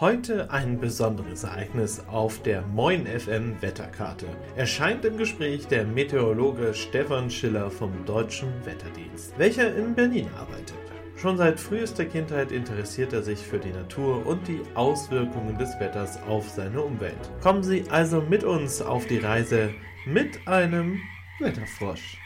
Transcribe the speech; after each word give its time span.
Heute 0.00 0.48
ein 0.52 0.78
besonderes 0.78 1.42
Ereignis 1.42 2.04
auf 2.06 2.40
der 2.44 2.62
Moin 2.62 3.04
FM 3.04 3.60
Wetterkarte. 3.60 4.26
Erscheint 4.54 5.04
im 5.04 5.16
Gespräch 5.16 5.66
der 5.66 5.84
Meteorologe 5.84 6.72
Stefan 6.72 7.28
Schiller 7.28 7.68
vom 7.68 8.04
Deutschen 8.04 8.48
Wetterdienst, 8.64 9.36
welcher 9.38 9.74
in 9.74 9.96
Berlin 9.96 10.28
arbeitet. 10.38 10.76
Schon 11.16 11.36
seit 11.36 11.58
frühester 11.58 12.04
Kindheit 12.04 12.52
interessiert 12.52 13.12
er 13.12 13.24
sich 13.24 13.40
für 13.40 13.58
die 13.58 13.72
Natur 13.72 14.24
und 14.24 14.46
die 14.46 14.62
Auswirkungen 14.76 15.58
des 15.58 15.70
Wetters 15.80 16.22
auf 16.28 16.48
seine 16.48 16.80
Umwelt. 16.80 17.32
Kommen 17.42 17.64
Sie 17.64 17.82
also 17.90 18.20
mit 18.20 18.44
uns 18.44 18.80
auf 18.80 19.04
die 19.08 19.18
Reise 19.18 19.74
mit 20.06 20.46
einem 20.46 21.00
Wetterfrosch. 21.40 22.18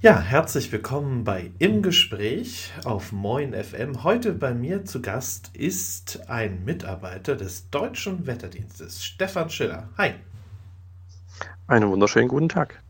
Ja, 0.00 0.20
herzlich 0.20 0.70
willkommen 0.70 1.24
bei 1.24 1.50
Im 1.58 1.82
Gespräch 1.82 2.72
auf 2.84 3.10
Moin 3.10 3.52
FM. 3.52 4.04
Heute 4.04 4.32
bei 4.32 4.54
mir 4.54 4.84
zu 4.84 5.02
Gast 5.02 5.50
ist 5.56 6.30
ein 6.30 6.64
Mitarbeiter 6.64 7.34
des 7.34 7.68
Deutschen 7.70 8.24
Wetterdienstes, 8.24 9.04
Stefan 9.04 9.50
Schiller. 9.50 9.88
Hi. 9.98 10.14
Einen 11.66 11.90
wunderschönen 11.90 12.28
guten 12.28 12.48
Tag. 12.48 12.80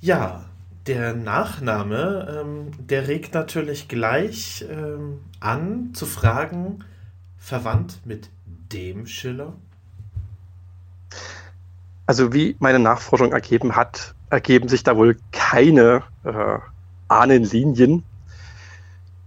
Ja, 0.00 0.46
der 0.88 1.14
Nachname, 1.14 2.36
ähm, 2.36 2.72
der 2.84 3.06
regt 3.06 3.34
natürlich 3.34 3.86
gleich 3.86 4.64
ähm, 4.68 5.20
an 5.38 5.94
zu 5.94 6.04
fragen, 6.04 6.84
verwandt 7.38 8.00
mit 8.04 8.28
dem 8.44 9.06
Schiller? 9.06 9.54
Also 12.06 12.32
wie 12.32 12.56
meine 12.60 12.78
Nachforschung 12.78 13.32
ergeben 13.32 13.74
hat, 13.74 14.14
ergeben 14.30 14.68
sich 14.68 14.84
da 14.84 14.96
wohl 14.96 15.16
keine 15.32 16.04
äh, 16.24 16.58
Ahnenlinien. 17.08 18.04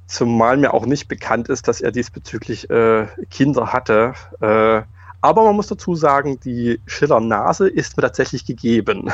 Zumal 0.08 0.58
mir 0.58 0.74
auch 0.74 0.86
nicht 0.86 1.08
bekannt 1.08 1.50
ist, 1.50 1.68
dass 1.68 1.82
er 1.82 1.92
diesbezüglich 1.92 2.70
äh, 2.70 3.08
Kinder 3.30 3.74
hatte. 3.74 4.14
Äh, 4.40 4.82
aber 5.22 5.44
man 5.44 5.56
muss 5.56 5.68
dazu 5.68 5.96
sagen, 5.96 6.40
die 6.40 6.80
Schiller-Nase 6.86 7.68
ist 7.68 7.98
mir 7.98 8.04
tatsächlich 8.04 8.46
gegeben. 8.46 9.12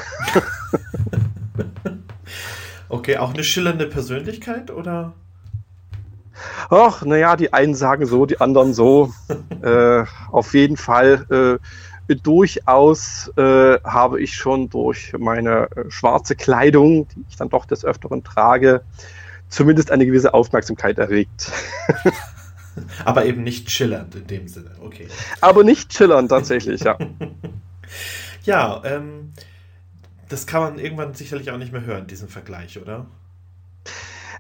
okay, 2.89 3.17
auch 3.17 3.33
eine 3.33 3.43
schillernde 3.43 3.87
Persönlichkeit 3.87 4.69
oder? 4.69 5.13
Ach, 6.69 7.03
naja, 7.03 7.35
die 7.35 7.53
einen 7.53 7.73
sagen 7.75 8.05
so, 8.05 8.25
die 8.25 8.39
anderen 8.39 8.73
so. 8.73 9.13
äh, 9.61 10.03
auf 10.31 10.53
jeden 10.53 10.77
Fall 10.77 11.25
äh, 11.29 11.65
durchaus 12.07 13.31
äh, 13.37 13.79
habe 13.83 14.21
ich 14.21 14.35
schon 14.35 14.69
durch 14.69 15.13
meine 15.17 15.69
äh, 15.71 15.89
schwarze 15.89 16.35
Kleidung, 16.35 17.07
die 17.09 17.25
ich 17.29 17.35
dann 17.35 17.49
doch 17.49 17.65
des 17.65 17.83
Öfteren 17.83 18.23
trage, 18.23 18.83
zumindest 19.49 19.91
eine 19.91 20.05
gewisse 20.05 20.33
Aufmerksamkeit 20.33 20.99
erregt. 20.99 21.51
Aber 23.05 23.25
eben 23.25 23.43
nicht 23.43 23.71
schillernd 23.71 24.15
in 24.15 24.27
dem 24.27 24.47
Sinne, 24.47 24.71
okay. 24.81 25.07
Aber 25.41 25.63
nicht 25.63 25.93
schillernd 25.93 26.29
tatsächlich, 26.29 26.81
ja. 26.81 26.97
ja, 28.43 28.81
ähm, 28.83 29.33
das 30.29 30.45
kann 30.45 30.61
man 30.61 30.79
irgendwann 30.79 31.13
sicherlich 31.13 31.51
auch 31.51 31.57
nicht 31.57 31.71
mehr 31.71 31.85
hören, 31.85 32.07
diesen 32.07 32.27
Vergleich, 32.29 32.79
oder? 32.79 33.05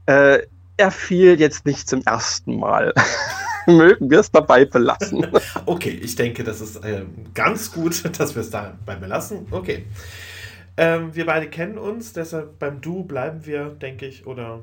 Äh, 0.05 0.39
er 0.77 0.91
fiel 0.91 1.39
jetzt 1.39 1.65
nicht 1.65 1.87
zum 1.87 2.01
ersten 2.01 2.59
Mal. 2.59 2.93
mögen 3.71 4.09
wir 4.09 4.19
es 4.19 4.31
dabei 4.31 4.65
belassen. 4.65 5.27
okay, 5.65 5.89
ich 5.89 6.15
denke, 6.15 6.43
das 6.43 6.61
ist 6.61 6.77
äh, 6.77 7.05
ganz 7.33 7.71
gut, 7.71 8.03
dass 8.19 8.35
wir 8.35 8.41
es 8.41 8.49
dabei 8.49 8.95
belassen. 8.95 9.47
Okay. 9.51 9.85
Ähm, 10.77 11.15
wir 11.15 11.25
beide 11.25 11.49
kennen 11.49 11.77
uns, 11.77 12.13
deshalb 12.13 12.59
beim 12.59 12.81
Du 12.81 13.03
bleiben 13.03 13.45
wir, 13.45 13.69
denke 13.69 14.05
ich, 14.05 14.27
oder? 14.27 14.61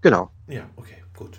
Genau. 0.00 0.30
Ja, 0.48 0.62
okay, 0.76 0.96
gut. 1.16 1.38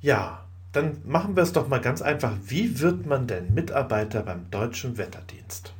Ja, 0.00 0.44
dann 0.72 1.00
machen 1.04 1.36
wir 1.36 1.42
es 1.44 1.52
doch 1.52 1.68
mal 1.68 1.80
ganz 1.80 2.02
einfach. 2.02 2.32
Wie 2.46 2.80
wird 2.80 3.06
man 3.06 3.26
denn 3.26 3.54
Mitarbeiter 3.54 4.22
beim 4.22 4.50
Deutschen 4.50 4.98
Wetterdienst? 4.98 5.72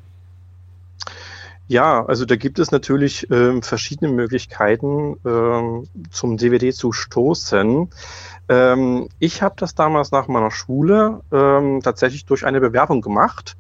Ja, 1.67 2.05
also 2.05 2.27
da 2.27 2.36
gibt 2.36 2.58
es 2.58 2.70
natürlich 2.70 3.30
ähm, 3.30 3.63
verschiedene 3.63 4.13
Möglichkeiten, 4.13 5.17
ähm, 5.24 5.89
zum 6.11 6.36
DVD 6.36 6.73
zu 6.73 6.92
stoßen. 6.92 7.89
Ähm, 8.49 9.09
ich 9.19 9.43
habe 9.43 9.55
das 9.59 9.75
damals 9.75 10.11
nach 10.11 10.29
meiner 10.29 10.51
Schule 10.51 11.21
ähm, 11.33 11.81
tatsächlich 11.83 12.25
durch 12.27 12.45
eine 12.45 12.61
Bewerbung 12.61 13.01
gemacht. 13.01 13.57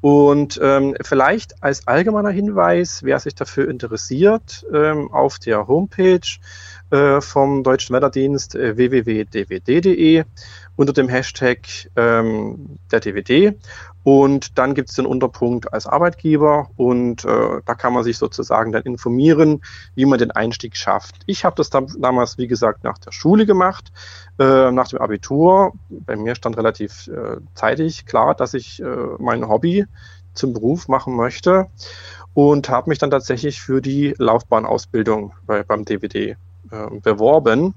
Und 0.00 0.58
ähm, 0.60 0.96
vielleicht 1.00 1.62
als 1.62 1.86
allgemeiner 1.86 2.30
Hinweis, 2.30 3.04
wer 3.04 3.20
sich 3.20 3.36
dafür 3.36 3.70
interessiert, 3.70 4.66
ähm, 4.74 5.12
auf 5.12 5.38
der 5.38 5.68
Homepage 5.68 6.20
äh, 6.90 7.20
vom 7.20 7.62
Deutschen 7.62 7.94
Wetterdienst 7.94 8.56
äh, 8.56 8.76
www.dwd.de 8.76 10.24
unter 10.76 10.92
dem 10.92 11.08
Hashtag 11.08 11.58
ähm, 11.96 12.78
der 12.90 13.00
DVD 13.00 13.54
und 14.04 14.58
dann 14.58 14.74
gibt 14.74 14.90
es 14.90 14.96
den 14.96 15.06
Unterpunkt 15.06 15.72
als 15.72 15.86
Arbeitgeber 15.86 16.70
und 16.76 17.24
äh, 17.24 17.60
da 17.64 17.74
kann 17.74 17.92
man 17.92 18.02
sich 18.02 18.18
sozusagen 18.18 18.72
dann 18.72 18.82
informieren, 18.82 19.62
wie 19.94 20.06
man 20.06 20.18
den 20.18 20.32
Einstieg 20.32 20.76
schafft. 20.76 21.16
Ich 21.26 21.44
habe 21.44 21.54
das 21.56 21.70
dann 21.70 21.86
damals, 21.98 22.36
wie 22.36 22.48
gesagt, 22.48 22.82
nach 22.84 22.98
der 22.98 23.12
Schule 23.12 23.46
gemacht, 23.46 23.92
äh, 24.38 24.72
nach 24.72 24.88
dem 24.88 24.98
Abitur. 24.98 25.72
Bei 25.88 26.16
mir 26.16 26.34
stand 26.34 26.56
relativ 26.56 27.08
äh, 27.08 27.36
zeitig 27.54 28.06
klar, 28.06 28.34
dass 28.34 28.54
ich 28.54 28.82
äh, 28.82 28.86
mein 29.18 29.48
Hobby 29.48 29.86
zum 30.34 30.52
Beruf 30.52 30.88
machen 30.88 31.14
möchte 31.14 31.68
und 32.34 32.68
habe 32.68 32.90
mich 32.90 32.98
dann 32.98 33.10
tatsächlich 33.10 33.60
für 33.60 33.80
die 33.80 34.14
Laufbahnausbildung 34.18 35.32
bei, 35.46 35.62
beim 35.62 35.84
DVD 35.84 36.36
äh, 36.70 37.00
beworben. 37.00 37.74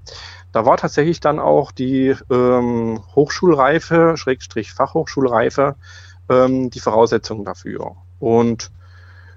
Da 0.56 0.66
war 0.66 0.78
tatsächlich 0.78 1.20
dann 1.20 1.40
auch 1.40 1.74
die 1.74 2.16
ähm, 2.32 3.04
Hochschulreife, 3.14 4.16
Schrägstrich 4.16 4.72
Fachhochschulreife, 4.72 5.76
ähm, 6.30 6.70
die 6.70 6.80
Voraussetzungen 6.80 7.44
dafür. 7.44 7.98
Und 8.20 8.72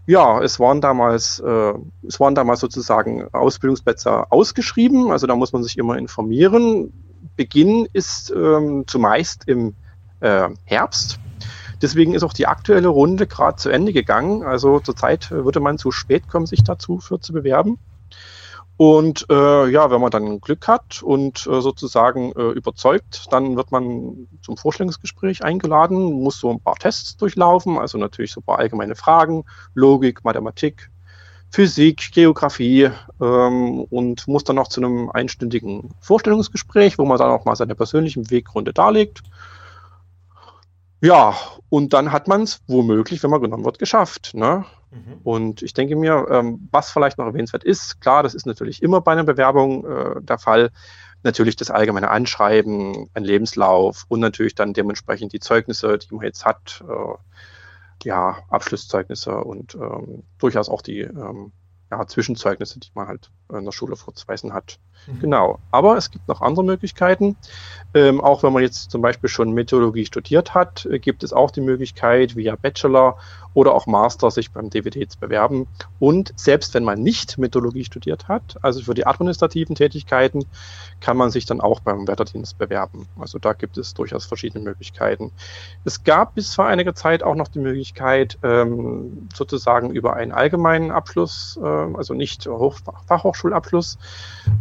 ja, 0.06 0.40
es 0.40 0.60
waren 0.60 0.80
damals, 0.80 1.40
äh, 1.40 1.74
es 2.06 2.20
waren 2.20 2.36
damals 2.36 2.60
sozusagen 2.60 3.26
Ausbildungsplätze 3.34 4.30
ausgeschrieben. 4.30 5.10
Also 5.10 5.26
da 5.26 5.34
muss 5.34 5.52
man 5.52 5.64
sich 5.64 5.76
immer 5.76 5.98
informieren. 5.98 6.92
Beginn 7.34 7.88
ist 7.92 8.30
ähm, 8.30 8.84
zumeist 8.86 9.42
im 9.48 9.74
äh, 10.20 10.48
Herbst. 10.66 11.18
Deswegen 11.82 12.14
ist 12.14 12.22
auch 12.22 12.32
die 12.32 12.46
aktuelle 12.46 12.86
Runde 12.86 13.26
gerade 13.26 13.56
zu 13.56 13.70
Ende 13.70 13.92
gegangen. 13.92 14.44
Also 14.44 14.78
zurzeit 14.78 15.32
würde 15.32 15.58
man 15.58 15.78
zu 15.78 15.90
spät 15.90 16.28
kommen, 16.28 16.46
sich 16.46 16.62
dazu 16.62 17.00
für 17.00 17.18
zu 17.18 17.32
bewerben. 17.32 17.76
Und 18.78 19.26
äh, 19.28 19.68
ja, 19.70 19.90
wenn 19.90 20.00
man 20.00 20.12
dann 20.12 20.40
Glück 20.40 20.68
hat 20.68 21.02
und 21.02 21.48
äh, 21.48 21.60
sozusagen 21.60 22.30
äh, 22.36 22.52
überzeugt, 22.52 23.26
dann 23.32 23.56
wird 23.56 23.72
man 23.72 24.28
zum 24.40 24.56
Vorstellungsgespräch 24.56 25.42
eingeladen, 25.42 26.22
muss 26.22 26.38
so 26.38 26.48
ein 26.48 26.60
paar 26.60 26.76
Tests 26.76 27.16
durchlaufen, 27.16 27.76
also 27.76 27.98
natürlich 27.98 28.30
so 28.30 28.40
ein 28.40 28.44
paar 28.44 28.60
allgemeine 28.60 28.94
Fragen, 28.94 29.44
Logik, 29.74 30.22
Mathematik, 30.22 30.92
Physik, 31.50 32.12
Geografie 32.12 32.90
ähm, 33.20 33.80
und 33.90 34.28
muss 34.28 34.44
dann 34.44 34.54
noch 34.54 34.68
zu 34.68 34.80
einem 34.80 35.10
einstündigen 35.10 35.90
Vorstellungsgespräch, 36.00 36.98
wo 36.98 37.04
man 37.04 37.18
dann 37.18 37.32
auch 37.32 37.44
mal 37.44 37.56
seine 37.56 37.74
persönlichen 37.74 38.30
Weggründe 38.30 38.72
darlegt. 38.72 39.24
Ja, 41.00 41.34
und 41.68 41.92
dann 41.94 42.12
hat 42.12 42.28
man 42.28 42.42
es 42.42 42.60
womöglich, 42.68 43.24
wenn 43.24 43.30
man 43.30 43.42
genommen 43.42 43.64
wird, 43.64 43.80
geschafft. 43.80 44.34
Ne? 44.34 44.64
Mhm. 44.91 45.21
Und 45.22 45.62
ich 45.62 45.75
denke 45.75 45.97
mir, 45.97 46.26
ähm, 46.31 46.69
was 46.71 46.91
vielleicht 46.91 47.19
noch 47.19 47.26
erwähnenswert 47.26 47.65
ist, 47.65 48.00
klar, 48.00 48.22
das 48.22 48.34
ist 48.34 48.47
natürlich 48.47 48.82
immer 48.82 49.00
bei 49.00 49.12
einer 49.12 49.25
Bewerbung 49.25 49.84
äh, 49.84 50.22
der 50.22 50.38
Fall, 50.38 50.71
natürlich 51.22 51.56
das 51.56 51.71
allgemeine 51.71 52.10
Anschreiben, 52.10 53.09
ein 53.15 53.25
Lebenslauf 53.25 54.04
und 54.09 54.21
natürlich 54.21 54.54
dann 54.54 54.72
dementsprechend 54.72 55.32
die 55.32 55.41
Zeugnisse, 55.41 55.99
die 55.99 56.15
man 56.15 56.25
jetzt 56.25 56.44
hat, 56.44 56.84
äh, 56.88 57.15
ja, 58.04 58.38
Abschlusszeugnisse 58.49 59.37
und 59.43 59.75
ähm, 59.75 60.22
durchaus 60.38 60.69
auch 60.69 60.82
die 60.82 61.00
ähm, 61.00 61.53
ja, 61.91 62.06
Zwischenzeugnisse, 62.06 62.78
die 62.78 62.91
man 62.94 63.09
halt 63.09 63.31
in 63.53 63.64
der 63.64 63.72
Schule 63.72 63.97
vorzuweisen 63.97 64.53
hat. 64.53 64.78
Mhm. 65.06 65.20
Genau. 65.20 65.59
Aber 65.70 65.97
es 65.97 66.10
gibt 66.10 66.28
noch 66.28 66.41
andere 66.41 66.64
Möglichkeiten. 66.64 67.36
Ähm, 67.94 68.20
auch 68.20 68.42
wenn 68.42 68.53
man 68.53 68.62
jetzt 68.62 68.90
zum 68.90 69.00
Beispiel 69.00 69.28
schon 69.28 69.52
Meteorologie 69.52 70.05
studiert 70.05 70.55
hat, 70.55 70.87
äh, 70.87 70.99
gibt 70.99 71.22
es 71.22 71.32
auch 71.32 71.50
die 71.50 71.61
Möglichkeit, 71.61 72.37
via 72.37 72.56
Bachelor 72.56 73.17
oder 73.55 73.75
auch 73.75 73.87
Master 73.87 74.31
sich 74.31 74.52
beim 74.52 74.70
DWD 74.70 75.11
zu 75.11 75.19
bewerben. 75.19 75.67
Und 75.99 76.32
selbst 76.37 76.75
wenn 76.75 76.84
man 76.84 77.02
nicht 77.02 77.38
Meteorologie 77.38 77.84
studiert 77.84 78.28
hat, 78.28 78.56
also 78.62 78.82
für 78.82 78.94
die 78.94 79.06
administrativen 79.06 79.75
Tätigkeiten, 79.75 80.44
kann 81.00 81.17
man 81.17 81.31
sich 81.31 81.46
dann 81.46 81.61
auch 81.61 81.81
beim 81.81 82.06
Wetterdienst 82.06 82.58
bewerben. 82.58 83.08
Also 83.19 83.38
da 83.38 83.55
gibt 83.55 83.78
es 83.78 83.94
durchaus 83.94 84.26
verschiedene 84.26 84.62
Möglichkeiten. 84.62 85.32
Es 85.84 86.05
gab 86.05 86.34
bis 86.34 86.55
vor 86.55 86.67
einiger 86.67 86.94
Zeit 86.94 87.22
auch 87.22 87.34
noch 87.34 87.49
die 87.49 87.61
Möglichkeit, 87.61 88.38
ähm, 88.43 89.28
sozusagen 89.34 89.90
über 89.90 90.14
einen 90.14 90.32
allgemeinen 90.32 90.90
Abschluss, 90.90 91.58
äh, 91.62 91.67
also 91.67 92.14
nicht 92.14 92.46
Hoch 92.46 92.78
Fachhochschulabschluss, 93.38 93.99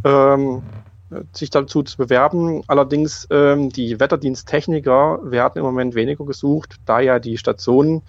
ähm, 0.03 0.63
sich 1.33 1.49
dazu 1.49 1.83
zu 1.83 1.97
bewerben. 1.97 2.63
Allerdings 2.67 3.27
ähm, 3.31 3.69
die 3.69 3.99
Wetterdiensttechniker 3.99 5.19
werden 5.23 5.57
im 5.57 5.63
Moment 5.63 5.95
weniger 5.95 6.25
gesucht, 6.25 6.75
da 6.85 6.99
ja 6.99 7.19
die 7.19 7.37
Stationen 7.37 8.03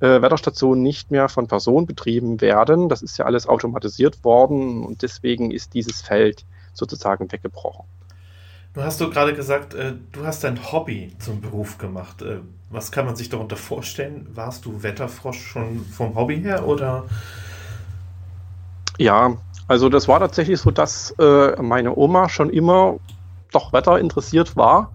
äh, 0.00 0.20
Wetterstationen 0.20 0.82
nicht 0.82 1.10
mehr 1.10 1.28
von 1.28 1.46
Personen 1.46 1.86
betrieben 1.86 2.40
werden. 2.40 2.88
Das 2.88 3.02
ist 3.02 3.18
ja 3.18 3.26
alles 3.26 3.46
automatisiert 3.46 4.24
worden 4.24 4.84
und 4.84 5.02
deswegen 5.02 5.50
ist 5.50 5.74
dieses 5.74 6.02
Feld 6.02 6.44
sozusagen 6.72 7.30
weggebrochen. 7.30 7.84
Du 8.74 8.82
hast 8.82 9.02
du 9.02 9.10
gerade 9.10 9.34
gesagt, 9.34 9.74
äh, 9.74 9.92
du 10.12 10.24
hast 10.24 10.44
dein 10.44 10.72
Hobby 10.72 11.12
zum 11.18 11.42
Beruf 11.42 11.76
gemacht. 11.76 12.22
Äh, 12.22 12.38
was 12.70 12.90
kann 12.90 13.04
man 13.04 13.16
sich 13.16 13.28
darunter 13.28 13.56
vorstellen? 13.56 14.26
Warst 14.34 14.64
du 14.64 14.82
Wetterfrosch 14.82 15.42
schon 15.42 15.84
vom 15.84 16.14
Hobby 16.14 16.40
her 16.40 16.66
oder? 16.66 17.04
Ja, 18.98 19.36
also 19.68 19.88
das 19.88 20.08
war 20.08 20.20
tatsächlich 20.20 20.60
so, 20.60 20.70
dass 20.70 21.14
äh, 21.18 21.60
meine 21.62 21.96
Oma 21.96 22.28
schon 22.28 22.50
immer 22.50 22.98
doch 23.52 23.72
Wetter 23.72 23.98
interessiert 23.98 24.56
war 24.56 24.92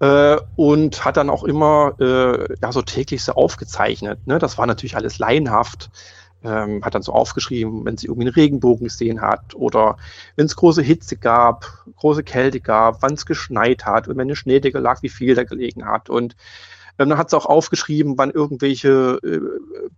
äh, 0.00 0.36
und 0.56 1.04
hat 1.04 1.16
dann 1.16 1.30
auch 1.30 1.44
immer 1.44 1.94
äh, 2.00 2.54
ja 2.62 2.72
so 2.72 2.82
täglich 2.82 3.22
so 3.24 3.32
aufgezeichnet. 3.32 4.26
Ne? 4.26 4.38
Das 4.38 4.58
war 4.58 4.66
natürlich 4.66 4.96
alles 4.96 5.18
laienhaft 5.18 5.90
ähm, 6.44 6.84
hat 6.84 6.94
dann 6.94 7.02
so 7.02 7.12
aufgeschrieben, 7.12 7.84
wenn 7.84 7.96
sie 7.96 8.06
irgendwie 8.06 8.26
einen 8.28 8.34
Regenbogen 8.34 8.84
gesehen 8.84 9.20
hat 9.20 9.54
oder 9.54 9.96
wenn 10.36 10.46
es 10.46 10.56
große 10.56 10.82
Hitze 10.82 11.16
gab, 11.16 11.84
große 11.96 12.22
Kälte 12.22 12.60
gab, 12.60 13.02
wann 13.02 13.14
es 13.14 13.26
geschneit 13.26 13.86
hat 13.86 14.08
und 14.08 14.16
wenn 14.16 14.22
eine 14.22 14.36
Schneedecke 14.36 14.78
lag, 14.78 15.02
wie 15.02 15.08
viel 15.08 15.34
da 15.34 15.44
gelegen 15.44 15.86
hat. 15.86 16.10
Und 16.10 16.36
dann 16.98 17.16
hat 17.16 17.30
sie 17.30 17.36
auch 17.36 17.46
aufgeschrieben, 17.46 18.18
wann 18.18 18.30
irgendwelche 18.30 19.18
äh, 19.22 19.40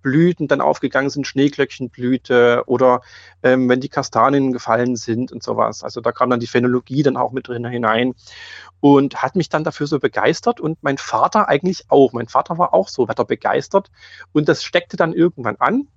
Blüten 0.02 0.48
dann 0.48 0.60
aufgegangen 0.60 1.10
sind, 1.10 1.26
Schneeglöckchenblüte 1.26 2.64
oder 2.66 3.00
ähm, 3.42 3.68
wenn 3.68 3.80
die 3.80 3.88
Kastanien 3.88 4.52
gefallen 4.52 4.96
sind 4.96 5.32
und 5.32 5.42
sowas. 5.42 5.82
Also 5.82 6.00
da 6.00 6.12
kam 6.12 6.30
dann 6.30 6.40
die 6.40 6.46
Phänologie 6.46 7.02
dann 7.02 7.16
auch 7.16 7.32
mit 7.32 7.48
drin 7.48 7.66
hinein 7.66 8.14
und 8.80 9.22
hat 9.22 9.36
mich 9.36 9.48
dann 9.48 9.64
dafür 9.64 9.86
so 9.86 9.98
begeistert 9.98 10.60
und 10.60 10.82
mein 10.82 10.98
Vater 10.98 11.48
eigentlich 11.48 11.86
auch. 11.88 12.12
Mein 12.12 12.28
Vater 12.28 12.58
war 12.58 12.74
auch 12.74 12.88
so 12.88 13.08
wetterbegeistert 13.08 13.90
und 14.32 14.48
das 14.48 14.62
steckte 14.62 14.96
dann 14.96 15.12
irgendwann 15.12 15.56
an. 15.56 15.88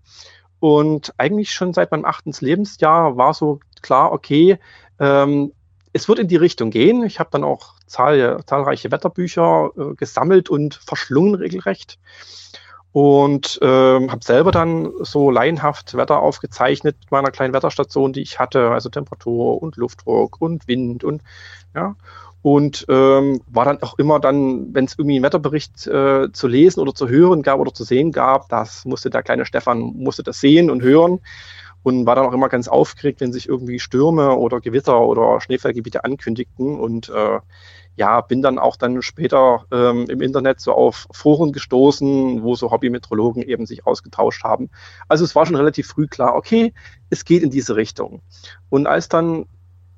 Und 0.60 1.14
eigentlich 1.18 1.52
schon 1.52 1.74
seit 1.74 1.92
meinem 1.92 2.06
achten 2.06 2.34
Lebensjahr 2.40 3.16
war 3.16 3.34
so 3.34 3.60
klar, 3.82 4.12
okay, 4.12 4.58
ähm, 5.00 5.54
es 5.94 6.08
wird 6.08 6.20
in 6.20 6.28
die 6.28 6.36
Richtung 6.36 6.72
gehen. 6.72 7.04
Ich 7.04 7.20
habe 7.20 7.30
dann 7.32 7.44
auch 7.44 7.77
zahl 7.88 8.42
zahlreiche 8.46 8.92
Wetterbücher 8.92 9.72
äh, 9.78 9.96
gesammelt 9.96 10.50
und 10.50 10.76
verschlungen 10.76 11.36
regelrecht. 11.36 11.98
Und 12.94 13.60
ähm, 13.62 14.12
habe 14.12 14.24
selber 14.24 14.52
dann 14.52 14.92
so 15.02 15.30
laienhaft 15.30 15.96
Wetter 15.96 16.20
aufgezeichnet 16.20 16.98
mit 17.02 17.12
meiner 17.12 17.30
kleinen 17.32 17.54
Wetterstation, 17.54 18.14
die 18.14 18.22
ich 18.22 18.40
hatte, 18.40 18.72
also 18.72 18.90
Temperatur 18.90 19.62
und 19.62 19.76
Luftdruck 19.76 20.42
und 20.42 20.68
Wind 20.68 21.04
und 21.04 21.22
ja 21.76 21.96
und 22.48 22.86
ähm, 22.88 23.42
war 23.48 23.66
dann 23.66 23.82
auch 23.82 24.00
immer 24.00 24.22
dann, 24.22 24.74
wenn 24.74 24.86
es 24.86 24.96
irgendwie 24.98 25.16
einen 25.16 25.26
Wetterbericht 25.26 25.86
äh, 25.88 26.32
zu 26.32 26.48
lesen 26.48 26.80
oder 26.80 26.94
zu 26.94 27.10
hören 27.10 27.42
gab 27.42 27.60
oder 27.60 27.74
zu 27.74 27.84
sehen 27.84 28.14
gab, 28.14 28.48
das 28.50 28.86
musste 28.86 29.10
der 29.10 29.22
kleine 29.22 29.46
Stefan 29.46 29.80
musste 29.80 30.24
das 30.24 30.40
sehen 30.40 30.70
und 30.70 30.82
hören 30.82 31.20
und 31.88 32.06
war 32.06 32.16
dann 32.16 32.26
auch 32.26 32.34
immer 32.34 32.50
ganz 32.50 32.68
aufgeregt, 32.68 33.22
wenn 33.22 33.32
sich 33.32 33.48
irgendwie 33.48 33.80
Stürme 33.80 34.36
oder 34.36 34.60
Gewitter 34.60 35.00
oder 35.00 35.40
Schneefallgebiete 35.40 36.04
ankündigten 36.04 36.78
und 36.78 37.08
äh, 37.08 37.40
ja, 37.96 38.20
bin 38.20 38.42
dann 38.42 38.60
auch 38.60 38.76
dann 38.76 39.02
später 39.02 39.64
ähm, 39.72 40.06
im 40.10 40.20
Internet 40.20 40.60
so 40.60 40.74
auf 40.74 41.08
Foren 41.14 41.54
gestoßen, 41.54 42.44
wo 42.44 42.56
so 42.56 42.72
Hobbymetrologen 42.72 43.42
eben 43.42 43.66
sich 43.66 43.88
ausgetauscht 43.88 44.44
haben. 44.44 44.70
Also 45.08 45.24
es 45.24 45.34
war 45.34 45.46
schon 45.46 45.56
relativ 45.56 45.88
früh 45.88 46.08
klar, 46.08 46.36
okay, 46.36 46.74
es 47.10 47.24
geht 47.24 47.42
in 47.42 47.52
diese 47.52 47.78
Richtung. 47.78 48.22
Und 48.68 48.86
als 48.86 49.08
dann 49.08 49.46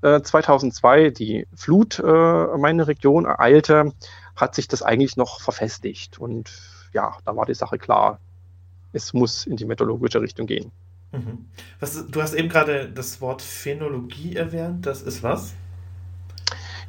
2002 0.01 1.01
äh, 1.01 1.12
die 1.12 1.47
Flut 1.56 1.97
äh, 1.97 2.57
meine 2.57 2.88
Region 2.88 3.25
ereilte, 3.25 3.94
hat 4.36 4.53
sich 4.53 4.68
das 4.68 4.83
eigentlich 4.83 5.18
noch 5.18 5.41
verfestigt. 5.41 6.19
Und 6.19 6.51
ja, 6.94 7.18
da 7.25 7.36
war 7.36 7.47
die 7.47 7.56
Sache 7.56 7.80
klar. 7.80 8.19
Es 8.94 9.12
muss 9.12 9.47
in 9.47 9.57
die 9.57 9.65
meteorologische 9.65 10.21
Richtung 10.21 10.45
gehen. 10.45 10.71
Mhm. 11.12 11.46
Was, 11.80 12.06
du 12.08 12.22
hast 12.22 12.34
eben 12.34 12.50
gerade 12.50 12.90
das 12.90 13.22
Wort 13.22 13.42
Phänologie 13.42 14.36
erwähnt. 14.36 14.86
Das 14.86 15.02
ist 15.02 15.24
was? 15.24 15.54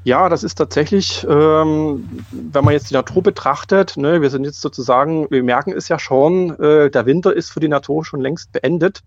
Ja, 0.03 0.31
das 0.31 0.45
ist 0.45 0.55
tatsächlich, 0.55 1.27
ähm, 1.29 2.25
wenn 2.31 2.65
man 2.65 2.73
jetzt 2.73 2.91
die 2.91 2.95
Natur 2.95 3.23
betrachtet, 3.23 3.99
ne, 3.99 4.23
wir 4.23 4.31
sind 4.31 4.45
jetzt 4.45 4.63
sozusagen, 4.63 5.31
wir 5.31 5.43
merken 5.43 5.73
es 5.73 5.89
ja 5.89 5.99
schon, 5.99 6.59
äh, 6.59 6.91
der 6.91 7.05
Winter 7.05 7.35
ist 7.37 7.51
für 7.51 7.61
die 7.61 7.69
Natur 7.69 8.05
schon 8.05 8.21
längst 8.21 8.51
beendet 8.53 9.03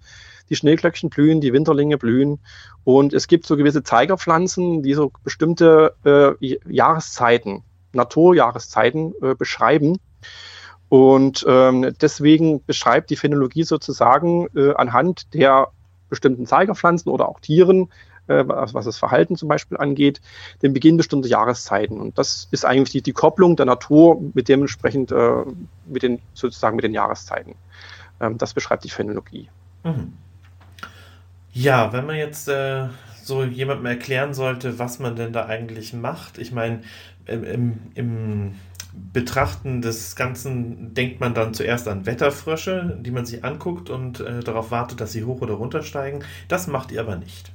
die 0.49 0.55
Schneeglöckchen 0.55 1.09
blühen, 1.09 1.41
die 1.41 1.53
Winterlinge 1.53 1.97
blühen. 1.97 2.39
Und 2.83 3.13
es 3.13 3.27
gibt 3.27 3.45
so 3.45 3.57
gewisse 3.57 3.83
Zeigerpflanzen, 3.83 4.83
die 4.83 4.93
so 4.93 5.11
bestimmte 5.23 5.95
äh, 6.05 6.57
Jahreszeiten, 6.69 7.63
Naturjahreszeiten 7.93 9.13
äh, 9.21 9.35
beschreiben. 9.35 9.97
Und 10.93 11.43
ähm, 11.49 11.95
deswegen 12.01 12.63
beschreibt 12.63 13.09
die 13.09 13.15
Phänologie 13.15 13.63
sozusagen 13.63 14.47
äh, 14.55 14.75
anhand 14.75 15.33
der 15.33 15.69
bestimmten 16.07 16.45
Zeigerpflanzen 16.45 17.11
oder 17.11 17.27
auch 17.27 17.39
Tieren, 17.39 17.89
äh, 18.27 18.43
was, 18.45 18.85
das 18.85 18.99
Verhalten 18.99 19.35
zum 19.35 19.49
Beispiel 19.49 19.77
angeht, 19.77 20.21
den 20.61 20.71
Beginn 20.71 20.95
bestimmter 20.95 21.27
Jahreszeiten. 21.27 21.99
Und 21.99 22.19
das 22.19 22.47
ist 22.51 22.63
eigentlich 22.63 22.91
die, 22.91 23.01
die 23.01 23.11
Kopplung 23.11 23.55
der 23.55 23.65
Natur 23.65 24.21
mit 24.35 24.47
dementsprechend 24.47 25.11
äh, 25.11 25.45
mit 25.87 26.03
den 26.03 26.21
sozusagen 26.35 26.75
mit 26.75 26.85
den 26.85 26.93
Jahreszeiten. 26.93 27.55
Ähm, 28.19 28.37
das 28.37 28.53
beschreibt 28.53 28.83
die 28.83 28.91
Phänologie. 28.91 29.49
Mhm. 29.83 30.13
Ja, 31.53 31.91
wenn 31.91 32.05
man 32.05 32.17
jetzt 32.17 32.47
äh, 32.49 32.89
so 33.23 33.43
jemandem 33.43 33.87
erklären 33.87 34.35
sollte, 34.35 34.77
was 34.77 34.99
man 34.99 35.15
denn 35.15 35.33
da 35.33 35.47
eigentlich 35.47 35.91
macht, 35.93 36.37
ich 36.37 36.51
meine, 36.51 36.83
im, 37.25 37.43
im, 37.43 37.79
im 37.95 38.55
Betrachten 39.13 39.81
des 39.81 40.15
Ganzen 40.15 40.93
denkt 40.93 41.19
man 41.19 41.33
dann 41.33 41.53
zuerst 41.53 41.87
an 41.87 42.05
Wetterfrösche, 42.05 42.97
die 43.01 43.11
man 43.11 43.25
sich 43.25 43.43
anguckt 43.43 43.89
und 43.89 44.19
äh, 44.19 44.41
darauf 44.41 44.71
wartet, 44.71 45.01
dass 45.01 45.11
sie 45.11 45.23
hoch 45.23 45.41
oder 45.41 45.55
runter 45.55 45.83
steigen. 45.83 46.23
Das 46.47 46.67
macht 46.67 46.91
ihr 46.91 47.01
aber 47.01 47.15
nicht. 47.15 47.51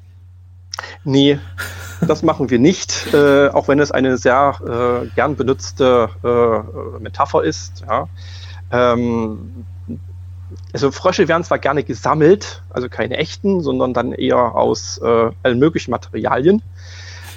Nee, 1.05 1.39
das 2.07 2.23
machen 2.23 2.51
wir 2.51 2.59
nicht, 2.59 3.13
äh, 3.13 3.49
auch 3.49 3.69
wenn 3.69 3.81
es 3.81 3.91
eine 3.91 4.17
sehr 4.19 5.03
äh, 5.05 5.09
gern 5.15 5.37
benutzte 5.37 6.09
äh, 6.23 7.01
Metapher 7.01 7.43
ist. 7.43 7.85
Ja. 7.89 8.09
Ähm, 8.71 9.65
also 10.73 10.91
Frösche 10.91 11.29
werden 11.29 11.45
zwar 11.45 11.59
gerne 11.59 11.83
gesammelt, 11.83 12.63
also 12.71 12.89
keine 12.89 13.17
echten, 13.17 13.61
sondern 13.61 13.95
dann 13.95 14.13
eher 14.13 14.55
aus 14.55 14.99
äh, 14.99 15.31
allen 15.43 15.59
möglichen 15.59 15.91
Materialien 15.91 16.63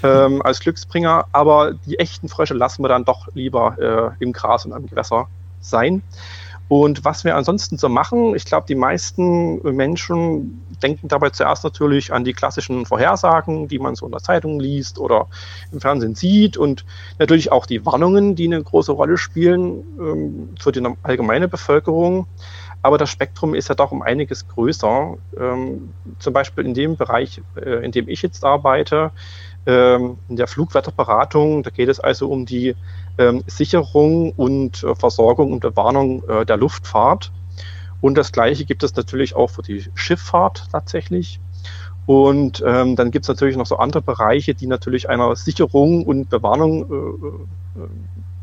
ähm, 0.04 0.42
als 0.42 0.60
Glücksbringer, 0.60 1.26
aber 1.32 1.74
die 1.86 2.00
echten 2.00 2.30
Frösche 2.30 2.54
lassen 2.54 2.84
wir 2.84 2.90
dann 2.90 3.06
doch 3.06 3.28
lieber 3.34 4.16
äh, 4.20 4.24
im 4.24 4.34
Gras 4.34 4.66
und 4.66 4.74
am 4.74 4.88
Gewässer 4.88 5.28
sein. 5.60 6.02
Und 6.72 7.04
was 7.04 7.26
wir 7.26 7.36
ansonsten 7.36 7.78
so 7.78 7.90
machen, 7.90 8.34
ich 8.34 8.46
glaube, 8.46 8.66
die 8.66 8.76
meisten 8.76 9.62
Menschen 9.76 10.64
denken 10.82 11.10
dabei 11.10 11.30
zuerst 11.30 11.66
natürlich 11.66 12.14
an 12.14 12.24
die 12.24 12.32
klassischen 12.32 12.86
Vorhersagen, 12.86 13.68
die 13.68 13.78
man 13.78 13.96
so 13.96 14.06
in 14.06 14.14
der 14.14 14.22
Zeitung 14.22 14.58
liest 14.58 14.98
oder 14.98 15.28
im 15.74 15.82
Fernsehen 15.82 16.16
sieht 16.16 16.56
und 16.56 16.86
natürlich 17.20 17.52
auch 17.52 17.66
die 17.66 17.86
Warnungen, 17.86 18.38
die 18.38 18.46
eine 18.46 18.64
große 18.64 18.94
Rolle 18.94 19.18
spielen 19.18 19.84
ähm, 20.00 20.56
für 20.62 20.72
die 20.72 20.82
allgemeine 21.04 21.50
Bevölkerung. 21.50 22.26
Aber 22.84 22.98
das 22.98 23.10
Spektrum 23.10 23.54
ist 23.54 23.68
ja 23.68 23.76
doch 23.76 23.92
um 23.92 24.02
einiges 24.02 24.48
größer. 24.48 25.18
Ähm, 25.38 25.94
zum 26.20 26.34
Beispiel 26.34 26.66
in 26.66 26.74
dem 26.74 26.96
Bereich, 26.96 27.42
äh, 27.58 27.84
in 27.84 27.92
dem 27.92 28.08
ich 28.08 28.22
jetzt 28.22 28.46
arbeite, 28.46 29.12
in 29.66 30.18
der 30.30 30.48
Flugwetterberatung, 30.48 31.62
da 31.64 31.70
geht 31.70 31.90
es 31.90 32.00
also 32.00 32.30
um 32.30 32.46
die 32.46 32.76
ähm, 33.18 33.44
Sicherung 33.48 34.32
und 34.32 34.84
äh, 34.84 34.96
Versorgung 34.96 35.54
und 35.54 35.60
Bewarnung 35.60 36.24
äh, 36.28 36.46
der 36.46 36.58
Luftfahrt. 36.58 37.32
Und 38.02 38.18
das 38.18 38.32
Gleiche 38.32 38.66
gibt 38.66 38.82
es 38.84 38.96
natürlich 38.96 39.36
auch 39.36 39.52
für 39.52 39.62
die 39.62 39.86
Schifffahrt 39.94 40.68
tatsächlich. 40.72 41.40
Und 42.08 42.64
ähm, 42.66 42.96
dann 42.96 43.12
gibt 43.12 43.26
es 43.26 43.30
natürlich 43.30 43.56
noch 43.56 43.68
so 43.68 43.78
andere 43.78 44.02
Bereiche, 44.02 44.56
die 44.56 44.66
natürlich 44.66 45.08
einer 45.08 45.36
Sicherung 45.36 46.06
und 46.06 46.30
Bewarnung 46.30 46.92
äh, 46.92 47.80
äh 47.80 47.88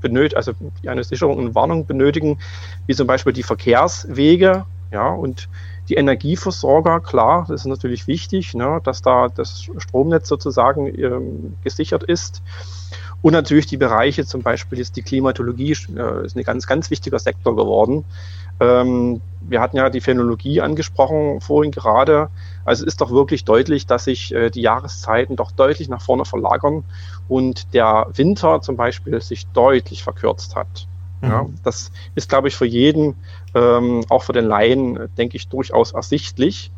benötigt, 0.00 0.37
also 0.37 0.52
eine 0.87 1.02
Sicherung 1.02 1.38
und 1.38 1.56
Warnung 1.56 1.84
benötigen, 1.84 2.38
wie 2.87 2.94
zum 2.94 3.08
Beispiel 3.08 3.32
die 3.32 3.42
Verkehrswege, 3.42 4.64
ja, 4.92 5.08
und 5.08 5.48
die 5.88 5.95
Energieversorger, 5.95 7.00
klar, 7.00 7.47
das 7.49 7.62
ist 7.62 7.66
natürlich 7.66 8.07
wichtig, 8.07 8.54
ne, 8.54 8.80
dass 8.85 9.02
da 9.02 9.28
das 9.28 9.66
Stromnetz 9.78 10.28
sozusagen 10.28 10.87
ähm, 10.87 11.57
gesichert 11.64 12.04
ist. 12.04 12.42
Und 13.21 13.33
natürlich 13.33 13.66
die 13.66 13.76
Bereiche, 13.76 14.25
zum 14.25 14.42
Beispiel 14.42 14.78
ist 14.78 14.97
die 14.97 15.02
Klimatologie, 15.02 15.73
äh, 15.97 16.25
ist 16.25 16.37
ein 16.37 16.45
ganz, 16.45 16.66
ganz 16.66 16.90
wichtiger 16.90 17.18
Sektor 17.18 17.57
geworden. 17.57 18.04
Ähm, 18.61 19.21
wir 19.40 19.61
hatten 19.61 19.76
ja 19.76 19.88
die 19.88 20.00
Phänologie 20.00 20.61
angesprochen 20.61 21.40
vorhin 21.40 21.73
gerade. 21.73 22.28
Also 22.64 22.85
es 22.85 22.88
ist 22.88 23.00
doch 23.00 23.11
wirklich 23.11 23.45
deutlich, 23.45 23.87
dass 23.87 24.04
sich 24.04 24.35
äh, 24.35 24.50
die 24.50 24.61
Jahreszeiten 24.61 25.37
doch 25.37 25.52
deutlich 25.52 25.88
nach 25.88 26.02
vorne 26.02 26.25
verlagern 26.25 26.85
und 27.28 27.73
der 27.75 28.09
Winter 28.14 28.61
zum 28.61 28.76
Beispiel 28.76 29.21
sich 29.21 29.47
deutlich 29.49 30.02
verkürzt 30.02 30.54
hat. 30.54 30.87
Mhm. 31.21 31.28
Ja, 31.28 31.47
das 31.64 31.90
ist, 32.14 32.28
glaube 32.28 32.49
ich, 32.49 32.57
für 32.57 32.66
jeden, 32.66 33.16
ähm, 33.54 34.04
auch 34.08 34.22
für 34.22 34.32
den 34.32 34.44
Laien, 34.44 35.08
denke 35.16 35.36
ich, 35.36 35.48
durchaus 35.48 35.92
ersichtlich. 35.92 36.70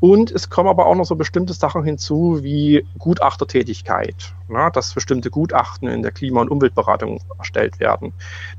Und 0.00 0.30
es 0.30 0.48
kommen 0.48 0.68
aber 0.68 0.86
auch 0.86 0.94
noch 0.94 1.06
so 1.06 1.16
bestimmte 1.16 1.52
Sachen 1.52 1.82
hinzu 1.82 2.38
wie 2.42 2.86
Gutachtertätigkeit, 2.98 4.32
na, 4.46 4.70
dass 4.70 4.94
bestimmte 4.94 5.28
Gutachten 5.30 5.88
in 5.88 6.02
der 6.02 6.12
Klima- 6.12 6.40
und 6.40 6.50
Umweltberatung 6.50 7.20
erstellt 7.36 7.80
werden. 7.80 8.12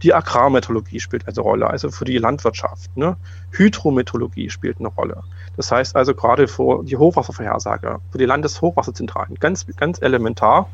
Die 0.04 0.14
Agrarmeteorologie 0.14 1.00
spielt 1.00 1.28
eine 1.28 1.40
Rolle, 1.40 1.70
also 1.70 1.92
für 1.92 2.04
die 2.04 2.18
Landwirtschaft. 2.18 2.96
Ne. 2.98 3.16
Hydrometeorologie 3.52 4.50
spielt 4.50 4.80
eine 4.80 4.90
Rolle. 4.90 5.24
Das 5.56 5.72
heißt 5.72 5.96
also 5.96 6.14
gerade 6.14 6.50
für 6.50 6.84
die 6.84 6.98
Hochwasservorhersage, 6.98 8.00
für 8.12 8.18
die 8.18 8.26
Landeshochwasserzentralen, 8.26 9.36
ganz, 9.36 9.66
ganz 9.78 10.02
elementar. 10.02 10.70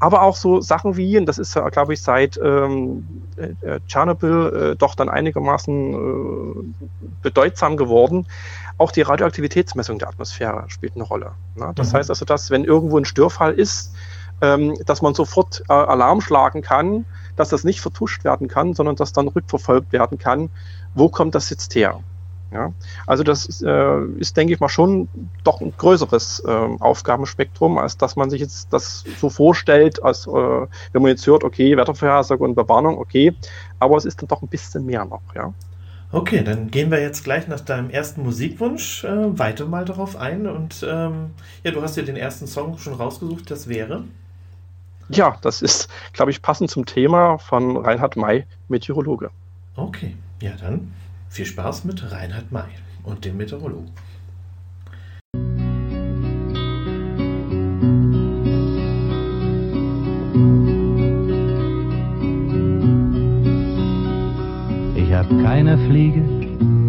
Aber 0.00 0.22
auch 0.22 0.36
so 0.36 0.60
Sachen 0.60 0.96
wie, 0.96 1.18
und 1.18 1.26
das 1.26 1.38
ist 1.38 1.54
ja, 1.54 1.68
glaube 1.70 1.94
ich, 1.94 2.02
seit 2.02 2.38
ähm, 2.42 3.24
äh, 3.36 3.80
Tschernobyl 3.86 4.72
äh, 4.72 4.76
doch 4.76 4.94
dann 4.94 5.08
einigermaßen 5.08 5.94
äh, 5.94 6.86
bedeutsam 7.22 7.76
geworden, 7.76 8.26
auch 8.76 8.92
die 8.92 9.02
Radioaktivitätsmessung 9.02 9.98
der 9.98 10.08
Atmosphäre 10.08 10.64
spielt 10.68 10.94
eine 10.94 11.04
Rolle. 11.04 11.32
Ne? 11.56 11.72
Das 11.74 11.92
mhm. 11.92 11.98
heißt 11.98 12.10
also, 12.10 12.24
dass 12.24 12.50
wenn 12.50 12.64
irgendwo 12.64 12.98
ein 12.98 13.04
Störfall 13.04 13.52
ist, 13.52 13.92
ähm, 14.40 14.76
dass 14.86 15.02
man 15.02 15.14
sofort 15.14 15.64
äh, 15.68 15.72
Alarm 15.72 16.20
schlagen 16.20 16.62
kann, 16.62 17.04
dass 17.34 17.48
das 17.48 17.64
nicht 17.64 17.80
vertuscht 17.80 18.24
werden 18.24 18.48
kann, 18.48 18.74
sondern 18.74 18.96
dass 18.96 19.12
dann 19.12 19.28
rückverfolgt 19.28 19.92
werden 19.92 20.18
kann, 20.18 20.50
wo 20.94 21.08
kommt 21.08 21.34
das 21.34 21.50
jetzt 21.50 21.74
her. 21.74 22.00
Ja? 22.50 22.72
Also 23.06 23.24
das 23.24 23.62
äh, 23.62 24.04
ist, 24.18 24.36
denke 24.36 24.54
ich 24.54 24.60
mal, 24.60 24.68
schon 24.68 25.08
doch 25.44 25.60
ein 25.60 25.72
größeres 25.76 26.42
äh, 26.46 26.50
Aufgabenspektrum, 26.80 27.78
als 27.78 27.96
dass 27.96 28.16
man 28.16 28.30
sich 28.30 28.40
jetzt 28.40 28.72
das 28.72 29.04
so 29.18 29.28
vorstellt, 29.28 30.02
als 30.02 30.26
äh, 30.26 30.30
wenn 30.30 31.02
man 31.02 31.10
jetzt 31.10 31.26
hört, 31.26 31.44
okay, 31.44 31.76
Wettervorhersage 31.76 32.42
und 32.42 32.54
Bewarnung, 32.54 32.98
okay, 32.98 33.34
aber 33.78 33.96
es 33.96 34.04
ist 34.04 34.20
dann 34.20 34.28
doch 34.28 34.42
ein 34.42 34.48
bisschen 34.48 34.86
mehr 34.86 35.04
noch, 35.04 35.22
ja. 35.34 35.52
Okay, 36.10 36.42
dann 36.42 36.70
gehen 36.70 36.90
wir 36.90 37.02
jetzt 37.02 37.22
gleich 37.22 37.48
nach 37.48 37.60
deinem 37.60 37.90
ersten 37.90 38.22
Musikwunsch 38.22 39.04
äh, 39.04 39.38
weiter 39.38 39.66
mal 39.66 39.84
darauf 39.84 40.16
ein. 40.16 40.46
Und 40.46 40.84
ähm, 40.88 41.32
ja, 41.64 41.70
du 41.70 41.82
hast 41.82 41.98
dir 41.98 42.02
den 42.02 42.16
ersten 42.16 42.46
Song 42.46 42.78
schon 42.78 42.94
rausgesucht, 42.94 43.50
das 43.50 43.68
wäre? 43.68 44.04
Ja, 45.10 45.36
das 45.42 45.60
ist, 45.60 45.88
glaube 46.14 46.30
ich, 46.30 46.40
passend 46.40 46.70
zum 46.70 46.86
Thema 46.86 47.36
von 47.36 47.76
Reinhard 47.76 48.16
May, 48.16 48.46
Meteorologe. 48.68 49.30
Okay, 49.76 50.16
ja 50.40 50.52
dann 50.58 50.92
viel 51.28 51.46
Spaß 51.46 51.84
mit 51.84 52.10
Reinhard 52.10 52.50
May 52.50 52.64
und 53.04 53.24
dem 53.24 53.36
Meteorologen. 53.36 53.90
Ich 64.96 65.12
hab 65.12 65.28
keiner 65.44 65.78
Fliege 65.88 66.22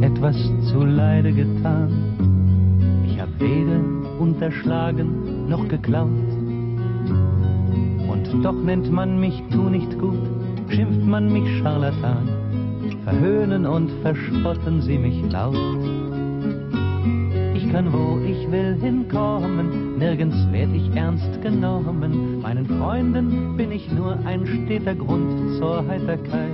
etwas 0.01 0.35
zu 0.69 0.83
Leide 0.83 1.33
getan. 1.33 3.05
Ich 3.05 3.19
hab 3.19 3.29
weder 3.39 3.79
unterschlagen 4.19 5.47
noch 5.49 5.67
geklaut. 5.67 6.09
Und 8.07 8.43
doch 8.43 8.53
nennt 8.63 8.91
man 8.91 9.19
mich 9.19 9.43
tu 9.51 9.69
nicht 9.69 9.97
gut, 9.99 10.19
schimpft 10.69 11.01
man 11.05 11.31
mich 11.31 11.59
Scharlatan 11.59 12.38
verhöhnen 13.09 13.65
und 13.65 13.89
verspotten 14.01 14.81
sie 14.81 14.97
mich 14.97 15.31
laut. 15.31 15.55
Ich 17.55 17.71
kann, 17.71 17.91
wo 17.91 18.19
ich 18.23 18.51
will, 18.51 18.77
hinkommen, 18.79 19.97
nirgends 19.97 20.37
werd 20.51 20.69
ich 20.73 20.95
ernst 20.95 21.41
genommen. 21.41 22.41
Meinen 22.41 22.65
Freunden 22.65 23.57
bin 23.57 23.71
ich 23.71 23.91
nur 23.91 24.17
ein 24.25 24.45
steter 24.45 24.95
Grund 24.95 25.57
zur 25.57 25.87
Heiterkeit. 25.87 26.51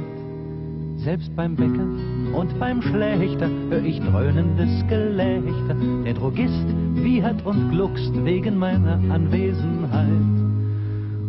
Selbst 0.97 1.35
beim 1.35 1.55
Bäcker 1.55 1.87
und 2.33 2.57
beim 2.57 2.81
Schlächter 2.81 3.49
hör 3.69 3.83
ich 3.83 3.99
dröhnendes 3.99 4.87
Gelächter. 4.87 5.75
Der 6.05 6.13
Drogist 6.13 6.67
wiehert 6.93 7.45
und 7.45 7.69
gluckst 7.71 8.13
wegen 8.23 8.57
meiner 8.57 8.99
Anwesenheit. 9.13 10.09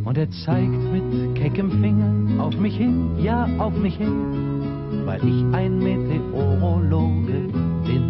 Und 0.04 0.16
er 0.16 0.30
zeigt 0.30 0.92
mit 0.92 1.35
keckem 1.35 1.71
Finger 1.83 2.42
auf 2.42 2.56
mich 2.56 2.76
hin, 2.76 3.11
ja 3.18 3.49
auf 3.59 3.76
mich 3.76 3.97
hin 3.97 4.56
weil 5.05 5.21
ich 5.26 5.45
ein 5.55 5.78
Meteorologe 5.78 7.49
bin. 7.85 8.02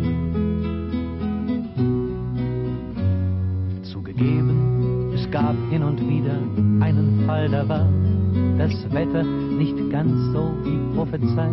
Zugegeben, 3.82 5.12
es 5.14 5.30
gab 5.30 5.54
hin 5.70 5.82
und 5.82 6.00
wieder 6.08 6.38
einen 6.80 7.24
Fall, 7.26 7.48
da 7.48 7.68
war 7.68 7.86
das 8.58 8.72
Wetter 8.92 9.22
nicht 9.22 9.90
ganz 9.90 10.12
so 10.32 10.52
wie 10.64 10.94
prophezeit. 10.94 11.52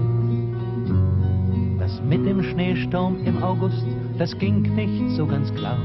Das 1.80 2.02
mit 2.08 2.26
dem 2.26 2.42
Schneesturm 2.44 3.18
im 3.26 3.44
August, 3.44 3.86
das 4.18 4.38
ging 4.38 4.62
nicht 4.76 5.16
so 5.18 5.26
ganz 5.26 5.54
klar. 5.56 5.78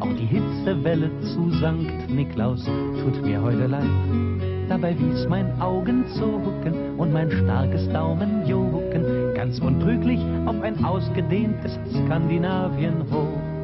Auch 0.00 0.12
die 0.14 0.26
Hitzewelle 0.26 1.10
zu 1.20 1.50
Sankt 1.60 2.10
Niklaus 2.10 2.64
tut 2.64 3.22
mir 3.22 3.40
heute 3.40 3.66
leid. 3.66 4.33
Dabei 4.68 4.98
wies 4.98 5.26
mein 5.28 5.60
Augenzucken 5.60 6.96
und 6.96 7.12
mein 7.12 7.30
starkes 7.30 7.88
Daumenjucken 7.90 9.34
ganz 9.34 9.58
untrüglich 9.60 10.20
auf 10.46 10.60
ein 10.62 10.82
ausgedehntes 10.84 11.78
Skandinavien 11.92 12.94
hoch. 13.10 13.54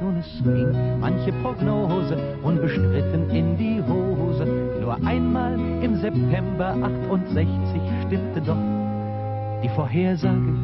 Nun 0.00 0.16
es 0.16 0.42
ging 0.42 1.00
manche 1.00 1.32
Prognose 1.42 2.16
unbestritten 2.42 3.28
in 3.30 3.56
die 3.58 3.82
Hose. 3.82 4.46
Nur 4.80 4.94
einmal 5.04 5.58
im 5.82 5.96
September 5.96 6.74
68 7.08 7.46
stimmte 8.06 8.40
doch 8.40 8.56
die 9.62 9.68
Vorhersage 9.70 10.54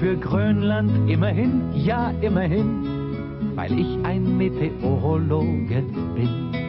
für 0.00 0.16
Grönland 0.16 1.08
immerhin, 1.08 1.62
ja 1.74 2.12
immerhin, 2.20 2.84
weil 3.54 3.78
ich 3.78 4.04
ein 4.04 4.36
Meteorologe 4.36 5.82
bin. 6.14 6.59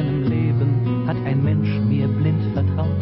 Meinem 0.00 0.22
Leben 0.22 1.06
hat 1.06 1.16
ein 1.26 1.42
Mensch 1.42 1.68
mir 1.88 2.08
blind 2.08 2.42
vertraut. 2.54 3.00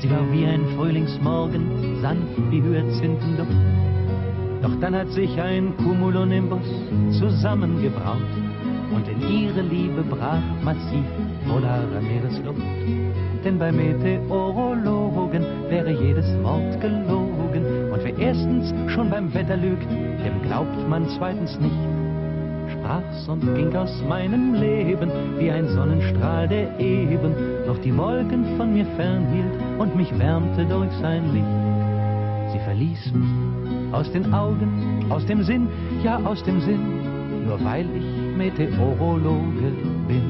Sie 0.00 0.10
war 0.10 0.32
wie 0.32 0.44
ein 0.44 0.66
Frühlingsmorgen, 0.76 2.00
sanft 2.00 2.50
wie 2.50 2.60
Hyazinthenduft. 2.62 3.52
Doch 4.62 4.74
dann 4.80 4.94
hat 4.94 5.08
sich 5.10 5.40
ein 5.40 5.76
Cumulonimbus 5.76 6.66
zusammengebraut 7.18 8.32
und 8.94 9.08
in 9.08 9.20
ihre 9.28 9.62
Liebe 9.62 10.02
brach 10.02 10.42
massiv 10.62 11.06
polare 11.46 12.00
Meeresluft. 12.00 12.60
Denn 13.44 13.58
bei 13.58 13.70
Meteorologen 13.70 15.44
wäre 15.68 15.92
jedes 15.92 16.26
Wort 16.42 16.80
gelogen. 16.80 17.64
Und 17.92 18.04
wer 18.04 18.18
erstens 18.18 18.72
schon 18.92 19.10
beim 19.10 19.32
Wetter 19.32 19.56
lügt, 19.56 19.90
dem 19.90 20.42
glaubt 20.42 20.88
man 20.88 21.08
zweitens 21.08 21.58
nicht 21.60 22.01
sprach's 22.82 23.28
und 23.28 23.54
ging 23.54 23.74
aus 23.76 24.02
meinem 24.08 24.54
Leben 24.54 25.10
wie 25.38 25.50
ein 25.50 25.68
Sonnenstrahl, 25.68 26.48
der 26.48 26.78
eben 26.78 27.32
noch 27.66 27.78
die 27.78 27.96
Wolken 27.96 28.56
von 28.56 28.74
mir 28.74 28.86
fernhielt 28.96 29.52
und 29.78 29.94
mich 29.96 30.16
wärmte 30.18 30.64
durch 30.64 30.90
sein 31.00 31.32
Licht. 31.32 32.52
Sie 32.52 32.58
verließ 32.64 33.12
mich 33.12 33.92
aus 33.92 34.10
den 34.12 34.32
Augen, 34.32 35.06
aus 35.10 35.24
dem 35.26 35.42
Sinn, 35.42 35.68
ja 36.02 36.18
aus 36.24 36.42
dem 36.44 36.60
Sinn, 36.60 37.46
nur 37.46 37.62
weil 37.64 37.86
ich 37.96 38.36
Meteorologe 38.36 39.72
bin. 40.08 40.22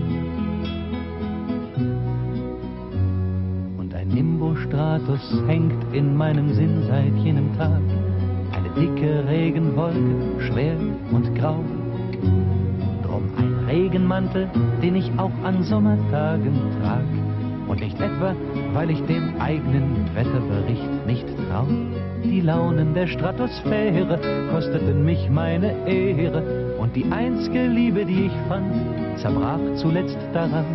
Und 3.79 3.95
ein 3.95 4.09
Nimbostratus 4.09 5.43
hängt 5.47 5.95
in 5.95 6.17
meinem 6.17 6.53
Sinn 6.55 6.83
seit 6.89 7.17
jenem 7.25 7.57
Tag. 7.57 7.81
Eine 8.53 8.69
dicke 8.71 9.27
Regenwolke, 9.29 10.41
schwer 10.41 10.77
und 11.13 11.35
grau 11.37 11.59
Drum 13.23 13.33
ein 13.37 13.65
Regenmantel, 13.69 14.49
den 14.83 14.97
ich 14.97 15.11
auch 15.17 15.33
an 15.45 15.63
Sommertagen 15.63 16.55
trag. 16.81 17.05
Und 17.69 17.81
nicht 17.81 18.01
etwa, 18.01 18.35
weil 18.75 18.91
ich 18.91 19.01
dem 19.05 19.41
eigenen 19.41 20.07
Wetterbericht 20.15 21.07
nicht 21.07 21.27
trau. 21.49 21.67
Die 22.25 22.41
Launen 22.41 22.95
der 22.95 23.07
Stratosphäre 23.07 24.19
kosteten 24.53 25.05
mich 25.05 25.31
meine 25.31 25.73
Ehre. 25.87 26.77
Und 26.79 26.95
die 26.97 27.05
einzige 27.11 27.67
Liebe, 27.67 28.05
die 28.05 28.27
ich 28.27 28.33
fand, 28.49 28.75
zerbrach 29.19 29.61
zuletzt 29.77 30.19
daran. 30.33 30.67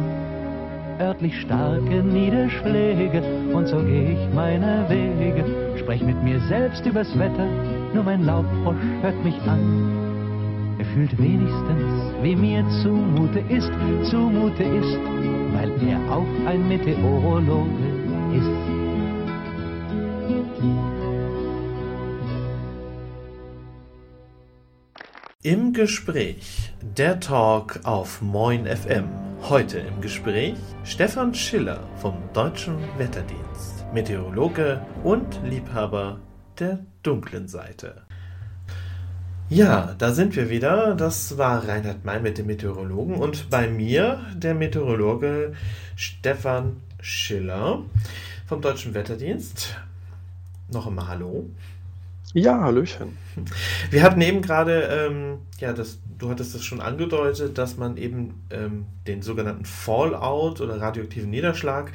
Örtlich 1.00 1.40
starke 1.42 2.04
Niederschläge, 2.04 3.22
und 3.54 3.68
so 3.68 3.78
geh 3.78 4.14
ich 4.14 4.34
meine 4.34 4.86
Wege. 4.90 5.46
Sprech 5.78 6.02
mit 6.02 6.24
mir 6.24 6.40
selbst 6.48 6.86
übers 6.86 7.18
Wetter, 7.20 7.48
nur 7.94 8.04
mein 8.04 8.26
Laubfrosch 8.26 8.76
hört 9.02 9.24
mich 9.24 9.40
an 9.44 9.97
fühlt 10.98 11.18
wenigstens, 11.20 12.24
wie 12.24 12.36
mir 12.36 12.66
zumute 12.82 13.40
ist, 13.50 13.72
zumute 14.10 14.64
ist, 14.64 14.98
weil 15.54 15.72
er 15.88 16.00
auch 16.12 16.48
ein 16.48 16.68
Meteorologe 16.68 17.70
ist. 18.34 18.50
Im 25.44 25.72
Gespräch, 25.72 26.74
der 26.82 27.20
Talk 27.20 27.80
auf 27.84 28.24
Moin 28.24 28.66
FM. 28.66 29.08
Heute 29.50 29.78
im 29.78 30.02
Gespräch 30.02 30.58
Stefan 30.84 31.36
Schiller 31.36 31.80
vom 31.98 32.16
Deutschen 32.34 32.76
Wetterdienst, 32.98 33.86
Meteorologe 33.94 34.82
und 35.04 35.40
Liebhaber 35.44 36.20
der 36.60 36.80
dunklen 37.04 37.48
Seite. 37.48 38.07
Ja, 39.50 39.96
da 39.98 40.12
sind 40.12 40.36
wir 40.36 40.50
wieder. 40.50 40.94
Das 40.94 41.38
war 41.38 41.66
Reinhard 41.66 42.04
May 42.04 42.20
mit 42.20 42.38
dem 42.38 42.48
Meteorologen 42.48 43.16
und 43.16 43.50
bei 43.50 43.70
mir 43.70 44.20
der 44.36 44.54
Meteorologe 44.54 45.54
Stefan 45.96 46.82
Schiller 47.00 47.84
vom 48.46 48.62
Deutschen 48.62 48.94
Wetterdienst. 48.94 49.78
Noch 50.70 50.86
einmal 50.86 51.08
Hallo. 51.08 51.50
Ja, 52.34 52.60
Hallöchen. 52.60 53.18
Wir 53.90 54.04
hatten 54.04 54.20
eben 54.20 54.42
gerade, 54.42 54.82
ähm, 54.82 55.38
ja, 55.60 55.72
das, 55.72 56.00
du 56.18 56.30
hattest 56.30 56.54
es 56.54 56.66
schon 56.66 56.82
angedeutet, 56.82 57.58
dass 57.58 57.78
man 57.78 57.96
eben 57.96 58.44
ähm, 58.50 58.86
den 59.08 59.22
sogenannten 59.22 59.64
Fallout 59.64 60.60
oder 60.60 60.82
radioaktiven 60.82 61.30
Niederschlag 61.30 61.94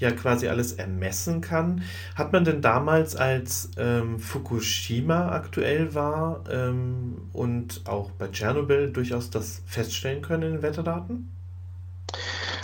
ja 0.00 0.10
quasi 0.10 0.48
alles 0.48 0.72
ermessen 0.72 1.40
kann. 1.40 1.82
Hat 2.14 2.32
man 2.32 2.44
denn 2.44 2.62
damals, 2.62 3.14
als 3.14 3.70
ähm, 3.76 4.18
Fukushima 4.18 5.30
aktuell 5.30 5.94
war 5.94 6.44
ähm, 6.50 7.28
und 7.32 7.82
auch 7.86 8.10
bei 8.12 8.28
Tschernobyl 8.28 8.90
durchaus 8.90 9.30
das 9.30 9.62
feststellen 9.66 10.22
können 10.22 10.42
in 10.42 10.52
den 10.54 10.62
Wetterdaten? 10.62 11.30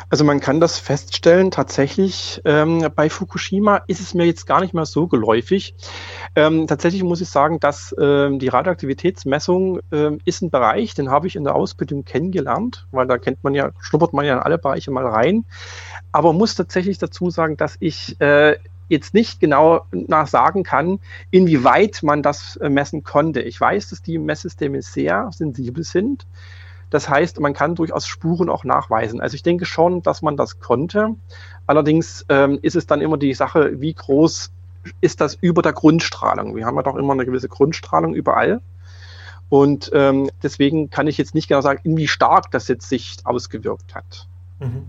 Also 0.08 0.22
man 0.22 0.38
kann 0.38 0.60
das 0.60 0.78
feststellen, 0.78 1.50
tatsächlich 1.50 2.40
ähm, 2.44 2.86
bei 2.94 3.10
Fukushima 3.10 3.78
ist 3.88 4.00
es 4.00 4.14
mir 4.14 4.24
jetzt 4.24 4.46
gar 4.46 4.60
nicht 4.60 4.72
mehr 4.72 4.86
so 4.86 5.08
geläufig. 5.08 5.74
Ähm, 6.36 6.68
tatsächlich 6.68 7.02
muss 7.02 7.20
ich 7.20 7.28
sagen, 7.28 7.58
dass 7.58 7.92
ähm, 7.98 8.38
die 8.38 8.46
Radioaktivitätsmessung 8.46 9.80
ähm, 9.90 10.20
ist 10.24 10.42
ein 10.42 10.50
Bereich, 10.50 10.94
den 10.94 11.10
habe 11.10 11.26
ich 11.26 11.34
in 11.34 11.42
der 11.42 11.56
Ausbildung 11.56 12.04
kennengelernt, 12.04 12.86
weil 12.92 13.08
da 13.08 13.18
kennt 13.18 13.42
man 13.42 13.54
ja, 13.54 13.72
schnuppert 13.80 14.12
man 14.12 14.24
ja 14.24 14.34
in 14.34 14.38
alle 14.38 14.58
Bereiche 14.58 14.92
mal 14.92 15.06
rein. 15.06 15.44
Aber 16.16 16.32
muss 16.32 16.54
tatsächlich 16.54 16.96
dazu 16.96 17.28
sagen, 17.28 17.58
dass 17.58 17.76
ich 17.78 18.18
äh, 18.22 18.56
jetzt 18.88 19.12
nicht 19.12 19.38
genau 19.38 19.84
nachsagen 19.90 20.62
kann, 20.62 20.98
inwieweit 21.30 22.02
man 22.02 22.22
das 22.22 22.56
äh, 22.56 22.70
messen 22.70 23.04
konnte. 23.04 23.42
Ich 23.42 23.60
weiß, 23.60 23.90
dass 23.90 24.00
die 24.00 24.16
Messsysteme 24.16 24.80
sehr 24.80 25.28
sensibel 25.30 25.84
sind. 25.84 26.26
Das 26.88 27.10
heißt, 27.10 27.38
man 27.40 27.52
kann 27.52 27.74
durchaus 27.74 28.06
Spuren 28.06 28.48
auch 28.48 28.64
nachweisen. 28.64 29.20
Also 29.20 29.34
ich 29.34 29.42
denke 29.42 29.66
schon, 29.66 30.00
dass 30.00 30.22
man 30.22 30.38
das 30.38 30.58
konnte. 30.58 31.16
Allerdings 31.66 32.24
ähm, 32.30 32.60
ist 32.62 32.76
es 32.76 32.86
dann 32.86 33.02
immer 33.02 33.18
die 33.18 33.34
Sache, 33.34 33.78
wie 33.82 33.92
groß 33.92 34.50
ist 35.02 35.20
das 35.20 35.34
über 35.34 35.60
der 35.60 35.74
Grundstrahlung? 35.74 36.56
Wir 36.56 36.64
haben 36.64 36.76
ja 36.76 36.82
doch 36.82 36.96
immer 36.96 37.12
eine 37.12 37.26
gewisse 37.26 37.48
Grundstrahlung 37.48 38.14
überall. 38.14 38.62
Und 39.50 39.90
ähm, 39.92 40.30
deswegen 40.42 40.88
kann 40.88 41.08
ich 41.08 41.18
jetzt 41.18 41.34
nicht 41.34 41.48
genau 41.48 41.60
sagen, 41.60 41.80
wie 41.84 42.08
stark 42.08 42.50
das 42.52 42.68
jetzt 42.68 42.88
sich 42.88 43.18
ausgewirkt 43.24 43.94
hat. 43.94 44.26
Mhm. 44.60 44.86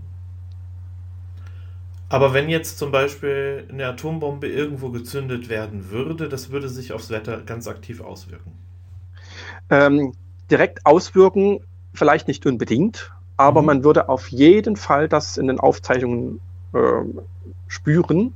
Aber 2.08 2.32
wenn 2.32 2.48
jetzt 2.48 2.78
zum 2.78 2.90
Beispiel 2.90 3.68
eine 3.70 3.86
Atombombe 3.86 4.48
irgendwo 4.48 4.90
gezündet 4.90 5.48
werden 5.48 5.90
würde, 5.90 6.28
das 6.28 6.50
würde 6.50 6.68
sich 6.68 6.92
aufs 6.92 7.10
Wetter 7.10 7.42
ganz 7.42 7.68
aktiv 7.68 8.00
auswirken. 8.00 8.52
Ähm, 9.68 10.14
direkt 10.50 10.86
auswirken 10.86 11.60
vielleicht 11.92 12.28
nicht 12.28 12.46
unbedingt, 12.46 13.12
aber 13.36 13.60
mhm. 13.60 13.66
man 13.66 13.84
würde 13.84 14.08
auf 14.08 14.28
jeden 14.28 14.76
Fall 14.76 15.08
das 15.08 15.36
in 15.36 15.48
den 15.48 15.60
Aufzeichnungen 15.60 16.40
äh, 16.72 17.04
spüren 17.66 18.32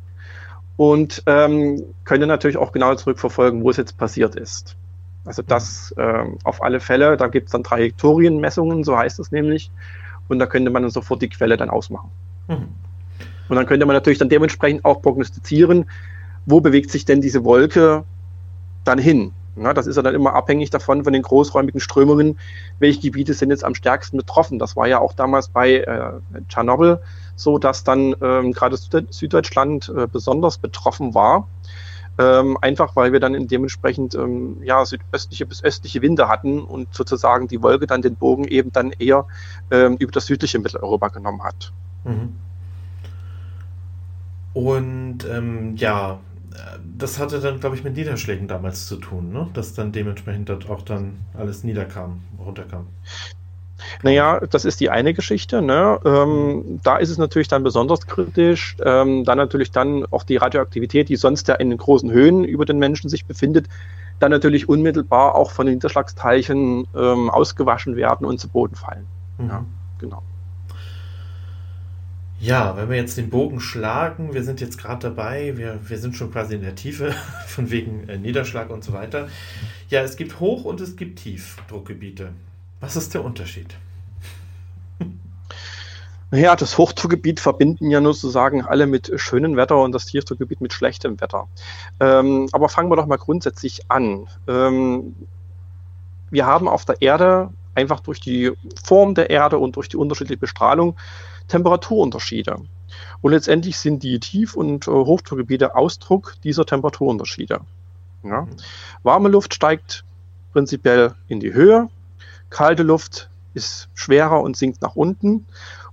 und 0.76 1.23
ähm, 1.26 1.83
könnte 2.05 2.26
natürlich 2.26 2.59
auch 2.59 2.73
genau 2.73 2.95
zurückverfolgen, 2.95 3.62
wo 3.62 3.71
es 3.71 3.79
jetzt 3.79 3.97
passiert 3.97 4.35
ist. 4.37 4.76
Also 5.25 5.43
das 5.43 5.95
äh, 5.97 6.25
auf 6.45 6.62
alle 6.62 6.81
Fälle, 6.81 7.17
da 7.17 7.29
gibt 7.29 7.47
es 7.47 7.52
dann 7.52 7.62
Trajektorienmessungen, 7.62 8.85
so 8.85 8.99
heißt 8.99 9.19
es 9.21 9.31
nämlich, 9.31 9.71
und 10.29 10.38
da 10.38 10.47
könnte 10.47 10.71
man 10.71 10.83
dann 10.83 10.91
sofort 10.91 11.23
die 11.23 11.29
Quelle 11.29 11.57
dann 11.57 11.71
ausmachen. 11.71 12.11
Mhm. 12.49 12.69
Und 13.53 13.57
dann 13.57 13.67
könnte 13.67 13.85
man 13.85 13.95
natürlich 13.95 14.19
dann 14.19 14.31
dementsprechend 14.31 14.83
auch 14.87 15.03
prognostizieren, 15.03 15.85
wo 16.47 16.63
bewegt 16.63 16.91
sich 16.91 17.05
denn 17.05 17.21
diese 17.21 17.45
Wolke 17.45 18.05
dann 18.83 18.99
hin. 18.99 19.33
Ja, 19.57 19.75
das 19.75 19.87
ist 19.87 19.97
ja 19.97 20.03
dann 20.03 20.15
immer 20.15 20.33
abhängig 20.33 20.71
davon, 20.71 21.05
von 21.05 21.13
den 21.13 21.21
großräumigen 21.21 21.79
Strömungen, 21.79 22.39
welche 22.79 23.03
Gebiete 23.03 23.35
sind 23.35 23.51
jetzt 23.51 23.63
am 23.63 23.75
stärksten 23.75 24.17
betroffen. 24.17 24.59
Das 24.59 24.75
war 24.75 24.87
ja 24.89 25.01
auch 25.01 25.13
damals 25.13 25.49
bei 25.49 25.81
äh, 25.81 26.13
Tschernobyl 26.49 27.01
so, 27.37 27.59
dass 27.59 27.85
dann 27.85 28.17
ähm, 28.23 28.53
gerade 28.53 28.79
Süddeutschland 28.79 29.93
äh, 29.95 30.07
besonders 30.07 30.57
betroffen 30.57 31.13
war. 31.13 31.47
Ähm, 32.17 32.57
einfach 32.63 32.97
weil 32.97 33.13
wir 33.13 33.21
dann 33.21 33.49
dementsprechend 33.49 34.15
ähm, 34.15 34.63
ja, 34.63 34.83
südöstliche 34.87 35.45
bis 35.45 35.63
östliche 35.63 36.01
Winde 36.01 36.29
hatten 36.29 36.63
und 36.63 36.95
sozusagen 36.95 37.49
die 37.49 37.63
Wolke 37.63 37.87
dann 37.87 38.01
den 38.01 38.17
Bogen 38.17 38.45
eben 38.45 38.73
dann 38.73 38.93
eher 38.93 39.27
ähm, 39.71 39.97
über 39.99 40.13
das 40.13 40.25
südliche 40.25 40.59
Mitteleuropa 40.59 41.09
genommen 41.09 41.43
hat. 41.45 41.71
Mhm. 42.05 42.33
Und 44.55 45.27
ähm, 45.31 45.77
ja, 45.77 46.21
das 46.99 47.19
hatte 47.19 47.41
dann, 47.41 47.61
glaube 47.61 47.77
ich, 47.77 47.85
mit 47.85 47.97
Niederschlägen 47.97 48.49
damals 48.49 48.87
zu 48.87 48.97
tun, 48.97 49.33
ne? 49.33 49.49
dass 49.55 49.75
dann 49.75 49.93
dementsprechend 49.93 50.49
dort 50.49 50.69
auch 50.69 50.83
dann 50.83 51.21
alles 51.35 51.65
niederkam, 51.65 52.21
runterkam. 52.38 52.87
Naja, 54.03 54.41
das 54.51 54.65
ist 54.65 54.81
die 54.81 54.91
eine 54.91 55.12
Geschichte. 55.12 55.61
Ne? 55.61 55.99
Ähm, 56.05 56.81
da 56.83 56.99
ist 56.99 57.11
es 57.11 57.19
natürlich 57.19 57.49
dann 57.49 57.62
besonders 57.62 58.07
kritisch. 58.07 58.77
Ähm, 58.85 59.25
dann 59.25 59.38
natürlich 59.38 59.71
dann 59.71 60.07
auch 60.11 60.23
die 60.23 60.37
Radioaktivität, 60.37 61.09
die 61.09 61.17
sonst 61.17 61.49
ja 61.49 61.55
in 61.57 61.71
den 61.71 61.79
großen 61.79 62.11
Höhen 62.11 62.45
über 62.45 62.65
den 62.65 62.79
Menschen 62.79 63.11
sich 63.11 63.27
befindet, 63.27 63.69
dann 64.21 64.31
natürlich 64.31 64.69
unmittelbar 64.69 65.35
auch 65.35 65.51
von 65.51 65.67
den 65.67 65.77
Niederschlagsteilchen 65.77 66.87
ähm, 66.95 67.31
ausgewaschen 67.31 67.97
werden 67.97 68.25
und 68.25 68.38
zu 68.38 68.49
Boden 68.49 68.77
fallen. 68.77 69.07
Mhm. 69.38 69.49
Ja, 69.49 69.65
genau. 69.99 70.23
Ja, 72.42 72.76
wenn 72.76 72.90
wir 72.90 72.96
jetzt 72.96 73.16
den 73.16 73.31
Bogen 73.31 73.61
schlagen, 73.61 74.35
wir 74.35 74.42
sind 74.42 74.61
jetzt 74.61 74.76
gerade 74.76 75.09
dabei, 75.11 75.57
wir, 75.57 75.78
wir 75.88 75.96
sind 75.96 76.16
schon 76.16 76.33
quasi 76.33 76.57
in 76.57 76.62
der 76.62 76.74
Tiefe, 76.74 77.14
von 77.46 77.70
wegen 77.70 78.09
äh, 78.09 78.18
Niederschlag 78.18 78.68
und 78.70 78.83
so 78.83 78.92
weiter. 78.92 79.28
Ja, 79.90 80.00
es 80.00 80.16
gibt 80.16 80.40
Hoch- 80.40 80.64
und 80.64 80.81
es 80.81 80.96
gibt 80.96 81.20
Tiefdruckgebiete. 81.20 82.31
Was 82.81 82.96
ist 82.96 83.14
der 83.14 83.24
Unterschied? 83.24 83.76
Naja, 86.33 86.57
das 86.57 86.78
Hochdruckgebiet 86.78 87.38
verbinden 87.38 87.90
ja 87.90 88.00
nur 88.00 88.14
sozusagen 88.14 88.64
alle 88.64 88.87
mit 88.88 89.12
schönem 89.20 89.55
Wetter 89.55 89.76
und 89.81 89.92
das 89.92 90.07
Tiefdruckgebiet 90.07 90.61
mit 90.61 90.72
schlechtem 90.72 91.20
Wetter. 91.20 91.46
Ähm, 92.00 92.48
aber 92.50 92.68
fangen 92.68 92.90
wir 92.90 92.96
doch 92.96 93.07
mal 93.07 93.18
grundsätzlich 93.18 93.83
an. 93.88 94.26
Ähm, 94.48 95.14
wir 96.31 96.46
haben 96.46 96.66
auf 96.66 96.87
der 96.87 97.00
Erde 97.02 97.50
einfach 97.76 98.00
durch 98.00 98.18
die 98.18 98.50
Form 98.83 99.14
der 99.14 99.31
Erde 99.31 99.59
und 99.59 99.76
durch 99.76 99.88
die 99.88 99.96
unterschiedliche 99.96 100.40
Bestrahlung 100.40 100.96
Temperaturunterschiede. 101.48 102.57
Und 103.20 103.33
letztendlich 103.33 103.78
sind 103.78 104.02
die 104.02 104.20
Tief- 104.20 104.55
und 104.55 104.87
äh, 104.87 104.90
Hochdruckgebiete 104.90 105.74
Ausdruck 105.74 106.35
dieser 106.44 106.66
Temperaturunterschiede. 106.66 107.61
Ja. 108.24 108.46
Warme 109.02 109.28
Luft 109.28 109.55
steigt 109.55 110.05
prinzipiell 110.52 111.14
in 111.28 111.40
die 111.40 111.55
Höhe, 111.55 111.88
kalte 112.50 112.83
Luft 112.83 113.31
ist 113.55 113.88
schwerer 113.94 114.40
und 114.40 114.57
sinkt 114.57 114.83
nach 114.83 114.96
unten 114.96 115.46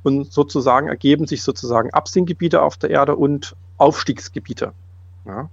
und 0.04 0.32
sozusagen 0.32 0.88
ergeben 0.88 1.28
sich 1.28 1.44
sozusagen 1.44 1.92
Absinkgebiete 1.92 2.62
auf 2.62 2.78
der 2.78 2.90
Erde 2.90 3.16
und 3.16 3.56
Aufstiegsgebiete. 3.78 4.74
Ja. 5.26 5.50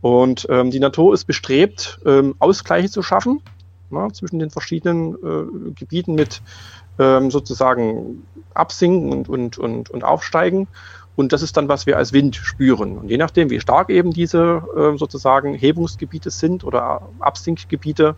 Und 0.00 0.46
ähm, 0.48 0.70
die 0.70 0.80
Natur 0.80 1.12
ist 1.12 1.24
bestrebt, 1.24 2.00
ähm, 2.06 2.34
Ausgleiche 2.38 2.90
zu 2.90 3.02
schaffen 3.02 3.42
ja, 3.90 4.08
zwischen 4.12 4.38
den 4.38 4.50
verschiedenen 4.50 5.14
äh, 5.14 5.72
Gebieten 5.72 6.14
mit 6.14 6.42
ähm, 6.98 7.30
sozusagen 7.30 8.26
absinken 8.54 9.12
und, 9.12 9.28
und, 9.28 9.58
und, 9.58 9.90
und 9.90 10.04
aufsteigen. 10.04 10.68
Und 11.16 11.32
das 11.32 11.42
ist 11.42 11.56
dann, 11.56 11.68
was 11.68 11.86
wir 11.86 11.98
als 11.98 12.12
Wind 12.12 12.36
spüren. 12.36 12.96
Und 12.96 13.10
je 13.10 13.18
nachdem, 13.18 13.50
wie 13.50 13.60
stark 13.60 13.90
eben 13.90 14.12
diese 14.12 14.62
äh, 14.76 14.96
sozusagen 14.96 15.54
Hebungsgebiete 15.54 16.30
sind 16.30 16.64
oder 16.64 17.02
Absinkgebiete, 17.18 18.16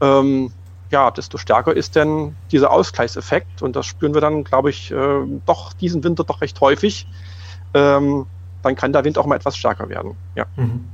ähm, 0.00 0.50
ja, 0.90 1.10
desto 1.10 1.38
stärker 1.38 1.74
ist 1.74 1.96
denn 1.96 2.34
dieser 2.50 2.70
Ausgleichseffekt. 2.70 3.62
Und 3.62 3.76
das 3.76 3.86
spüren 3.86 4.14
wir 4.14 4.20
dann, 4.20 4.44
glaube 4.44 4.70
ich, 4.70 4.90
äh, 4.90 5.20
doch 5.46 5.72
diesen 5.72 6.04
Winter 6.04 6.24
doch 6.24 6.40
recht 6.40 6.60
häufig. 6.60 7.06
Ähm, 7.74 8.26
dann 8.62 8.76
kann 8.76 8.92
der 8.92 9.04
Wind 9.04 9.18
auch 9.18 9.26
mal 9.26 9.36
etwas 9.36 9.56
stärker 9.56 9.88
werden. 9.88 10.16
Ja. 10.34 10.46
Mhm. 10.56 10.88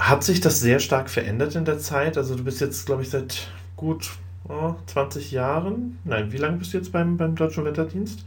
Hat 0.00 0.24
sich 0.24 0.40
das 0.40 0.60
sehr 0.60 0.80
stark 0.80 1.10
verändert 1.10 1.54
in 1.54 1.66
der 1.66 1.78
Zeit? 1.78 2.16
Also 2.16 2.34
du 2.34 2.42
bist 2.42 2.58
jetzt, 2.62 2.86
glaube 2.86 3.02
ich, 3.02 3.10
seit 3.10 3.48
gut 3.76 4.10
oh, 4.48 4.74
20 4.86 5.30
Jahren. 5.30 5.98
Nein, 6.04 6.32
wie 6.32 6.38
lange 6.38 6.56
bist 6.56 6.72
du 6.72 6.78
jetzt 6.78 6.90
beim, 6.90 7.18
beim 7.18 7.36
Deutschen 7.36 7.66
Wetterdienst? 7.66 8.24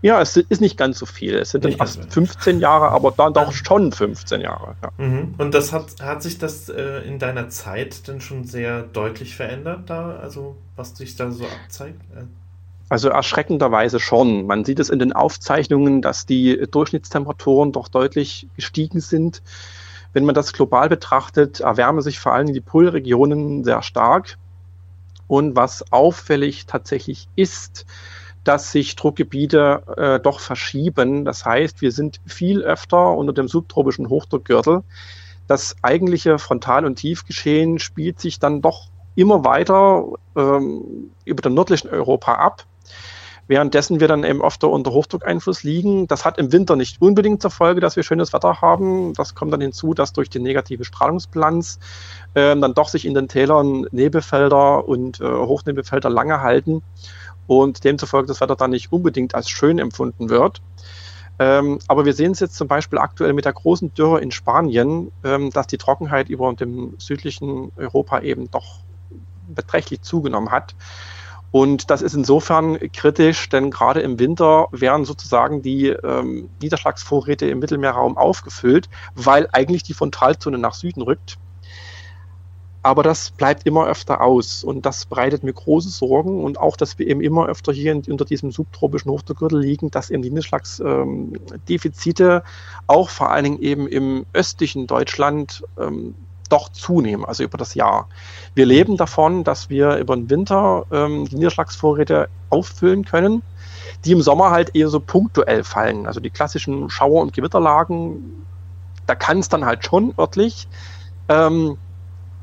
Ja, 0.00 0.20
es 0.20 0.36
ist 0.36 0.60
nicht 0.60 0.76
ganz 0.76 1.00
so 1.00 1.06
viel. 1.06 1.34
Es 1.34 1.50
sind 1.50 1.64
nicht 1.64 1.80
dann 1.80 1.88
fast 1.88 2.12
15 2.12 2.60
Jahre, 2.60 2.90
aber 2.90 3.10
dann 3.10 3.34
doch 3.34 3.52
schon 3.52 3.90
15 3.90 4.42
Jahre. 4.42 4.76
Ja. 4.80 5.04
Mhm. 5.04 5.34
Und 5.38 5.54
das 5.54 5.72
hat, 5.72 6.00
hat 6.00 6.22
sich 6.22 6.38
das 6.38 6.68
äh, 6.68 7.00
in 7.00 7.18
deiner 7.18 7.48
Zeit 7.48 8.06
denn 8.06 8.20
schon 8.20 8.44
sehr 8.44 8.82
deutlich 8.84 9.34
verändert, 9.34 9.90
da, 9.90 10.16
also 10.16 10.56
was 10.76 10.96
sich 10.96 11.16
da 11.16 11.32
so 11.32 11.44
abzeigt? 11.44 12.00
Äh, 12.14 12.22
also 12.88 13.08
erschreckenderweise 13.08 13.98
schon. 13.98 14.46
Man 14.46 14.64
sieht 14.64 14.78
es 14.78 14.88
in 14.88 15.00
den 15.00 15.12
Aufzeichnungen, 15.12 16.00
dass 16.00 16.26
die 16.26 16.64
Durchschnittstemperaturen 16.70 17.72
doch 17.72 17.88
deutlich 17.88 18.46
gestiegen 18.54 19.00
sind. 19.00 19.42
Wenn 20.12 20.24
man 20.24 20.34
das 20.34 20.52
global 20.52 20.88
betrachtet, 20.88 21.60
erwärmen 21.60 22.02
sich 22.02 22.20
vor 22.20 22.32
allem 22.32 22.52
die 22.52 22.60
Polregionen 22.60 23.64
sehr 23.64 23.82
stark. 23.82 24.38
Und 25.26 25.56
was 25.56 25.90
auffällig 25.92 26.66
tatsächlich 26.66 27.28
ist, 27.36 27.86
dass 28.44 28.72
sich 28.72 28.96
Druckgebiete 28.96 29.82
äh, 29.96 30.20
doch 30.20 30.40
verschieben. 30.40 31.24
Das 31.24 31.44
heißt, 31.44 31.80
wir 31.80 31.92
sind 31.92 32.20
viel 32.26 32.62
öfter 32.62 33.16
unter 33.16 33.32
dem 33.32 33.48
subtropischen 33.48 34.08
Hochdruckgürtel. 34.08 34.82
Das 35.46 35.76
eigentliche 35.82 36.38
Frontal- 36.38 36.84
und 36.84 36.96
Tiefgeschehen 36.96 37.78
spielt 37.78 38.20
sich 38.20 38.38
dann 38.38 38.60
doch 38.60 38.88
immer 39.14 39.44
weiter 39.44 40.06
ähm, 40.36 41.10
über 41.24 41.42
dem 41.42 41.54
nördlichen 41.54 41.88
Europa 41.90 42.34
ab. 42.34 42.64
Währenddessen 43.48 44.00
wir 44.00 44.08
dann 44.08 44.24
eben 44.24 44.42
öfter 44.42 44.70
unter 44.70 44.92
Hochdruckeinfluss 44.92 45.62
liegen. 45.62 46.06
Das 46.06 46.24
hat 46.24 46.38
im 46.38 46.52
Winter 46.52 46.76
nicht 46.76 47.00
unbedingt 47.00 47.42
zur 47.42 47.50
Folge, 47.50 47.80
dass 47.80 47.96
wir 47.96 48.02
schönes 48.02 48.32
Wetter 48.32 48.60
haben. 48.60 49.12
Das 49.14 49.34
kommt 49.34 49.52
dann 49.52 49.60
hinzu, 49.60 49.94
dass 49.94 50.12
durch 50.12 50.30
die 50.30 50.38
negative 50.38 50.84
Strahlungsbilanz 50.84 51.78
äh, 52.34 52.56
dann 52.56 52.74
doch 52.74 52.88
sich 52.88 53.04
in 53.04 53.14
den 53.14 53.28
Tälern 53.28 53.86
Nebelfelder 53.90 54.86
und 54.86 55.20
äh, 55.20 55.24
Hochnebelfelder 55.24 56.10
lange 56.10 56.40
halten 56.40 56.82
und 57.46 57.84
demzufolge 57.84 58.28
das 58.28 58.40
Wetter 58.40 58.56
dann 58.56 58.70
nicht 58.70 58.92
unbedingt 58.92 59.34
als 59.34 59.48
schön 59.50 59.78
empfunden 59.78 60.28
wird. 60.28 60.62
Ähm, 61.38 61.78
aber 61.88 62.04
wir 62.04 62.12
sehen 62.12 62.32
es 62.32 62.40
jetzt 62.40 62.56
zum 62.56 62.68
Beispiel 62.68 62.98
aktuell 62.98 63.32
mit 63.32 63.44
der 63.44 63.52
großen 63.52 63.92
Dürre 63.94 64.20
in 64.20 64.30
Spanien, 64.30 65.10
ähm, 65.24 65.50
dass 65.50 65.66
die 65.66 65.78
Trockenheit 65.78 66.28
über 66.28 66.52
dem 66.52 66.94
südlichen 66.98 67.72
Europa 67.76 68.20
eben 68.20 68.50
doch 68.50 68.80
beträchtlich 69.48 70.02
zugenommen 70.02 70.50
hat. 70.50 70.74
Und 71.52 71.90
das 71.90 72.00
ist 72.00 72.14
insofern 72.14 72.78
kritisch, 72.92 73.48
denn 73.50 73.70
gerade 73.70 74.00
im 74.00 74.18
Winter 74.18 74.68
werden 74.72 75.04
sozusagen 75.04 75.60
die 75.60 75.88
ähm, 75.88 76.48
Niederschlagsvorräte 76.62 77.46
im 77.46 77.58
Mittelmeerraum 77.58 78.16
aufgefüllt, 78.16 78.88
weil 79.14 79.46
eigentlich 79.52 79.82
die 79.82 79.92
Frontalzone 79.92 80.56
nach 80.56 80.72
Süden 80.72 81.02
rückt. 81.02 81.36
Aber 82.82 83.02
das 83.04 83.30
bleibt 83.30 83.66
immer 83.66 83.86
öfter 83.86 84.22
aus 84.22 84.64
und 84.64 84.86
das 84.86 85.04
bereitet 85.04 85.44
mir 85.44 85.52
große 85.52 85.90
Sorgen 85.90 86.42
und 86.42 86.58
auch, 86.58 86.76
dass 86.76 86.98
wir 86.98 87.06
eben 87.06 87.20
immer 87.20 87.46
öfter 87.46 87.72
hier 87.72 87.92
in, 87.92 88.02
unter 88.10 88.24
diesem 88.24 88.50
subtropischen 88.50 89.10
Hochdruckgürtel 89.12 89.60
liegen, 89.60 89.90
dass 89.90 90.10
eben 90.10 90.22
die 90.22 90.30
Niederschlagsdefizite 90.30 92.24
ähm, 92.24 92.50
auch 92.88 93.10
vor 93.10 93.30
allen 93.30 93.44
Dingen 93.44 93.60
eben 93.60 93.86
im 93.86 94.24
östlichen 94.32 94.86
Deutschland 94.88 95.62
ähm, 95.78 96.14
doch 96.52 96.68
zunehmen, 96.68 97.24
also 97.24 97.42
über 97.42 97.58
das 97.58 97.74
Jahr. 97.74 98.08
Wir 98.54 98.66
leben 98.66 98.96
davon, 98.96 99.44
dass 99.44 99.70
wir 99.70 99.96
über 99.96 100.14
den 100.14 100.28
Winter 100.28 100.86
ähm, 100.92 101.26
die 101.26 101.36
Niederschlagsvorräte 101.36 102.28
auffüllen 102.50 103.04
können, 103.04 103.42
die 104.04 104.12
im 104.12 104.20
Sommer 104.20 104.50
halt 104.50 104.74
eher 104.74 104.88
so 104.88 105.00
punktuell 105.00 105.64
fallen. 105.64 106.06
Also 106.06 106.20
die 106.20 106.30
klassischen 106.30 106.90
Schauer- 106.90 107.22
und 107.22 107.32
Gewitterlagen, 107.32 108.44
da 109.06 109.14
kann 109.14 109.38
es 109.38 109.48
dann 109.48 109.64
halt 109.64 109.84
schon 109.84 110.14
örtlich 110.18 110.68
ähm, 111.28 111.78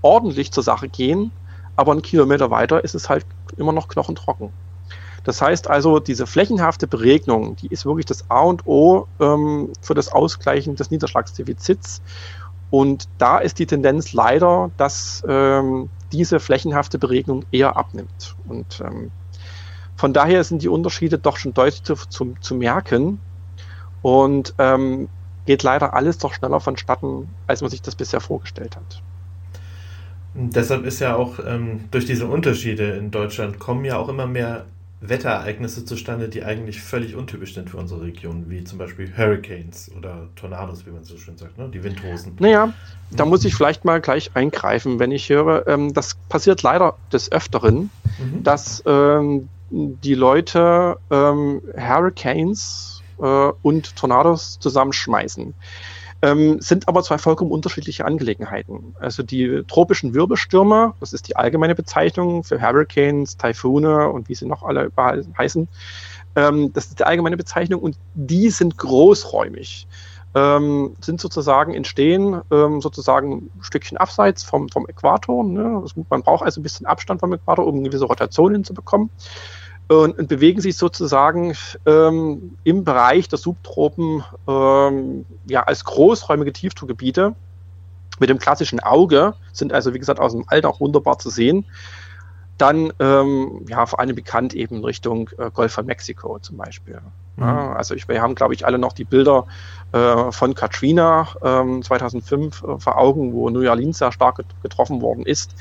ordentlich 0.02 0.52
zur 0.52 0.63
Sache 0.63 0.89
gehen, 0.89 1.32
aber 1.76 1.91
einen 1.91 2.02
Kilometer 2.02 2.50
weiter 2.52 2.84
ist 2.84 2.95
es 2.95 3.10
halt 3.10 3.26
immer 3.58 3.74
noch 3.74 3.88
knochentrocken. 3.88 4.50
Das 5.24 5.41
heißt 5.41 5.69
also, 5.69 6.00
diese 6.00 6.26
flächenhafte 6.26 6.88
Beregnung, 6.88 7.56
die 7.58 7.67
ist 7.67 7.86
wirklich 7.86 8.06
das 8.06 8.30
A 8.30 8.41
und 8.41 8.65
O 8.65 9.08
ähm, 9.19 9.72
für 9.82 9.93
das 9.93 10.12
Ausgleichen 10.12 10.76
des 10.76 10.91
Niederschlagsdefizits. 10.91 12.02
Und 12.71 13.10
da 13.17 13.39
ist 13.39 13.60
die 13.60 13.65
Tendenz 13.65 14.13
leider, 14.13 14.71
dass 14.77 15.23
ähm, 15.27 15.89
diese 16.12 16.39
flächenhafte 16.39 16.99
Beregnung 16.99 17.45
eher 17.51 17.77
abnimmt. 17.77 18.36
Und 18.47 18.82
ähm, 18.86 19.12
von 19.95 20.13
daher 20.13 20.43
sind 20.43 20.62
die 20.62 20.69
Unterschiede 20.69 21.17
doch 21.17 21.38
schon 21.38 21.53
deutlich 21.53 21.84
zu, 21.84 21.95
zu, 21.95 22.36
zu 22.39 22.55
merken. 22.55 23.19
Und 24.01 24.53
ähm, 24.60 25.10
geht 25.45 25.63
leider 25.63 25.93
alles 25.93 26.19
doch 26.19 26.34
schneller 26.34 26.60
vonstatten, 26.60 27.27
als 27.47 27.62
man 27.62 27.71
sich 27.71 27.82
das 27.82 27.95
bisher 27.95 28.21
vorgestellt 28.21 28.75
hat. 28.75 29.01
Deshalb 30.36 30.86
ist 30.86 30.99
ja 30.99 31.15
auch 31.15 31.39
ähm, 31.45 31.86
durch 31.89 32.05
diese 32.05 32.27
Unterschiede 32.27 32.91
in 32.91 33.10
Deutschland 33.10 33.58
kommen 33.58 33.84
ja 33.84 33.97
auch 33.97 34.10
immer 34.10 34.27
mehr 34.27 34.65
Wetterereignisse 35.01 35.85
zustande, 35.85 36.27
die 36.27 36.43
eigentlich 36.43 36.81
völlig 36.81 37.15
untypisch 37.15 37.53
sind 37.53 37.69
für 37.69 37.77
unsere 37.77 38.01
Region, 38.01 38.49
wie 38.49 38.65
zum 38.65 38.77
Beispiel 38.77 39.12
Hurricanes 39.15 39.89
oder 39.97 40.27
Tornados, 40.35 40.85
wie 40.85 40.91
man 40.91 41.05
so 41.05 41.17
schön 41.17 41.38
sagt, 41.38 41.57
ne? 41.57 41.69
die 41.69 41.83
Windhosen. 41.83 42.35
Naja, 42.39 42.73
da 43.12 43.25
muss 43.25 43.45
ich 43.45 43.55
vielleicht 43.55 43.85
mal 43.85 44.01
gleich 44.01 44.31
eingreifen, 44.33 44.99
wenn 44.99 45.12
ich 45.12 45.29
höre, 45.29 45.67
ähm, 45.67 45.93
das 45.93 46.15
passiert 46.27 46.63
leider 46.63 46.97
des 47.13 47.31
Öfteren, 47.31 47.91
mhm. 48.19 48.43
dass 48.43 48.83
ähm, 48.85 49.47
die 49.69 50.15
Leute 50.15 50.97
ähm, 51.09 51.62
Hurricanes 51.77 53.01
äh, 53.19 53.23
und 53.23 53.95
Tornados 53.95 54.59
zusammenschmeißen 54.59 55.53
ähm, 56.21 56.60
sind 56.60 56.88
aber 56.88 57.03
zwei 57.03 57.17
vollkommen 57.17 57.51
unterschiedliche 57.51 58.05
Angelegenheiten. 58.05 58.95
Also 58.99 59.23
die 59.23 59.63
tropischen 59.67 60.13
Wirbelstürme, 60.13 60.93
das 60.99 61.13
ist 61.13 61.27
die 61.27 61.36
allgemeine 61.36 61.75
Bezeichnung 61.75 62.43
für 62.43 62.62
Hurricanes, 62.62 63.38
Taifune 63.38 64.10
und 64.10 64.29
wie 64.29 64.36
sie 64.36 64.45
noch 64.45 64.63
alle 64.63 64.91
heißen, 65.38 65.67
ähm, 66.36 66.73
das 66.73 66.88
ist 66.88 66.99
die 66.99 67.05
allgemeine 67.05 67.38
Bezeichnung 67.38 67.82
und 67.82 67.97
die 68.13 68.49
sind 68.49 68.77
großräumig. 68.77 69.88
Ähm, 70.36 70.95
sind 71.01 71.19
sozusagen 71.19 71.73
entstehen, 71.73 72.41
ähm, 72.51 72.82
sozusagen 72.82 73.32
ein 73.32 73.51
Stückchen 73.62 73.97
abseits 73.97 74.43
vom, 74.43 74.69
vom 74.69 74.88
Äquator. 74.88 75.43
Ne? 75.43 75.84
Man 76.10 76.21
braucht 76.21 76.43
also 76.43 76.60
ein 76.60 76.63
bisschen 76.63 76.86
Abstand 76.86 77.19
vom 77.21 77.34
Äquator, 77.34 77.65
um 77.65 77.84
gewisse 77.84 78.05
Rotation 78.05 78.53
hinzubekommen 78.53 79.10
und, 79.89 80.19
und 80.19 80.28
bewegen 80.28 80.62
sich 80.62 80.78
sozusagen 80.78 81.56
ähm, 81.86 82.58
im 82.63 82.84
Bereich 82.84 83.28
der 83.28 83.39
Subtropen 83.39 84.23
ähm, 84.47 85.25
ja, 85.47 85.63
als 85.63 85.84
großräumige 85.84 86.54
Tiefdruckgebiete 86.54 87.36
mit 88.19 88.30
dem 88.30 88.38
klassischen 88.38 88.80
Auge, 88.80 89.34
sind 89.52 89.73
also 89.73 89.93
wie 89.93 89.99
gesagt 89.99 90.19
aus 90.19 90.34
dem 90.34 90.43
All 90.47 90.63
auch 90.65 90.80
wunderbar 90.80 91.17
zu 91.17 91.30
sehen. 91.30 91.65
Dann 92.58 92.93
ähm, 92.99 93.65
ja 93.67 93.86
vor 93.86 93.99
allem 93.99 94.15
bekannt 94.15 94.54
eben 94.54 94.84
Richtung 94.84 95.30
äh, 95.38 95.49
Golf 95.49 95.73
von 95.73 95.86
Mexiko 95.86 96.38
zum 96.39 96.58
Beispiel. 96.58 96.99
Mhm. 97.38 97.43
Ja, 97.43 97.73
also 97.73 97.95
ich, 97.95 98.08
wir 98.08 98.21
haben 98.21 98.36
glaube 98.36 98.54
ich 98.54 98.65
alle 98.65 98.78
noch 98.78 98.93
die 98.93 99.06
Bilder 99.06 99.47
äh, 99.91 100.32
von 100.32 100.54
Katrina 100.54 101.30
2005 101.41 102.63
ähm, 102.63 102.69
äh, 102.69 102.80
vor 102.80 102.97
Augen, 102.97 103.34
wo 103.34 103.49
New 103.49 103.67
Orleans 103.67 103.97
sehr 103.97 104.12
stark 104.12 104.43
getroffen 104.62 105.02
worden 105.02 105.25
ist. 105.25 105.56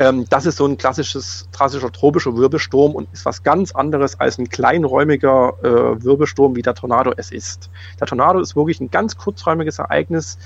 Ähm, 0.00 0.26
das 0.30 0.46
ist 0.46 0.56
so 0.56 0.66
ein 0.66 0.78
klassisches, 0.78 1.48
klassischer 1.52 1.90
tropischer 1.90 2.36
Wirbelsturm 2.36 2.94
und 2.94 3.08
ist 3.12 3.24
was 3.24 3.42
ganz 3.42 3.72
anderes 3.72 4.18
als 4.20 4.38
ein 4.38 4.48
kleinräumiger 4.48 5.54
äh, 5.62 6.04
Wirbelsturm, 6.04 6.54
wie 6.54 6.62
der 6.62 6.74
Tornado 6.74 7.12
es 7.16 7.32
ist. 7.32 7.70
Der 7.98 8.06
Tornado 8.06 8.38
ist 8.40 8.54
wirklich 8.54 8.80
ein 8.80 8.90
ganz 8.90 9.16
kurzräumiges 9.16 9.78
Ereignis. 9.78 10.38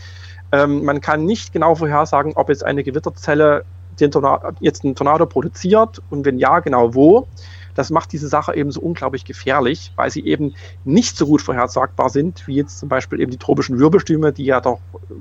Ähm, 0.53 0.85
man 0.85 1.01
kann 1.01 1.25
nicht 1.25 1.53
genau 1.53 1.75
vorhersagen, 1.75 2.33
ob 2.35 2.49
jetzt 2.49 2.65
eine 2.65 2.83
Gewitterzelle 2.83 3.65
den 4.01 4.11
Tornado, 4.11 4.53
jetzt 4.61 4.85
einen 4.85 4.95
Tornado 4.95 5.27
produziert 5.27 6.01
und 6.09 6.25
wenn 6.25 6.39
ja, 6.39 6.61
genau 6.61 6.95
wo. 6.95 7.29
Das 7.75 7.91
macht 7.91 8.13
diese 8.13 8.29
Sache 8.29 8.55
eben 8.55 8.71
so 8.71 8.81
unglaublich 8.81 9.25
gefährlich, 9.25 9.93
weil 9.97 10.11
sie 10.11 10.25
eben 10.27 10.55
nicht 10.85 11.17
so 11.17 11.27
gut 11.27 11.41
vorhersagbar 11.41 12.11
sind, 12.11 12.47
wie 12.47 12.57
jetzt 12.57 12.79
zum 12.79 12.89
Beispiel 12.89 13.21
eben 13.21 13.31
die 13.31 13.39
tropischen 13.39 13.79
Wirbelstürme, 13.79 14.33
die 14.33 14.45
ja 14.45 14.61
doch 14.61 14.81
äh, 15.11 15.15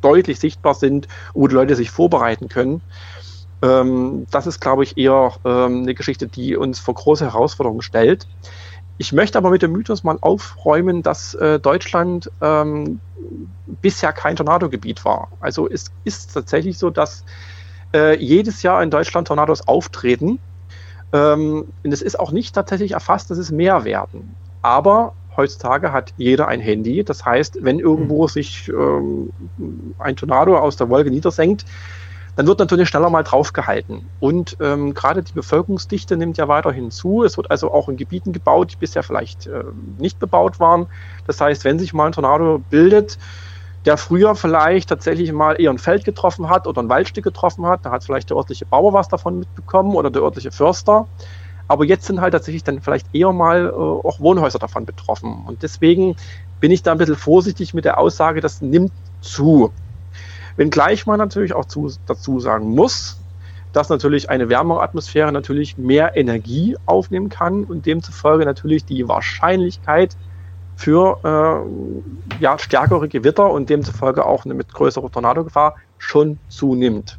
deutlich 0.00 0.38
sichtbar 0.38 0.74
sind, 0.74 1.08
wo 1.32 1.48
die 1.48 1.54
Leute 1.54 1.76
sich 1.76 1.90
vorbereiten 1.90 2.48
können. 2.48 2.82
Ähm, 3.64 4.26
das 4.30 4.46
ist, 4.46 4.60
glaube 4.60 4.84
ich, 4.84 4.98
eher 4.98 5.32
ähm, 5.44 5.82
eine 5.82 5.94
Geschichte, 5.94 6.28
die 6.28 6.54
uns 6.54 6.78
vor 6.78 6.94
große 6.94 7.24
Herausforderungen 7.24 7.80
stellt. 7.80 8.28
Ich 8.98 9.12
möchte 9.12 9.38
aber 9.38 9.50
mit 9.50 9.62
dem 9.62 9.72
Mythos 9.72 10.04
mal 10.04 10.18
aufräumen, 10.20 11.02
dass 11.02 11.34
äh, 11.34 11.58
Deutschland 11.58 12.30
ähm, 12.42 13.00
bisher 13.80 14.12
kein 14.12 14.36
Tornadogebiet 14.36 15.04
war. 15.04 15.28
Also 15.40 15.68
es 15.68 15.90
ist 16.04 16.34
tatsächlich 16.34 16.78
so, 16.78 16.90
dass 16.90 17.24
äh, 17.94 18.16
jedes 18.16 18.62
Jahr 18.62 18.82
in 18.82 18.90
Deutschland 18.90 19.28
Tornados 19.28 19.66
auftreten. 19.66 20.38
Ähm, 21.12 21.64
und 21.82 21.92
es 21.92 22.02
ist 22.02 22.20
auch 22.20 22.32
nicht 22.32 22.54
tatsächlich 22.54 22.92
erfasst, 22.92 23.30
dass 23.30 23.38
es 23.38 23.50
mehr 23.50 23.84
werden. 23.84 24.36
Aber 24.60 25.14
heutzutage 25.36 25.90
hat 25.90 26.12
jeder 26.18 26.48
ein 26.48 26.60
Handy. 26.60 27.02
Das 27.02 27.24
heißt, 27.24 27.58
wenn 27.62 27.80
irgendwo 27.80 28.24
mhm. 28.24 28.28
sich 28.28 28.68
ähm, 28.68 29.30
ein 29.98 30.16
Tornado 30.16 30.58
aus 30.58 30.76
der 30.76 30.90
Wolke 30.90 31.10
niedersenkt, 31.10 31.64
dann 32.36 32.46
wird 32.46 32.58
natürlich 32.58 32.88
schneller 32.88 33.10
mal 33.10 33.22
draufgehalten. 33.22 34.08
Und 34.20 34.56
ähm, 34.60 34.94
gerade 34.94 35.22
die 35.22 35.32
Bevölkerungsdichte 35.32 36.16
nimmt 36.16 36.36
ja 36.36 36.48
weiterhin 36.48 36.90
zu. 36.90 37.22
Es 37.22 37.36
wird 37.36 37.50
also 37.50 37.72
auch 37.72 37.88
in 37.88 37.96
Gebieten 37.96 38.32
gebaut, 38.32 38.72
die 38.72 38.76
bisher 38.76 39.02
vielleicht 39.02 39.46
äh, 39.46 39.64
nicht 39.98 40.18
bebaut 40.18 40.58
waren. 40.58 40.86
Das 41.26 41.40
heißt, 41.40 41.64
wenn 41.64 41.78
sich 41.78 41.94
mal 41.94 42.06
ein 42.06 42.12
Tornado 42.12 42.60
bildet, 42.70 43.18
der 43.84 43.96
früher 43.96 44.34
vielleicht 44.34 44.88
tatsächlich 44.88 45.32
mal 45.32 45.60
eher 45.60 45.70
ein 45.70 45.78
Feld 45.78 46.04
getroffen 46.04 46.48
hat 46.48 46.66
oder 46.66 46.82
ein 46.82 46.88
Waldstück 46.88 47.24
getroffen 47.24 47.66
hat, 47.66 47.84
da 47.84 47.90
hat 47.90 48.04
vielleicht 48.04 48.30
der 48.30 48.36
örtliche 48.36 48.66
Bauer 48.66 48.92
was 48.92 49.08
davon 49.08 49.38
mitbekommen 49.38 49.94
oder 49.94 50.10
der 50.10 50.22
örtliche 50.22 50.50
Förster. 50.50 51.06
Aber 51.68 51.84
jetzt 51.84 52.06
sind 52.06 52.20
halt 52.20 52.32
tatsächlich 52.32 52.64
dann 52.64 52.80
vielleicht 52.80 53.14
eher 53.14 53.32
mal 53.32 53.66
äh, 53.66 53.72
auch 53.72 54.20
Wohnhäuser 54.20 54.58
davon 54.58 54.84
betroffen. 54.84 55.44
Und 55.46 55.62
deswegen 55.62 56.16
bin 56.60 56.70
ich 56.70 56.82
da 56.82 56.92
ein 56.92 56.98
bisschen 56.98 57.16
vorsichtig 57.16 57.74
mit 57.74 57.84
der 57.84 57.98
Aussage, 57.98 58.40
das 58.40 58.60
nimmt 58.60 58.92
zu. 59.20 59.72
Wenngleich 60.56 61.06
man 61.06 61.18
natürlich 61.18 61.54
auch 61.54 61.64
zu, 61.64 61.92
dazu 62.06 62.40
sagen 62.40 62.68
muss, 62.70 63.18
dass 63.72 63.88
natürlich 63.88 64.30
eine 64.30 64.48
wärmere 64.48 64.82
Atmosphäre 64.82 65.32
natürlich 65.32 65.76
mehr 65.76 66.16
Energie 66.16 66.76
aufnehmen 66.86 67.28
kann 67.28 67.64
und 67.64 67.86
demzufolge 67.86 68.44
natürlich 68.44 68.86
die 68.86 69.08
Wahrscheinlichkeit 69.08 70.16
für 70.76 71.20
äh, 71.24 72.42
ja, 72.42 72.58
stärkere 72.58 73.08
Gewitter 73.08 73.50
und 73.50 73.70
demzufolge 73.70 74.24
auch 74.24 74.44
eine 74.44 74.54
mit 74.54 74.72
größerer 74.72 75.10
Tornadogefahr 75.10 75.74
schon 75.98 76.40
zunimmt. 76.48 77.18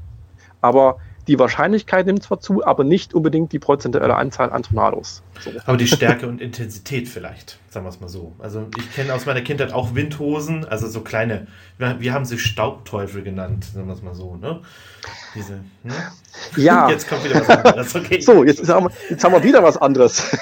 Aber 0.62 0.98
Die 1.28 1.40
Wahrscheinlichkeit 1.40 2.06
nimmt 2.06 2.24
zwar 2.24 2.40
zu, 2.40 2.66
aber 2.66 2.84
nicht 2.84 3.14
unbedingt 3.14 3.52
die 3.52 3.60
prozentuelle 3.60 4.16
Anzahl 4.16 4.52
an 4.52 4.64
Tornados. 4.64 5.24
So. 5.44 5.52
Aber 5.66 5.78
die 5.78 5.88
Stärke 5.88 6.28
und 6.28 6.40
Intensität 6.40 7.08
vielleicht, 7.08 7.58
sagen 7.70 7.86
wir 7.86 7.90
es 7.90 8.00
mal 8.00 8.10
so. 8.10 8.34
Also 8.38 8.68
ich 8.78 8.94
kenne 8.94 9.14
aus 9.14 9.26
meiner 9.26 9.42
Kindheit 9.42 9.74
auch 9.74 9.96
Windhosen, 9.96 10.66
also 10.66 10.88
so 10.88 11.02
kleine, 11.02 11.48
wir, 11.78 12.14
haben 12.14 12.26
sie 12.26 12.38
Staubteufel 12.38 13.24
genannt, 13.24 13.66
sagen 13.66 13.88
wir 13.88 13.94
es 13.94 14.04
mal 14.04 14.14
so, 14.14 14.36
ne? 14.36 14.62
Diese, 15.34 15.54
ne? 15.84 15.94
Ja. 16.58 16.90
Jetzt 16.96 17.10
kommt 17.10 17.24
wieder 17.24 17.42
was 17.42 17.50
anderes. 17.50 17.96
Okay. 18.06 18.22
So, 18.22 18.44
jetzt 18.44 18.68
haben, 18.70 18.88
wir, 18.88 18.92
jetzt 19.10 19.24
haben 19.24 19.32
wir 19.32 19.44
wieder 19.44 19.64
was 19.64 19.78
anderes. 19.78 20.36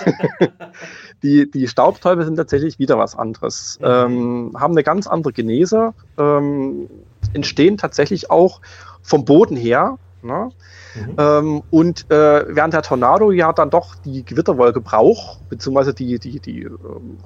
die, 1.23 1.49
die 1.49 1.67
Staubteufel 1.67 2.25
sind 2.25 2.35
tatsächlich 2.35 2.79
wieder 2.79 2.97
was 2.97 3.15
anderes. 3.15 3.79
Mhm. 3.79 3.85
Ähm, 3.85 4.51
haben 4.59 4.73
eine 4.73 4.83
ganz 4.83 5.07
andere 5.07 5.33
Genese, 5.33 5.93
ähm, 6.17 6.89
entstehen 7.33 7.77
tatsächlich 7.77 8.29
auch 8.29 8.59
vom 9.01 9.25
Boden 9.25 9.55
her. 9.55 9.97
Ne? 10.23 10.51
Mhm. 10.95 11.15
Ähm, 11.17 11.63
und 11.69 12.09
äh, 12.09 12.45
während 12.47 12.73
der 12.73 12.81
Tornado 12.81 13.31
ja 13.31 13.51
dann 13.51 13.69
doch 13.69 13.95
die 13.95 14.23
Gewitterwolke 14.23 14.79
braucht, 14.79 15.47
beziehungsweise 15.49 15.93
die, 15.93 16.17
die, 16.17 16.39
die 16.39 16.63
äh, 16.63 16.69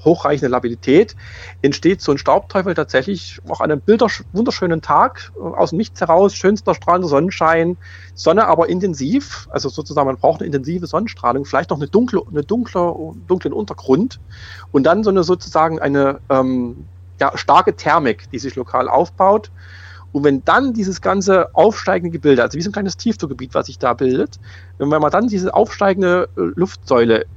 hochreichende 0.04 0.50
Labilität, 0.50 1.16
entsteht 1.62 2.02
so 2.02 2.12
ein 2.12 2.18
Staubteufel 2.18 2.74
tatsächlich 2.74 3.40
auch 3.48 3.62
an 3.62 3.72
einem 3.72 3.82
wunderschönen 4.32 4.82
Tag 4.82 5.32
äh, 5.36 5.42
aus 5.42 5.70
dem 5.70 5.78
Nichts 5.78 6.02
heraus, 6.02 6.34
schönster 6.36 6.74
strahlender 6.74 7.08
Sonnenschein, 7.08 7.78
Sonne 8.16 8.48
aber 8.48 8.68
intensiv, 8.70 9.48
also 9.52 9.70
sozusagen 9.70 10.08
man 10.08 10.18
braucht 10.18 10.42
eine 10.42 10.48
intensive 10.48 10.88
Sonnenstrahlung, 10.88 11.46
vielleicht 11.46 11.70
noch 11.70 11.78
eine 11.78 11.88
dunkle, 11.88 12.22
eine 12.30 12.44
dunkle, 12.44 12.96
dunklen 13.28 13.54
Untergrund 13.54 14.20
und 14.72 14.84
dann 14.84 15.04
so 15.04 15.12
eine 15.12 15.24
sozusagen 15.24 15.80
eine 15.80 16.20
ähm, 16.30 16.88
ja, 17.20 17.38
starke 17.38 17.76
Thermik, 17.76 18.30
die 18.32 18.40
sich 18.40 18.56
lokal 18.56 18.90
aufbaut 18.90 19.52
und 20.18 20.24
wenn 20.24 20.44
dann 20.46 20.74
dieses 20.74 21.02
ganze 21.02 21.54
aufsteigende 21.54 22.12
Gebilde, 22.12 22.42
also 22.42 22.58
wie 22.58 22.62
so 22.64 22.72
ein 22.72 22.74
kleines 22.74 22.98
Tiefdruckgebiet, 22.98 23.54
was 23.54 23.68
sich 23.68 23.78
da 23.78 23.94
bildet, 23.94 24.40
wenn 24.80 24.90
man 24.90 25.12
dann 25.12 25.28
diese 25.28 25.54
aufsteigende 25.54 26.28
äh, 26.36 26.42
Luftsäule 26.56 27.28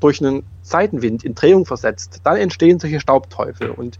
durch 0.00 0.24
einen 0.24 0.42
Seitenwind 0.62 1.24
in 1.24 1.34
Drehung 1.34 1.66
versetzt, 1.66 2.20
dann 2.24 2.38
entstehen 2.38 2.78
solche 2.78 3.00
Staubteufel 3.00 3.70
und 3.70 3.98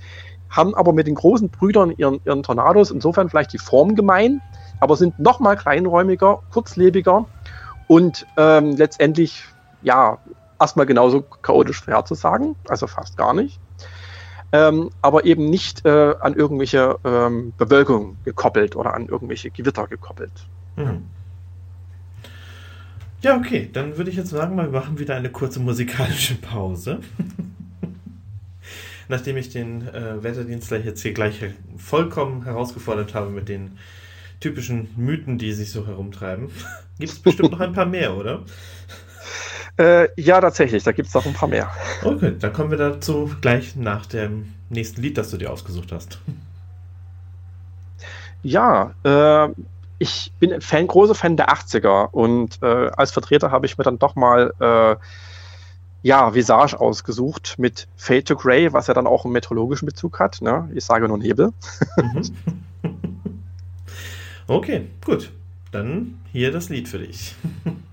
haben 0.49 0.75
aber 0.75 0.95
mit 0.95 1.07
den 1.07 1.15
großen 1.15 1.51
Brüdern 1.51 1.93
ihren, 1.95 2.21
ihren 2.25 2.43
Tornados 2.43 2.91
insofern 2.91 3.29
vielleicht 3.29 3.53
die 3.53 3.59
Form 3.59 3.97
gemein, 3.97 4.41
aber 4.81 4.97
sind 4.97 5.19
noch 5.19 5.39
mal 5.39 5.59
kleinräumiger, 5.59 6.41
kurzlebiger 6.51 7.27
und 7.87 8.27
ähm, 8.39 8.77
letztendlich 8.77 9.45
ja 9.83 10.17
erstmal 10.59 10.87
genauso 10.87 11.21
chaotisch 11.21 11.83
vorherzusagen, 11.83 12.57
also 12.67 12.87
fast 12.87 13.19
gar 13.19 13.35
nicht 13.35 13.61
ähm, 14.53 14.91
aber 15.01 15.25
eben 15.25 15.49
nicht 15.49 15.85
äh, 15.85 16.15
an 16.21 16.35
irgendwelche 16.35 16.99
ähm, 17.05 17.53
Bewölkung 17.57 18.17
gekoppelt 18.25 18.77
oder 18.77 18.95
an 18.95 19.07
irgendwelche 19.07 19.51
Gewitter 19.51 19.87
gekoppelt. 19.87 20.33
Mhm. 20.77 21.05
Ja, 23.23 23.37
okay, 23.37 23.71
dann 23.73 23.97
würde 23.97 24.11
ich 24.11 24.17
jetzt 24.17 24.31
sagen, 24.31 24.57
wir 24.57 24.69
machen 24.69 24.99
wieder 24.99 25.15
eine 25.15 25.31
kurze 25.31 25.61
musikalische 25.61 26.35
Pause. 26.35 27.01
Nachdem 29.09 29.37
ich 29.37 29.51
den 29.51 29.87
äh, 29.89 30.23
Wetterdienstler 30.23 30.79
jetzt 30.79 31.03
hier 31.03 31.13
gleich 31.13 31.41
vollkommen 31.77 32.45
herausgefordert 32.45 33.15
habe 33.15 33.31
mit 33.31 33.49
den 33.49 33.79
typischen 34.41 34.89
Mythen, 34.97 35.39
die 35.39 35.53
sich 35.53 35.71
so 35.71 35.87
herumtreiben, 35.87 36.49
gibt 36.99 37.13
es 37.13 37.19
bestimmt 37.21 37.53
noch 37.53 37.61
ein 37.61 37.73
paar 37.73 37.87
mehr, 37.87 38.17
oder? 38.17 38.45
Äh, 39.79 40.09
ja, 40.21 40.41
tatsächlich, 40.41 40.83
da 40.85 40.93
gibt 40.93 41.09
es 41.09 41.15
noch 41.15 41.25
ein 41.25 41.33
paar 41.33 41.49
mehr. 41.49 41.71
Okay, 42.05 42.35
dann 42.39 42.53
kommen 42.53 42.71
wir 42.71 42.79
dazu 42.79 43.31
gleich 43.41 43.75
nach 43.75 44.07
dem 44.07 44.53
nächsten 44.69 45.01
Lied, 45.01 45.17
das 45.17 45.31
du 45.31 45.39
dir 45.39 45.51
ausgesucht 45.51 45.93
hast. 45.93 46.21
Ja, 48.43 48.95
äh, 49.05 49.49
ich 49.99 50.33
bin 50.41 50.61
Fan, 50.61 50.87
großer 50.87 51.15
Fan 51.15 51.37
der 51.37 51.49
80er 51.51 52.11
und 52.11 52.61
äh, 52.63 52.91
als 52.97 53.13
Vertreter 53.13 53.51
habe 53.51 53.67
ich 53.67 53.79
mir 53.79 53.85
dann 53.85 53.99
doch 53.99 54.17
mal 54.17 54.53
äh, 54.59 54.97
ja, 56.03 56.35
Visage 56.35 56.79
ausgesucht 56.79 57.55
mit 57.59 57.87
Fade 57.97 58.25
to 58.25 58.37
Grey, 58.37 58.73
was 58.73 58.89
ja 58.89 58.95
dann 58.95 59.07
auch 59.07 59.25
einen 59.25 59.33
meteorologischen 59.33 59.87
Bezug 59.87 60.19
hat. 60.19 60.43
Ne? 60.43 60.69
Ich 60.75 60.85
sage 60.85 61.07
nur 61.09 61.19
Nebel. 61.19 61.53
Mhm. 61.97 62.23
okay, 64.49 64.89
gut. 65.05 65.31
Dann 65.71 66.19
hier 66.33 66.51
das 66.53 66.69
Lied 66.69 66.89
für 66.89 66.99
dich. 66.99 67.35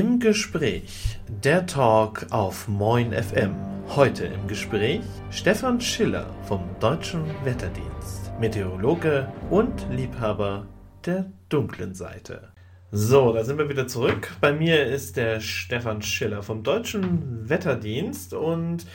Im 0.00 0.18
Gespräch, 0.18 1.18
der 1.44 1.66
Talk 1.66 2.28
auf 2.30 2.68
Moin 2.68 3.12
FM. 3.12 3.54
Heute 3.88 4.24
im 4.24 4.48
Gespräch 4.48 5.02
Stefan 5.30 5.78
Schiller 5.78 6.34
vom 6.44 6.62
Deutschen 6.80 7.22
Wetterdienst, 7.44 8.32
Meteorologe 8.40 9.30
und 9.50 9.86
Liebhaber 9.90 10.66
der 11.04 11.30
dunklen 11.50 11.92
Seite. 11.92 12.48
So, 12.90 13.34
da 13.34 13.44
sind 13.44 13.58
wir 13.58 13.68
wieder 13.68 13.86
zurück. 13.88 14.34
Bei 14.40 14.54
mir 14.54 14.86
ist 14.86 15.18
der 15.18 15.38
Stefan 15.40 16.00
Schiller 16.00 16.42
vom 16.42 16.62
Deutschen 16.62 17.50
Wetterdienst 17.50 18.32
und 18.32 18.86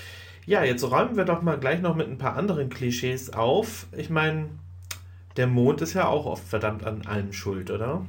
ja, 0.47 0.63
jetzt 0.63 0.89
räumen 0.89 1.17
wir 1.17 1.25
doch 1.25 1.43
mal 1.43 1.59
gleich 1.59 1.81
noch 1.81 1.95
mit 1.95 2.07
ein 2.07 2.17
paar 2.17 2.35
anderen 2.35 2.69
Klischees 2.69 3.31
auf. 3.31 3.85
Ich 3.95 4.09
meine, 4.09 4.49
der 5.37 5.45
Mond 5.45 5.83
ist 5.83 5.93
ja 5.93 6.07
auch 6.07 6.25
oft 6.25 6.47
verdammt 6.47 6.83
an 6.83 7.05
allem 7.05 7.31
schuld, 7.31 7.69
oder? 7.69 8.03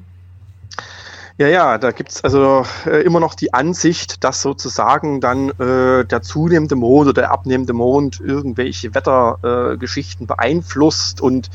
Ja, 1.38 1.48
ja, 1.48 1.76
da 1.76 1.90
gibt's 1.92 2.24
also 2.24 2.64
äh, 2.86 3.02
immer 3.02 3.20
noch 3.20 3.34
die 3.34 3.52
Ansicht, 3.52 4.24
dass 4.24 4.40
sozusagen 4.40 5.20
dann 5.20 5.50
äh, 5.50 6.06
der 6.06 6.22
zunehmende 6.22 6.76
Mond 6.76 7.08
oder 7.08 7.22
der 7.22 7.30
abnehmende 7.30 7.74
Mond 7.74 8.20
irgendwelche 8.20 8.94
Wettergeschichten 8.94 10.24
äh, 10.24 10.26
beeinflusst 10.28 11.20
und 11.20 11.50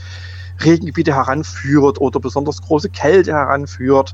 Regengebiete 0.64 1.16
heranführt 1.16 2.00
oder 2.00 2.20
besonders 2.20 2.62
große 2.62 2.90
Kälte 2.92 3.34
heranführt. 3.34 4.14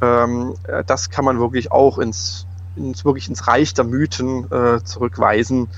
Ähm, 0.00 0.54
äh, 0.66 0.82
das 0.84 1.10
kann 1.10 1.26
man 1.26 1.38
wirklich 1.38 1.70
auch 1.70 1.98
ins, 1.98 2.46
ins, 2.74 3.04
wirklich 3.04 3.28
ins 3.28 3.46
Reich 3.46 3.74
der 3.74 3.84
Mythen 3.84 4.50
äh, 4.50 4.82
zurückweisen. 4.82 5.68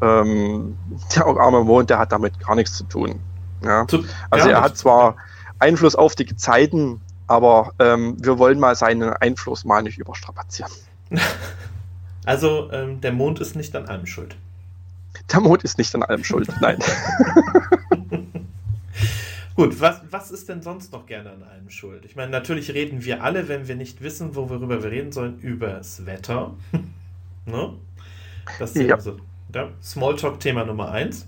Ähm, 0.00 0.76
der 1.14 1.26
arme 1.26 1.62
Mond, 1.62 1.88
der 1.88 2.00
hat 2.00 2.10
damit 2.10 2.40
gar 2.44 2.56
nichts 2.56 2.76
zu 2.76 2.84
tun. 2.84 3.20
Ja? 3.64 3.86
Also 4.30 4.48
er 4.48 4.60
hat 4.60 4.76
zwar 4.76 5.14
Einfluss 5.60 5.94
auf 5.94 6.16
die 6.16 6.26
Gezeiten, 6.26 7.00
aber 7.32 7.72
ähm, 7.78 8.16
wir 8.22 8.38
wollen 8.38 8.60
mal 8.60 8.76
seinen 8.76 9.10
Einfluss 9.10 9.64
mal 9.64 9.82
nicht 9.82 9.98
überstrapazieren. 9.98 10.70
Also 12.24 12.70
ähm, 12.70 13.00
der 13.00 13.10
Mond 13.10 13.40
ist 13.40 13.56
nicht 13.56 13.74
an 13.74 13.86
allem 13.86 14.06
schuld. 14.06 14.36
Der 15.32 15.40
Mond 15.40 15.64
ist 15.64 15.76
nicht 15.76 15.92
an 15.96 16.04
allem 16.04 16.22
schuld, 16.22 16.48
nein. 16.60 16.78
Gut, 19.56 19.80
was, 19.80 20.02
was 20.08 20.30
ist 20.30 20.48
denn 20.48 20.62
sonst 20.62 20.92
noch 20.92 21.04
gerne 21.06 21.30
an 21.32 21.42
allem 21.42 21.68
schuld? 21.68 22.04
Ich 22.04 22.14
meine, 22.14 22.30
natürlich 22.30 22.72
reden 22.72 23.04
wir 23.04 23.24
alle, 23.24 23.48
wenn 23.48 23.66
wir 23.66 23.74
nicht 23.74 24.02
wissen, 24.02 24.36
worüber 24.36 24.84
wir 24.84 24.92
reden 24.92 25.10
sollen, 25.10 25.40
über 25.40 25.66
das 25.66 26.06
Wetter. 26.06 26.54
ne? 27.46 27.72
Das 28.60 28.76
ist 28.76 28.86
ja. 28.86 28.94
also, 28.94 29.16
ja, 29.52 29.70
Smalltalk-Thema 29.82 30.64
Nummer 30.64 30.92
eins 30.92 31.26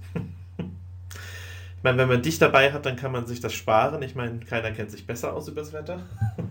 meine, 1.85 1.99
wenn 1.99 2.09
man 2.09 2.23
dich 2.23 2.39
dabei 2.39 2.73
hat, 2.73 2.87
dann 2.87 2.97
kann 2.97 3.13
man 3.13 3.27
sich 3.27 3.41
das 3.41 3.53
sparen. 3.53 4.03
Ich 4.03 4.15
meine, 4.15 4.41
keiner 4.41 4.73
kennt 4.73 4.91
sich 4.91 5.07
besser 5.07 5.35
aus 5.35 5.49
übers 5.49 5.73
Wetter. 5.73 6.01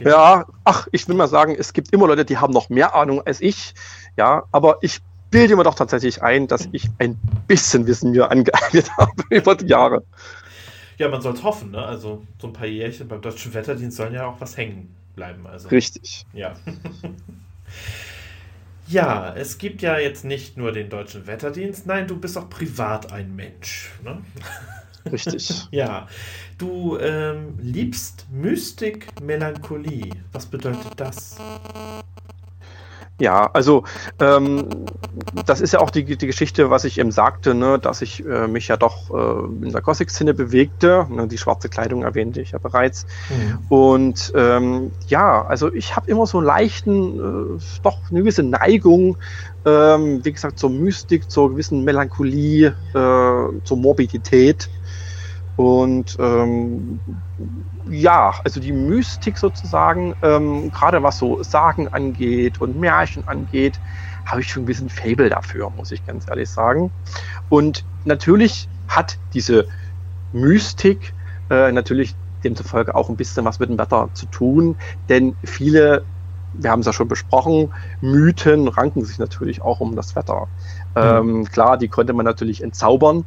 ja, 0.00 0.44
ach, 0.64 0.88
ich 0.92 1.08
will 1.08 1.14
mal 1.14 1.28
sagen, 1.28 1.56
es 1.58 1.72
gibt 1.72 1.92
immer 1.92 2.06
Leute, 2.06 2.24
die 2.24 2.36
haben 2.36 2.52
noch 2.52 2.68
mehr 2.68 2.94
Ahnung 2.94 3.22
als 3.24 3.40
ich. 3.40 3.74
Ja, 4.16 4.44
aber 4.52 4.78
ich 4.82 5.00
bilde 5.30 5.56
mir 5.56 5.64
doch 5.64 5.74
tatsächlich 5.74 6.22
ein, 6.22 6.46
dass 6.46 6.68
ich 6.72 6.90
ein 6.98 7.18
bisschen 7.46 7.86
Wissen 7.86 8.10
mir 8.10 8.30
angeeignet 8.30 8.90
habe 8.98 9.22
über 9.30 9.54
die 9.54 9.66
Jahre. 9.66 10.04
Ja, 10.98 11.08
man 11.08 11.22
soll 11.22 11.34
es 11.34 11.42
hoffen, 11.42 11.70
ne? 11.70 11.84
Also 11.84 12.22
so 12.38 12.48
ein 12.48 12.52
paar 12.52 12.66
Jährchen 12.66 13.08
beim 13.08 13.22
Deutschen 13.22 13.54
Wetterdienst 13.54 13.96
sollen 13.96 14.14
ja 14.14 14.26
auch 14.26 14.40
was 14.40 14.56
hängen 14.56 14.94
bleiben. 15.14 15.46
Also, 15.46 15.68
Richtig. 15.68 16.26
Ja. 16.32 16.54
Ja, 18.88 19.34
es 19.34 19.58
gibt 19.58 19.82
ja 19.82 19.98
jetzt 19.98 20.24
nicht 20.24 20.56
nur 20.56 20.72
den 20.72 20.90
deutschen 20.90 21.26
Wetterdienst, 21.26 21.86
nein, 21.86 22.06
du 22.06 22.18
bist 22.18 22.36
auch 22.36 22.50
privat 22.50 23.12
ein 23.12 23.34
Mensch. 23.34 23.90
Ne? 24.04 24.22
Richtig. 25.10 25.66
ja, 25.70 26.08
du 26.58 26.98
ähm, 26.98 27.58
liebst 27.60 28.26
Mystik, 28.30 29.08
Melancholie. 29.20 30.10
Was 30.32 30.46
bedeutet 30.46 30.92
das? 30.96 31.36
Ja, 33.20 33.50
also 33.52 33.84
ähm, 34.18 34.66
das 35.46 35.60
ist 35.60 35.72
ja 35.72 35.80
auch 35.80 35.90
die, 35.90 36.04
die 36.04 36.26
Geschichte, 36.26 36.70
was 36.70 36.84
ich 36.84 36.98
eben 36.98 37.12
sagte, 37.12 37.54
ne, 37.54 37.78
dass 37.78 38.02
ich 38.02 38.24
äh, 38.26 38.48
mich 38.48 38.68
ja 38.68 38.76
doch 38.76 39.10
äh, 39.10 39.64
in 39.64 39.70
der 39.70 39.82
Gothic-Szene 39.82 40.34
bewegte. 40.34 41.06
Ne, 41.10 41.28
die 41.28 41.38
schwarze 41.38 41.68
Kleidung 41.68 42.02
erwähnte 42.02 42.40
ich 42.40 42.52
ja 42.52 42.58
bereits. 42.58 43.06
Mhm. 43.28 43.58
Und 43.68 44.32
ähm, 44.34 44.90
ja, 45.06 45.44
also 45.44 45.72
ich 45.72 45.94
habe 45.94 46.10
immer 46.10 46.26
so 46.26 46.38
einen 46.38 46.46
leichten, 46.46 47.58
äh, 47.58 47.60
doch 47.82 47.98
eine 48.10 48.20
gewisse 48.20 48.42
Neigung, 48.42 49.18
ähm, 49.66 50.24
wie 50.24 50.32
gesagt, 50.32 50.58
zur 50.58 50.70
Mystik, 50.70 51.30
zur 51.30 51.50
gewissen 51.50 51.84
Melancholie, 51.84 52.74
äh, 52.94 53.64
zur 53.64 53.76
Morbidität. 53.76 54.68
Und 55.56 56.16
ähm, 56.18 56.98
ja, 57.88 58.34
also 58.44 58.60
die 58.60 58.72
Mystik 58.72 59.38
sozusagen, 59.38 60.14
ähm, 60.22 60.70
gerade 60.70 61.02
was 61.02 61.18
so 61.18 61.42
Sagen 61.42 61.88
angeht 61.88 62.60
und 62.60 62.78
Märchen 62.78 63.26
angeht, 63.26 63.80
habe 64.24 64.40
ich 64.40 64.48
schon 64.48 64.62
ein 64.62 64.66
bisschen 64.66 64.88
Fable 64.88 65.28
dafür, 65.28 65.70
muss 65.70 65.90
ich 65.90 66.04
ganz 66.06 66.28
ehrlich 66.28 66.48
sagen. 66.48 66.92
Und 67.48 67.84
natürlich 68.04 68.68
hat 68.88 69.18
diese 69.34 69.66
Mystik 70.32 71.14
äh, 71.50 71.72
natürlich 71.72 72.14
demzufolge 72.44 72.94
auch 72.94 73.08
ein 73.08 73.16
bisschen 73.16 73.44
was 73.44 73.58
mit 73.58 73.68
dem 73.68 73.78
Wetter 73.78 74.08
zu 74.14 74.26
tun, 74.26 74.76
denn 75.08 75.36
viele, 75.44 76.04
wir 76.54 76.70
haben 76.70 76.80
es 76.80 76.86
ja 76.86 76.92
schon 76.92 77.08
besprochen, 77.08 77.72
Mythen 78.00 78.68
ranken 78.68 79.04
sich 79.04 79.18
natürlich 79.18 79.62
auch 79.62 79.80
um 79.80 79.96
das 79.96 80.16
Wetter. 80.16 80.48
Mhm. 80.94 81.02
Ähm, 81.02 81.44
klar, 81.46 81.78
die 81.78 81.88
konnte 81.88 82.12
man 82.12 82.24
natürlich 82.24 82.62
entzaubern, 82.62 83.24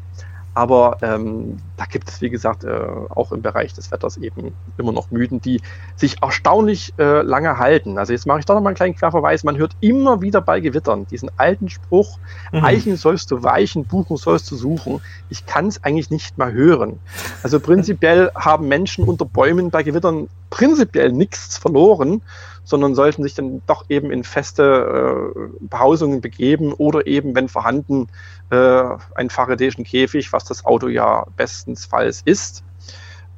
aber 0.56 0.98
ähm, 1.02 1.58
da 1.76 1.84
gibt 1.84 2.10
es, 2.10 2.22
wie 2.22 2.30
gesagt, 2.30 2.64
äh, 2.64 2.70
auch 3.10 3.34
im 3.34 3.42
Bereich 3.42 3.74
des 3.74 3.92
Wetters 3.92 4.16
eben 4.16 4.54
immer 4.78 4.94
noch 4.94 5.12
Mythen, 5.12 5.42
die 5.42 5.62
sich 5.98 6.24
erstaunlich 6.24 6.94
äh, 6.98 7.22
lange 7.22 7.58
halten. 7.60 7.98
Also 7.98 8.14
jetzt 8.14 8.26
mache 8.26 8.40
ich 8.40 8.46
doch 8.46 8.56
noch 8.56 8.62
mal 8.62 8.70
einen 8.70 8.78
kleinen 8.78 8.96
Querverweis. 8.96 9.44
Man 9.44 9.58
hört 9.58 9.76
immer 9.82 10.22
wieder 10.22 10.40
bei 10.40 10.62
Gewittern 10.62 11.06
diesen 11.08 11.30
alten 11.36 11.70
Spruch, 11.70 12.18
mhm. 12.54 12.64
Eichen 12.64 12.96
sollst 12.96 13.32
du 13.32 13.44
weichen, 13.44 13.84
Buchen 13.84 14.16
sollst 14.16 14.50
du 14.50 14.56
suchen. 14.56 15.02
Ich 15.30 15.46
kann 15.46 15.68
es 15.68 15.84
eigentlich 15.84 16.10
nicht 16.10 16.38
mehr 16.38 16.54
hören. 16.54 17.00
Also 17.44 17.60
prinzipiell 17.60 18.32
haben 18.34 18.70
Menschen 18.70 19.04
unter 19.04 19.26
Bäumen 19.26 19.72
bei 19.72 19.84
Gewittern 19.84 20.30
prinzipiell 20.50 21.12
nichts 21.12 21.58
verloren, 21.58 22.22
sondern 22.66 22.96
sollten 22.96 23.24
sich 23.24 23.36
dann 23.36 23.62
doch 23.68 23.86
eben 23.90 24.12
in 24.12 24.24
feste 24.24 25.34
äh, 25.34 25.40
Behausungen 25.62 26.20
begeben 26.20 26.74
oder 26.74 27.08
eben, 27.08 27.34
wenn 27.36 27.48
vorhanden, 27.48 28.08
äh, 28.50 28.84
einen 29.16 29.30
faradäischen 29.30 29.86
Käfig, 29.86 30.34
was 30.34 30.44
das 30.44 30.66
Auto 30.66 30.88
ja 30.88 31.26
bestensfalls 31.38 32.22
ist. 32.26 32.64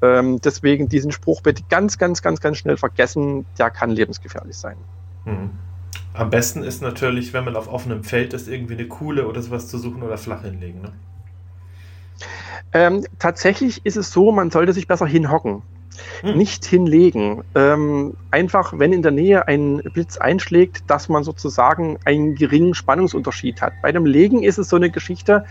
Ähm, 0.02 0.40
deswegen 0.42 0.88
diesen 0.90 1.12
Spruch 1.12 1.42
bitte 1.42 1.64
ganz, 1.70 1.98
ganz, 1.98 2.22
ganz, 2.22 2.40
ganz 2.40 2.58
schnell 2.58 2.78
vergessen, 2.78 3.46
der 3.60 3.70
kann 3.70 3.92
lebensgefährlich 3.92 4.56
sein. 4.56 4.78
Mhm. 5.26 5.52
Am 6.14 6.30
besten 6.30 6.64
ist 6.64 6.82
natürlich, 6.82 7.34
wenn 7.34 7.46
man 7.46 7.56
auf 7.56 7.68
offenem 7.72 8.04
Feld 8.04 8.34
ist, 8.34 8.48
irgendwie 8.48 8.74
eine 8.74 8.88
Kuhle 8.88 9.28
oder 9.28 9.42
sowas 9.42 9.68
zu 9.68 9.78
suchen 9.78 10.02
oder 10.04 10.18
flach 10.18 10.42
hinlegen. 10.44 10.82
Ne? 10.82 10.94
Ähm, 12.74 13.06
tatsächlich 13.20 13.86
ist 13.86 13.98
es 13.98 14.12
so, 14.12 14.32
man 14.32 14.50
sollte 14.50 14.74
sich 14.74 14.88
besser 14.88 15.06
hinhocken 15.06 15.64
hm. 16.22 16.38
nicht 16.38 16.66
hinlegen. 16.66 17.44
Ähm, 17.56 18.16
einfach, 18.32 18.74
wenn 18.78 18.94
in 18.94 19.02
der 19.02 19.12
Nähe 19.12 19.48
ein 19.48 19.82
Blitz 19.94 20.18
einschlägt, 20.18 20.84
dass 20.88 21.10
man 21.10 21.24
sozusagen 21.24 21.98
einen 22.06 22.36
geringen 22.36 22.74
Spannungsunterschied 22.74 23.62
hat. 23.62 23.74
Bei 23.82 23.92
dem 23.92 24.06
Legen 24.06 24.44
ist 24.44 24.58
es 24.58 24.70
so 24.70 24.76
eine 24.76 24.90
Geschichte, 24.90 25.46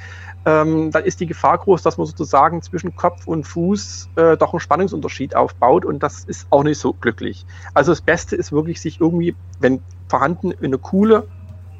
ähm, 0.46 0.92
da 0.92 1.00
ist 1.00 1.18
die 1.18 1.26
Gefahr 1.26 1.58
groß, 1.58 1.82
dass 1.82 1.98
man 1.98 2.06
sozusagen 2.06 2.62
zwischen 2.62 2.94
Kopf 2.94 3.26
und 3.26 3.44
Fuß 3.44 4.10
äh, 4.14 4.36
doch 4.36 4.52
einen 4.52 4.60
Spannungsunterschied 4.60 5.34
aufbaut 5.34 5.84
und 5.84 6.02
das 6.04 6.24
ist 6.24 6.46
auch 6.50 6.62
nicht 6.62 6.78
so 6.78 6.92
glücklich. 6.92 7.44
Also 7.74 7.90
das 7.90 8.00
Beste 8.00 8.36
ist 8.36 8.52
wirklich, 8.52 8.80
sich 8.80 9.00
irgendwie, 9.00 9.34
wenn 9.58 9.80
vorhanden, 10.06 10.52
in 10.52 10.66
eine 10.66 10.78
Kuhle 10.78 11.26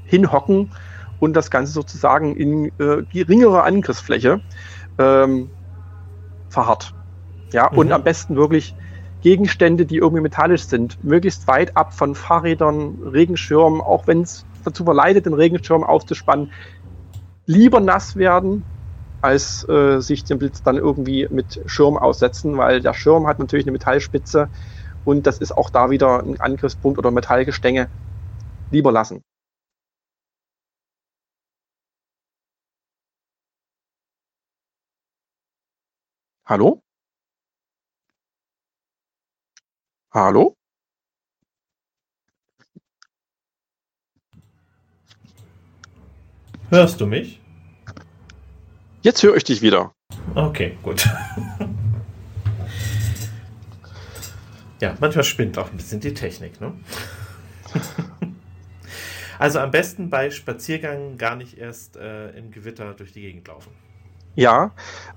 hinhocken 0.04 0.72
und 1.20 1.34
das 1.34 1.50
Ganze 1.50 1.72
sozusagen 1.72 2.34
in 2.34 2.66
äh, 2.80 3.04
geringere 3.12 3.62
Angriffsfläche 3.62 4.40
ähm, 4.98 5.48
verharrt. 6.48 6.92
Ja, 7.52 7.70
mhm. 7.70 7.78
und 7.78 7.92
am 7.92 8.02
besten 8.02 8.36
wirklich 8.36 8.74
Gegenstände, 9.22 9.86
die 9.86 9.96
irgendwie 9.96 10.22
metallisch 10.22 10.64
sind, 10.64 11.02
möglichst 11.02 11.48
weit 11.48 11.76
ab 11.76 11.94
von 11.94 12.14
Fahrrädern, 12.14 12.98
Regenschirmen, 13.02 13.80
auch 13.80 14.06
wenn 14.06 14.22
es 14.22 14.44
dazu 14.64 14.84
verleitet, 14.84 15.26
den 15.26 15.34
Regenschirm 15.34 15.82
aufzuspannen, 15.84 16.52
lieber 17.46 17.80
nass 17.80 18.16
werden, 18.16 18.64
als 19.22 19.68
äh, 19.68 20.00
sich 20.00 20.24
den 20.24 20.38
Blitz 20.38 20.62
dann 20.62 20.76
irgendwie 20.76 21.26
mit 21.30 21.60
Schirm 21.66 21.96
aussetzen, 21.96 22.56
weil 22.56 22.80
der 22.80 22.94
Schirm 22.94 23.26
hat 23.26 23.38
natürlich 23.38 23.64
eine 23.66 23.72
Metallspitze 23.72 24.48
und 25.04 25.26
das 25.26 25.38
ist 25.38 25.52
auch 25.52 25.70
da 25.70 25.90
wieder 25.90 26.22
ein 26.22 26.40
Angriffspunkt 26.40 26.98
oder 26.98 27.10
Metallgestänge. 27.10 27.88
Lieber 28.70 28.92
lassen. 28.92 29.22
Hallo? 36.44 36.85
Hallo? 40.16 40.56
Hörst 46.70 47.02
du 47.02 47.06
mich? 47.06 47.42
Jetzt 49.02 49.22
höre 49.22 49.36
ich 49.36 49.44
dich 49.44 49.60
wieder. 49.60 49.92
Okay, 50.34 50.78
gut. 50.82 51.06
Ja, 54.80 54.94
manchmal 55.00 55.24
spinnt 55.24 55.58
auch 55.58 55.70
ein 55.70 55.76
bisschen 55.76 56.00
die 56.00 56.12
Technik, 56.12 56.60
ne? 56.62 56.72
also 59.38 59.58
am 59.58 59.70
besten 59.70 60.10
bei 60.10 60.30
Spaziergängen 60.30 61.16
gar 61.16 61.34
nicht 61.36 61.56
erst 61.56 61.96
äh, 61.96 62.30
im 62.30 62.50
Gewitter 62.50 62.92
durch 62.92 63.12
die 63.12 63.22
Gegend 63.22 63.48
laufen. 63.48 63.70
Ja, 64.34 64.72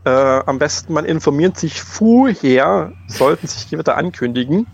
äh, 0.06 0.10
am 0.10 0.60
besten 0.60 0.93
man 0.93 1.04
informiert 1.04 1.58
sich 1.58 1.82
vorher, 1.82 2.93
sollten 3.08 3.47
sich 3.47 3.70
Gewitter 3.70 3.97
ankündigen. 3.97 4.66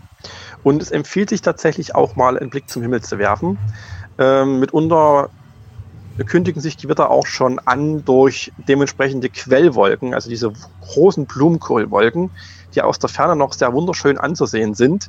Und 0.66 0.82
es 0.82 0.90
empfiehlt 0.90 1.28
sich 1.28 1.42
tatsächlich 1.42 1.94
auch 1.94 2.16
mal 2.16 2.36
einen 2.36 2.50
Blick 2.50 2.68
zum 2.68 2.82
Himmel 2.82 3.00
zu 3.00 3.20
werfen. 3.20 3.56
Ähm, 4.18 4.58
mitunter 4.58 5.30
kündigen 6.26 6.60
sich 6.60 6.76
Gewitter 6.76 7.08
auch 7.08 7.28
schon 7.28 7.60
an 7.60 8.04
durch 8.04 8.50
dementsprechende 8.66 9.28
Quellwolken, 9.28 10.12
also 10.12 10.28
diese 10.28 10.52
großen 10.80 11.26
Blumenkohlwolken, 11.26 12.32
die 12.74 12.82
aus 12.82 12.98
der 12.98 13.08
Ferne 13.08 13.36
noch 13.36 13.52
sehr 13.52 13.72
wunderschön 13.74 14.18
anzusehen 14.18 14.74
sind. 14.74 15.08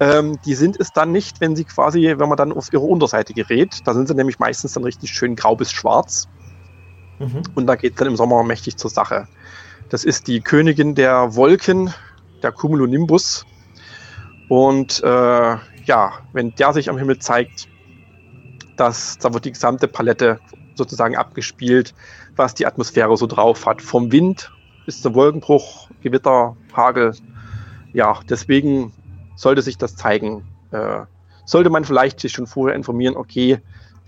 Ähm, 0.00 0.40
die 0.44 0.56
sind 0.56 0.80
es 0.80 0.90
dann 0.90 1.12
nicht, 1.12 1.40
wenn 1.40 1.54
sie 1.54 1.66
quasi, 1.66 2.12
wenn 2.16 2.28
man 2.28 2.36
dann 2.36 2.50
auf 2.50 2.72
ihre 2.72 2.82
Unterseite 2.82 3.32
gerät. 3.32 3.82
Da 3.84 3.94
sind 3.94 4.08
sie 4.08 4.16
nämlich 4.16 4.40
meistens 4.40 4.72
dann 4.72 4.82
richtig 4.82 5.12
schön 5.12 5.36
grau 5.36 5.54
bis 5.54 5.70
schwarz. 5.70 6.26
Mhm. 7.20 7.42
Und 7.54 7.68
da 7.68 7.76
geht 7.76 7.92
es 7.92 7.98
dann 7.98 8.08
im 8.08 8.16
Sommer 8.16 8.42
mächtig 8.42 8.76
zur 8.76 8.90
Sache. 8.90 9.28
Das 9.88 10.02
ist 10.02 10.26
die 10.26 10.40
Königin 10.40 10.96
der 10.96 11.36
Wolken, 11.36 11.94
der 12.42 12.50
Cumulonimbus. 12.50 13.46
Und 14.50 15.00
äh, 15.04 15.56
ja, 15.84 16.12
wenn 16.32 16.52
der 16.56 16.72
sich 16.72 16.90
am 16.90 16.98
Himmel 16.98 17.20
zeigt, 17.20 17.68
das, 18.76 19.16
da 19.18 19.32
wird 19.32 19.44
die 19.44 19.52
gesamte 19.52 19.86
Palette 19.86 20.40
sozusagen 20.74 21.16
abgespielt, 21.16 21.94
was 22.34 22.54
die 22.54 22.66
Atmosphäre 22.66 23.16
so 23.16 23.28
drauf 23.28 23.64
hat. 23.64 23.80
Vom 23.80 24.10
Wind 24.10 24.50
bis 24.86 25.02
zum 25.02 25.14
Wolkenbruch, 25.14 25.88
Gewitter, 26.02 26.56
Hagel. 26.74 27.14
Ja, 27.92 28.18
deswegen 28.28 28.92
sollte 29.36 29.62
sich 29.62 29.78
das 29.78 29.94
zeigen. 29.94 30.42
Äh, 30.72 31.02
sollte 31.44 31.70
man 31.70 31.84
vielleicht 31.84 32.18
sich 32.18 32.32
schon 32.32 32.48
vorher 32.48 32.74
informieren, 32.74 33.16
okay, 33.16 33.60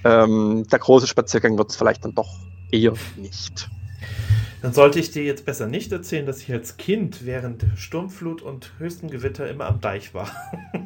ähm, 0.03 0.66
der 0.72 0.80
große 0.80 1.07
Spaziergang 1.07 1.57
wird 1.57 1.70
es 1.70 1.76
vielleicht 1.76 2.05
dann 2.05 2.16
doch 2.16 2.40
eher 2.72 2.95
nicht. 3.16 3.70
Dann 4.62 4.72
sollte 4.72 5.00
ich 5.00 5.10
dir 5.10 5.24
jetzt 5.24 5.44
besser 5.44 5.66
nicht 5.66 5.90
erzählen, 5.92 6.24
dass 6.24 6.40
ich 6.40 6.52
als 6.52 6.76
Kind 6.76 7.26
während 7.26 7.64
Sturmflut 7.76 8.42
und 8.42 8.72
höchsten 8.78 9.10
Gewitter 9.10 9.48
immer 9.50 9.66
am 9.66 9.80
Deich 9.80 10.14
war. 10.14 10.30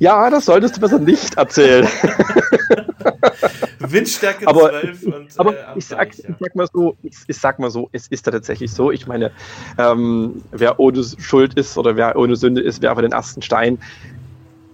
Ja, 0.00 0.30
das 0.30 0.44
solltest 0.44 0.76
du 0.76 0.80
besser 0.80 1.00
nicht 1.00 1.36
erzählen. 1.36 1.84
Windstärke 3.80 4.46
aber, 4.46 4.70
12 4.70 5.02
und 5.06 5.40
aber 5.40 5.54
äh, 5.54 5.62
ich, 5.76 5.86
sag, 5.86 6.10
Deich, 6.10 6.18
ja. 6.18 6.30
ich, 6.30 6.36
sag, 6.38 6.54
mal 6.54 6.68
so, 6.72 6.96
ich, 7.02 7.16
ich, 7.26 7.36
sag 7.36 7.58
mal 7.58 7.70
so, 7.70 7.88
es 7.90 8.06
ist 8.06 8.24
da 8.24 8.30
tatsächlich 8.30 8.70
so. 8.70 8.92
Ich 8.92 9.08
meine, 9.08 9.32
ähm, 9.76 10.44
wer 10.52 10.78
ohne 10.78 11.02
Schuld 11.02 11.54
ist 11.54 11.76
oder 11.76 11.96
wer 11.96 12.14
ohne 12.14 12.36
Sünde 12.36 12.60
ist, 12.60 12.80
werfe 12.80 13.02
den 13.02 13.10
ersten 13.10 13.42
Stein. 13.42 13.80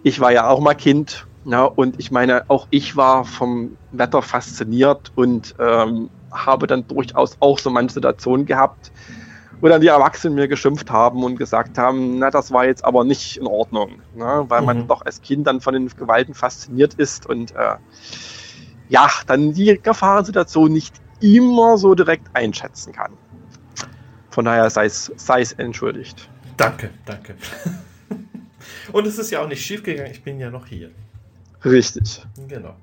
Ich 0.02 0.20
war 0.20 0.30
ja 0.30 0.46
auch 0.46 0.60
mal 0.60 0.74
Kind 0.74 1.26
ja, 1.46 1.64
und 1.64 2.00
ich 2.00 2.10
meine, 2.10 2.48
auch 2.48 2.66
ich 2.70 2.96
war 2.96 3.24
vom 3.24 3.76
Wetter 3.92 4.22
fasziniert 4.22 5.12
und 5.14 5.54
ähm, 5.58 6.08
habe 6.34 6.66
dann 6.66 6.86
durchaus 6.86 7.36
auch 7.40 7.58
so 7.58 7.70
manche 7.70 7.94
Situationen 7.94 8.46
gehabt, 8.46 8.90
wo 9.60 9.68
dann 9.68 9.80
die 9.80 9.86
Erwachsenen 9.86 10.34
mir 10.34 10.48
geschimpft 10.48 10.90
haben 10.90 11.24
und 11.24 11.36
gesagt 11.36 11.78
haben, 11.78 12.18
na, 12.18 12.30
das 12.30 12.52
war 12.52 12.66
jetzt 12.66 12.84
aber 12.84 13.04
nicht 13.04 13.36
in 13.36 13.46
Ordnung, 13.46 14.02
ne? 14.14 14.44
weil 14.48 14.60
mhm. 14.60 14.66
man 14.66 14.88
doch 14.88 15.02
als 15.02 15.22
Kind 15.22 15.46
dann 15.46 15.60
von 15.60 15.74
den 15.74 15.88
Gewalten 15.88 16.34
fasziniert 16.34 16.94
ist 16.94 17.26
und 17.26 17.52
äh, 17.52 17.76
ja, 18.88 19.08
dann 19.26 19.52
die 19.52 19.80
Gefahrensituation 19.82 20.72
nicht 20.72 20.94
immer 21.20 21.78
so 21.78 21.94
direkt 21.94 22.28
einschätzen 22.34 22.92
kann. 22.92 23.12
Von 24.30 24.44
daher 24.44 24.68
sei 24.68 24.86
es, 24.86 25.12
sei 25.16 25.40
es 25.40 25.52
entschuldigt. 25.52 26.28
Danke, 26.56 26.90
danke. 27.04 27.36
und 28.92 29.06
es 29.06 29.18
ist 29.18 29.30
ja 29.30 29.40
auch 29.40 29.48
nicht 29.48 29.64
schiefgegangen, 29.64 30.10
ich 30.10 30.22
bin 30.22 30.38
ja 30.40 30.50
noch 30.50 30.66
hier. 30.66 30.90
Richtig. 31.64 32.26
Genau. 32.48 32.74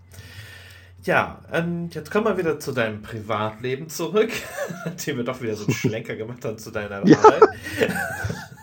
Ja, 1.04 1.42
ähm, 1.52 1.90
jetzt 1.92 2.12
kommen 2.12 2.26
wir 2.26 2.38
wieder 2.38 2.60
zu 2.60 2.72
deinem 2.72 3.02
Privatleben 3.02 3.90
zurück, 3.90 4.32
nachdem 4.86 5.18
wir 5.18 5.24
doch 5.24 5.42
wieder 5.42 5.56
so 5.56 5.66
einen 5.66 5.74
Schlenker 5.74 6.16
gemacht 6.16 6.46
haben 6.46 6.58
zu 6.58 6.70
deiner 6.70 7.06
ja. 7.08 7.18
Arbeit. 7.18 7.50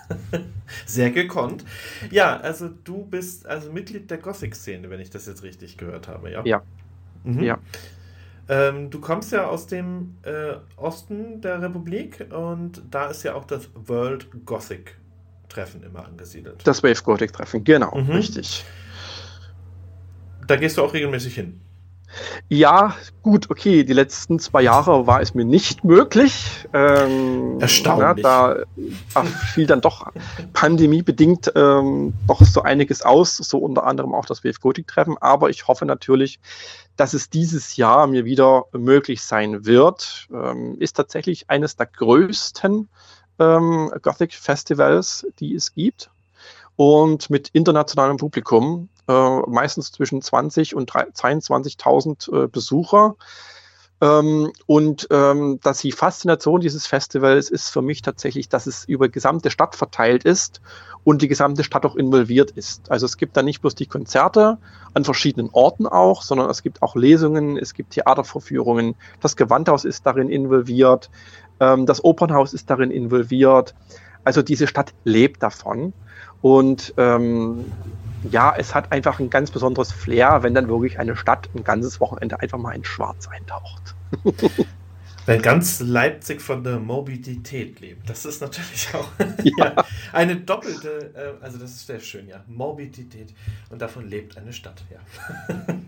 Sehr 0.86 1.10
gekonnt. 1.10 1.64
Ja, 2.10 2.38
also 2.38 2.68
du 2.68 3.04
bist 3.04 3.46
also 3.46 3.72
Mitglied 3.72 4.10
der 4.10 4.18
Gothic-Szene, 4.18 4.88
wenn 4.88 5.00
ich 5.00 5.10
das 5.10 5.26
jetzt 5.26 5.42
richtig 5.42 5.76
gehört 5.76 6.06
habe, 6.06 6.30
ja? 6.30 6.44
Ja. 6.44 6.62
Mhm. 7.24 7.42
ja. 7.42 7.58
Ähm, 8.48 8.88
du 8.88 9.00
kommst 9.00 9.32
ja 9.32 9.46
aus 9.46 9.66
dem 9.66 10.14
äh, 10.22 10.54
Osten 10.76 11.40
der 11.40 11.60
Republik 11.60 12.26
und 12.30 12.82
da 12.90 13.08
ist 13.08 13.22
ja 13.24 13.34
auch 13.34 13.44
das 13.44 13.68
World 13.74 14.28
Gothic 14.46 14.96
Treffen 15.48 15.82
immer 15.82 16.06
angesiedelt. 16.06 16.66
Das 16.66 16.82
Wave 16.82 17.02
Gothic 17.02 17.32
Treffen, 17.32 17.64
genau, 17.64 17.94
mhm. 17.94 18.12
richtig. 18.12 18.64
Da 20.46 20.56
gehst 20.56 20.78
du 20.78 20.82
auch 20.82 20.94
regelmäßig 20.94 21.34
hin. 21.34 21.60
Ja, 22.48 22.94
gut, 23.22 23.50
okay, 23.50 23.84
die 23.84 23.92
letzten 23.92 24.38
zwei 24.38 24.62
Jahre 24.62 25.06
war 25.06 25.20
es 25.20 25.34
mir 25.34 25.44
nicht 25.44 25.84
möglich. 25.84 26.66
Ähm, 26.72 27.60
Erstaunlich. 27.60 28.24
Ja, 28.24 28.64
da, 29.14 29.24
fiel 29.52 29.66
dann 29.66 29.80
doch 29.80 30.06
pandemiebedingt 30.52 31.52
ähm, 31.54 32.14
doch 32.26 32.42
so 32.42 32.62
einiges 32.62 33.02
aus, 33.02 33.36
so 33.36 33.58
unter 33.58 33.84
anderem 33.84 34.14
auch 34.14 34.26
das 34.26 34.44
WF 34.44 34.60
Gothic-Treffen. 34.60 35.18
Aber 35.18 35.50
ich 35.50 35.68
hoffe 35.68 35.84
natürlich, 35.84 36.40
dass 36.96 37.14
es 37.14 37.30
dieses 37.30 37.76
Jahr 37.76 38.06
mir 38.06 38.24
wieder 38.24 38.64
möglich 38.72 39.22
sein 39.22 39.64
wird. 39.66 40.28
Ähm, 40.32 40.76
ist 40.78 40.94
tatsächlich 40.94 41.48
eines 41.48 41.76
der 41.76 41.86
größten 41.86 42.88
ähm, 43.38 43.92
Gothic-Festivals, 44.02 45.26
die 45.38 45.54
es 45.54 45.74
gibt. 45.74 46.10
Und 46.78 47.28
mit 47.28 47.48
internationalem 47.48 48.18
Publikum 48.18 48.88
äh, 49.08 49.40
meistens 49.48 49.90
zwischen 49.90 50.22
20 50.22 50.76
und 50.76 50.92
22.000 50.92 52.44
äh, 52.44 52.46
Besucher. 52.46 53.16
Ähm, 54.00 54.52
und 54.66 55.08
ähm, 55.10 55.58
dass 55.60 55.80
die 55.80 55.90
Faszination 55.90 56.60
dieses 56.60 56.86
Festivals 56.86 57.50
ist 57.50 57.70
für 57.70 57.82
mich 57.82 58.02
tatsächlich, 58.02 58.48
dass 58.48 58.68
es 58.68 58.84
über 58.84 59.08
die 59.08 59.12
gesamte 59.12 59.50
Stadt 59.50 59.74
verteilt 59.74 60.22
ist 60.22 60.60
und 61.02 61.20
die 61.20 61.26
gesamte 61.26 61.64
Stadt 61.64 61.84
auch 61.84 61.96
involviert 61.96 62.52
ist. 62.52 62.92
Also 62.92 63.06
es 63.06 63.16
gibt 63.16 63.36
da 63.36 63.42
nicht 63.42 63.60
bloß 63.60 63.74
die 63.74 63.86
Konzerte 63.86 64.58
an 64.94 65.04
verschiedenen 65.04 65.50
Orten 65.50 65.88
auch, 65.88 66.22
sondern 66.22 66.48
es 66.48 66.62
gibt 66.62 66.80
auch 66.80 66.94
Lesungen, 66.94 67.56
es 67.56 67.74
gibt 67.74 67.90
Theatervorführungen, 67.94 68.94
das 69.20 69.34
Gewandhaus 69.34 69.84
ist 69.84 70.06
darin 70.06 70.28
involviert, 70.28 71.10
ähm, 71.58 71.84
das 71.84 72.04
Opernhaus 72.04 72.54
ist 72.54 72.70
darin 72.70 72.92
involviert. 72.92 73.74
Also 74.22 74.42
diese 74.42 74.68
Stadt 74.68 74.94
lebt 75.02 75.42
davon. 75.42 75.92
Und 76.40 76.94
ähm, 76.96 77.64
ja, 78.30 78.54
es 78.56 78.74
hat 78.74 78.92
einfach 78.92 79.20
ein 79.20 79.30
ganz 79.30 79.50
besonderes 79.50 79.92
Flair, 79.92 80.42
wenn 80.42 80.54
dann 80.54 80.68
wirklich 80.68 80.98
eine 80.98 81.16
Stadt 81.16 81.48
ein 81.54 81.64
ganzes 81.64 82.00
Wochenende 82.00 82.40
einfach 82.40 82.58
mal 82.58 82.72
in 82.72 82.84
Schwarz 82.84 83.28
eintaucht. 83.28 83.94
Wenn 85.28 85.42
ganz 85.42 85.80
Leipzig 85.80 86.40
von 86.40 86.64
der 86.64 86.78
Morbidität 86.78 87.80
lebt. 87.80 88.08
Das 88.08 88.24
ist 88.24 88.40
natürlich 88.40 88.88
auch 88.94 89.10
ja. 89.44 89.84
eine 90.10 90.36
doppelte, 90.36 91.12
äh, 91.14 91.44
also 91.44 91.58
das 91.58 91.72
ist 91.72 91.86
sehr 91.86 92.00
schön, 92.00 92.26
ja. 92.28 92.42
Morbidität. 92.46 93.34
Und 93.68 93.82
davon 93.82 94.08
lebt 94.08 94.38
eine 94.38 94.54
Stadt, 94.54 94.82
ja. 94.90 95.00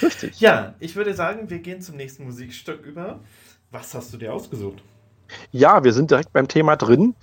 Richtig. 0.00 0.38
Ja, 0.38 0.76
ich 0.78 0.94
würde 0.94 1.12
sagen, 1.14 1.50
wir 1.50 1.58
gehen 1.58 1.80
zum 1.80 1.96
nächsten 1.96 2.22
Musikstück 2.22 2.86
über. 2.86 3.18
Was 3.72 3.92
hast 3.94 4.12
du 4.12 4.16
dir 4.16 4.32
ausgesucht? 4.32 4.80
Ja, 5.50 5.82
wir 5.82 5.92
sind 5.92 6.12
direkt 6.12 6.32
beim 6.32 6.46
Thema 6.46 6.76
drin. 6.76 7.16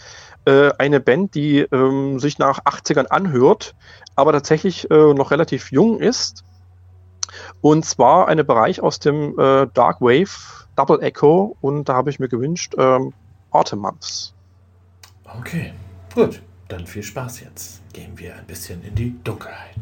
Äh, 0.46 0.72
eine 0.78 1.00
Band, 1.00 1.36
die 1.36 1.60
ähm, 1.60 2.20
sich 2.20 2.38
nach 2.38 2.60
80ern 2.66 3.08
anhört, 3.08 3.76
aber 4.16 4.34
tatsächlich 4.34 4.90
äh, 4.92 5.14
noch 5.14 5.32
relativ 5.32 5.72
jung 5.72 6.00
ist. 6.00 6.44
Und 7.62 7.86
zwar 7.86 8.28
eine 8.28 8.44
Bereich 8.44 8.82
aus 8.82 9.00
dem 9.00 9.40
äh, 9.40 9.68
Dark 9.74 10.02
Wave 10.02 10.68
Double 10.76 11.02
Echo 11.02 11.56
und 11.62 11.88
da 11.88 11.94
habe 11.96 12.10
ich 12.10 12.20
mir 12.20 12.28
gewünscht 12.28 12.74
ähm, 12.78 13.14
Autumn 13.52 13.80
Months. 13.80 14.34
Okay, 15.40 15.74
gut. 16.14 16.42
Dann 16.68 16.88
viel 16.88 17.04
Spaß 17.04 17.42
jetzt. 17.42 17.82
Gehen 17.94 18.18
wir 18.18 18.36
ein 18.36 18.46
bisschen 18.46 18.84
in 18.84 18.96
die 18.96 19.16
Dunkelheit. 19.24 19.78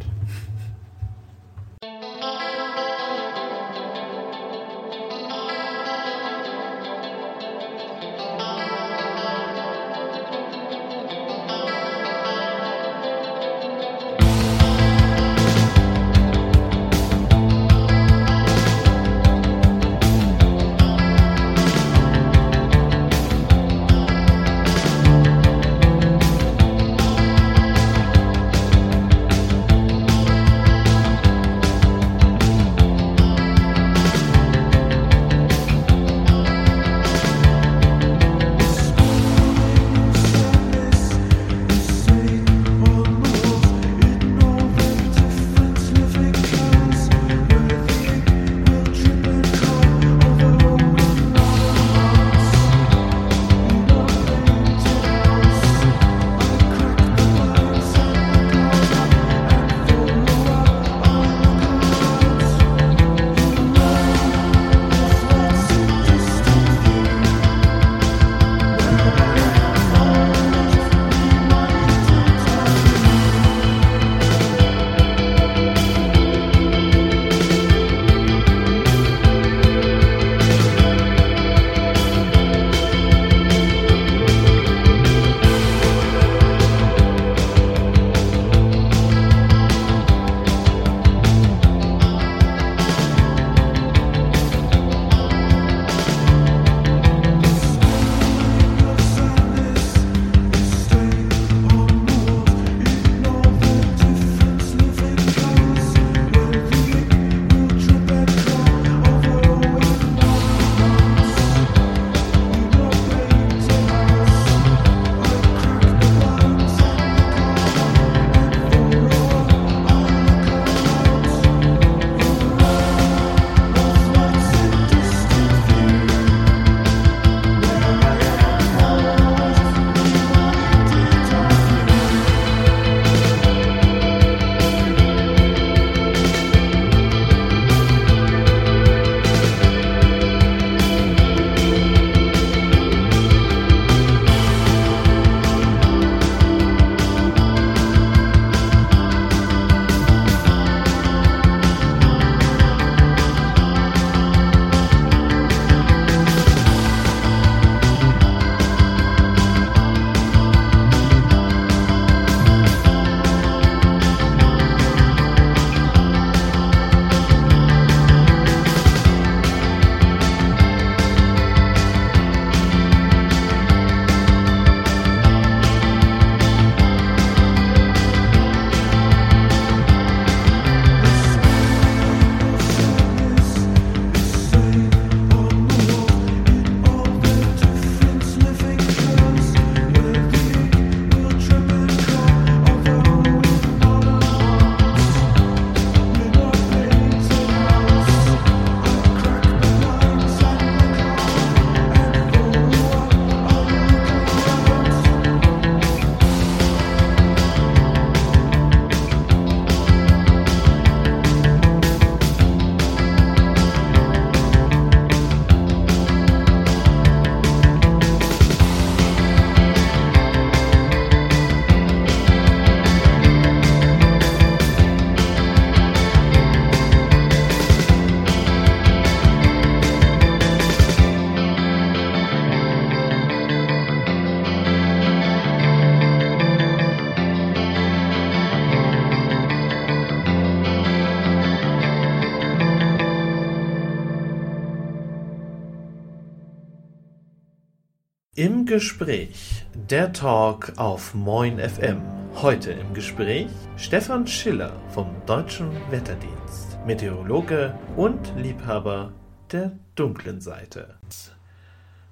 Gespräch, 248.72 249.66
der 249.74 250.14
Talk 250.14 250.72
auf 250.78 251.14
Moin 251.14 251.60
FM. 251.60 252.02
Heute 252.36 252.72
im 252.72 252.94
Gespräch 252.94 253.50
Stefan 253.76 254.26
Schiller 254.26 254.72
vom 254.94 255.14
Deutschen 255.26 255.70
Wetterdienst, 255.90 256.78
Meteorologe 256.88 257.78
und 257.98 258.34
Liebhaber 258.38 259.12
der 259.52 259.74
dunklen 259.96 260.40
Seite. 260.40 260.96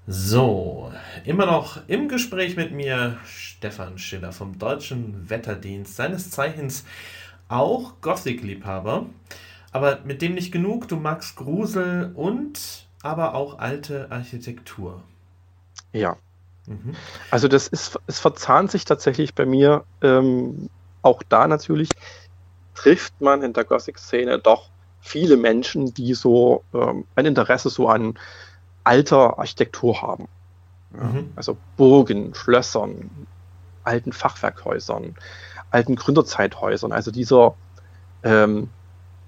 So, 0.05 0.91
immer 1.23 1.45
noch 1.45 1.87
im 1.87 2.09
Gespräch 2.09 2.57
mit 2.57 2.73
mir 2.73 3.17
Stefan 3.23 3.97
Schiller 3.97 4.33
vom 4.33 4.59
Deutschen 4.59 5.29
Wetterdienst, 5.29 5.95
seines 5.95 6.29
Zeichens 6.29 6.83
auch 7.47 8.01
Gothic-Liebhaber, 8.01 9.05
aber 9.71 10.01
mit 10.03 10.21
dem 10.21 10.33
nicht 10.33 10.51
genug, 10.51 10.89
du 10.89 10.97
magst 10.97 11.37
Grusel 11.37 12.11
und 12.15 12.85
aber 13.01 13.33
auch 13.33 13.59
alte 13.59 14.11
Architektur. 14.11 15.05
Ja. 15.93 16.17
Mhm. 16.69 16.95
Also 17.31 17.47
das 17.47 17.67
ist, 17.67 17.99
es 18.07 18.19
verzahnt 18.19 18.71
sich 18.71 18.85
tatsächlich 18.85 19.33
bei 19.33 19.45
mir 19.45 19.83
ähm, 20.01 20.69
auch 21.01 21.23
da 21.27 21.47
natürlich, 21.47 21.89
trifft 22.75 23.19
man 23.19 23.41
in 23.41 23.53
der 23.53 23.65
Gothic-Szene 23.65 24.39
doch 24.39 24.69
viele 25.01 25.35
Menschen, 25.35 25.93
die 25.93 26.13
so 26.13 26.63
ähm, 26.73 27.05
ein 27.15 27.25
Interesse 27.25 27.69
so 27.69 27.89
an 27.89 28.17
alter 28.83 29.39
Architektur 29.39 30.01
haben. 30.01 30.27
Mhm. 30.91 31.31
Also 31.35 31.57
Burgen, 31.75 32.33
Schlössern, 32.35 33.09
alten 33.83 34.13
Fachwerkhäusern, 34.13 35.15
alten 35.71 35.95
Gründerzeithäusern. 35.95 36.91
Also 36.91 37.11
dieser, 37.11 37.55
ähm, 38.23 38.69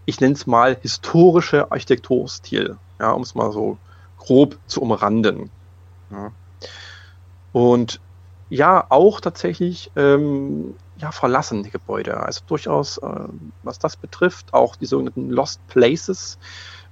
ich 0.05 0.19
nenne 0.19 0.35
es 0.35 0.45
mal 0.45 0.77
historische 0.79 1.71
Architekturstil, 1.71 2.77
ja, 2.99 3.11
um 3.11 3.23
es 3.23 3.33
mal 3.33 3.51
so 3.51 3.77
grob 4.17 4.57
zu 4.67 4.81
umranden. 4.81 5.49
Ja. 6.11 6.31
Und 7.51 7.99
ja, 8.49 8.85
auch 8.89 9.21
tatsächlich 9.21 9.91
ähm, 9.95 10.75
ja, 10.97 11.11
verlassene 11.11 11.69
Gebäude. 11.69 12.17
Also 12.17 12.41
durchaus, 12.47 12.97
äh, 12.97 13.27
was 13.63 13.79
das 13.79 13.95
betrifft, 13.95 14.53
auch 14.53 14.75
die 14.75 14.85
sogenannten 14.85 15.29
Lost 15.29 15.65
Places. 15.67 16.37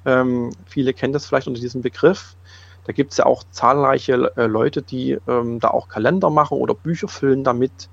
Ähm, 0.06 0.52
viele 0.66 0.94
kennen 0.94 1.14
das 1.14 1.26
vielleicht 1.26 1.48
unter 1.48 1.60
diesem 1.60 1.82
Begriff. 1.82 2.38
Da 2.86 2.94
gibt 2.94 3.12
es 3.12 3.18
ja 3.18 3.26
auch 3.26 3.44
zahlreiche 3.52 4.32
äh, 4.38 4.48
Leute, 4.48 4.82
die 4.82 5.18
ähm, 5.28 5.60
da 5.60 5.68
auch 5.68 5.90
Kalender 5.90 6.30
machen 6.30 6.58
oder 6.58 6.74
Bücher 6.74 7.10
füllen 7.10 7.44
damit. 7.44 7.90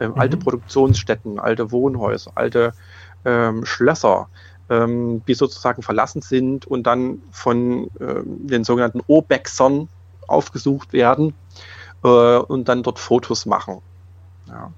Ähm, 0.00 0.12
mhm. 0.12 0.18
Alte 0.18 0.36
Produktionsstätten, 0.38 1.38
alte 1.38 1.70
Wohnhäuser, 1.70 2.32
alte 2.34 2.72
ähm, 3.26 3.66
Schlösser, 3.66 4.28
ähm, 4.70 5.22
die 5.28 5.34
sozusagen 5.34 5.82
verlassen 5.82 6.22
sind 6.22 6.66
und 6.66 6.84
dann 6.84 7.20
von 7.30 7.90
ähm, 8.00 8.46
den 8.46 8.64
sogenannten 8.64 9.02
Urbexern 9.06 9.88
aufgesucht 10.26 10.94
werden 10.94 11.34
äh, 12.04 12.36
und 12.38 12.68
dann 12.68 12.82
dort 12.82 12.98
Fotos 12.98 13.46
machen. 13.46 13.80
Ja. 14.48 14.72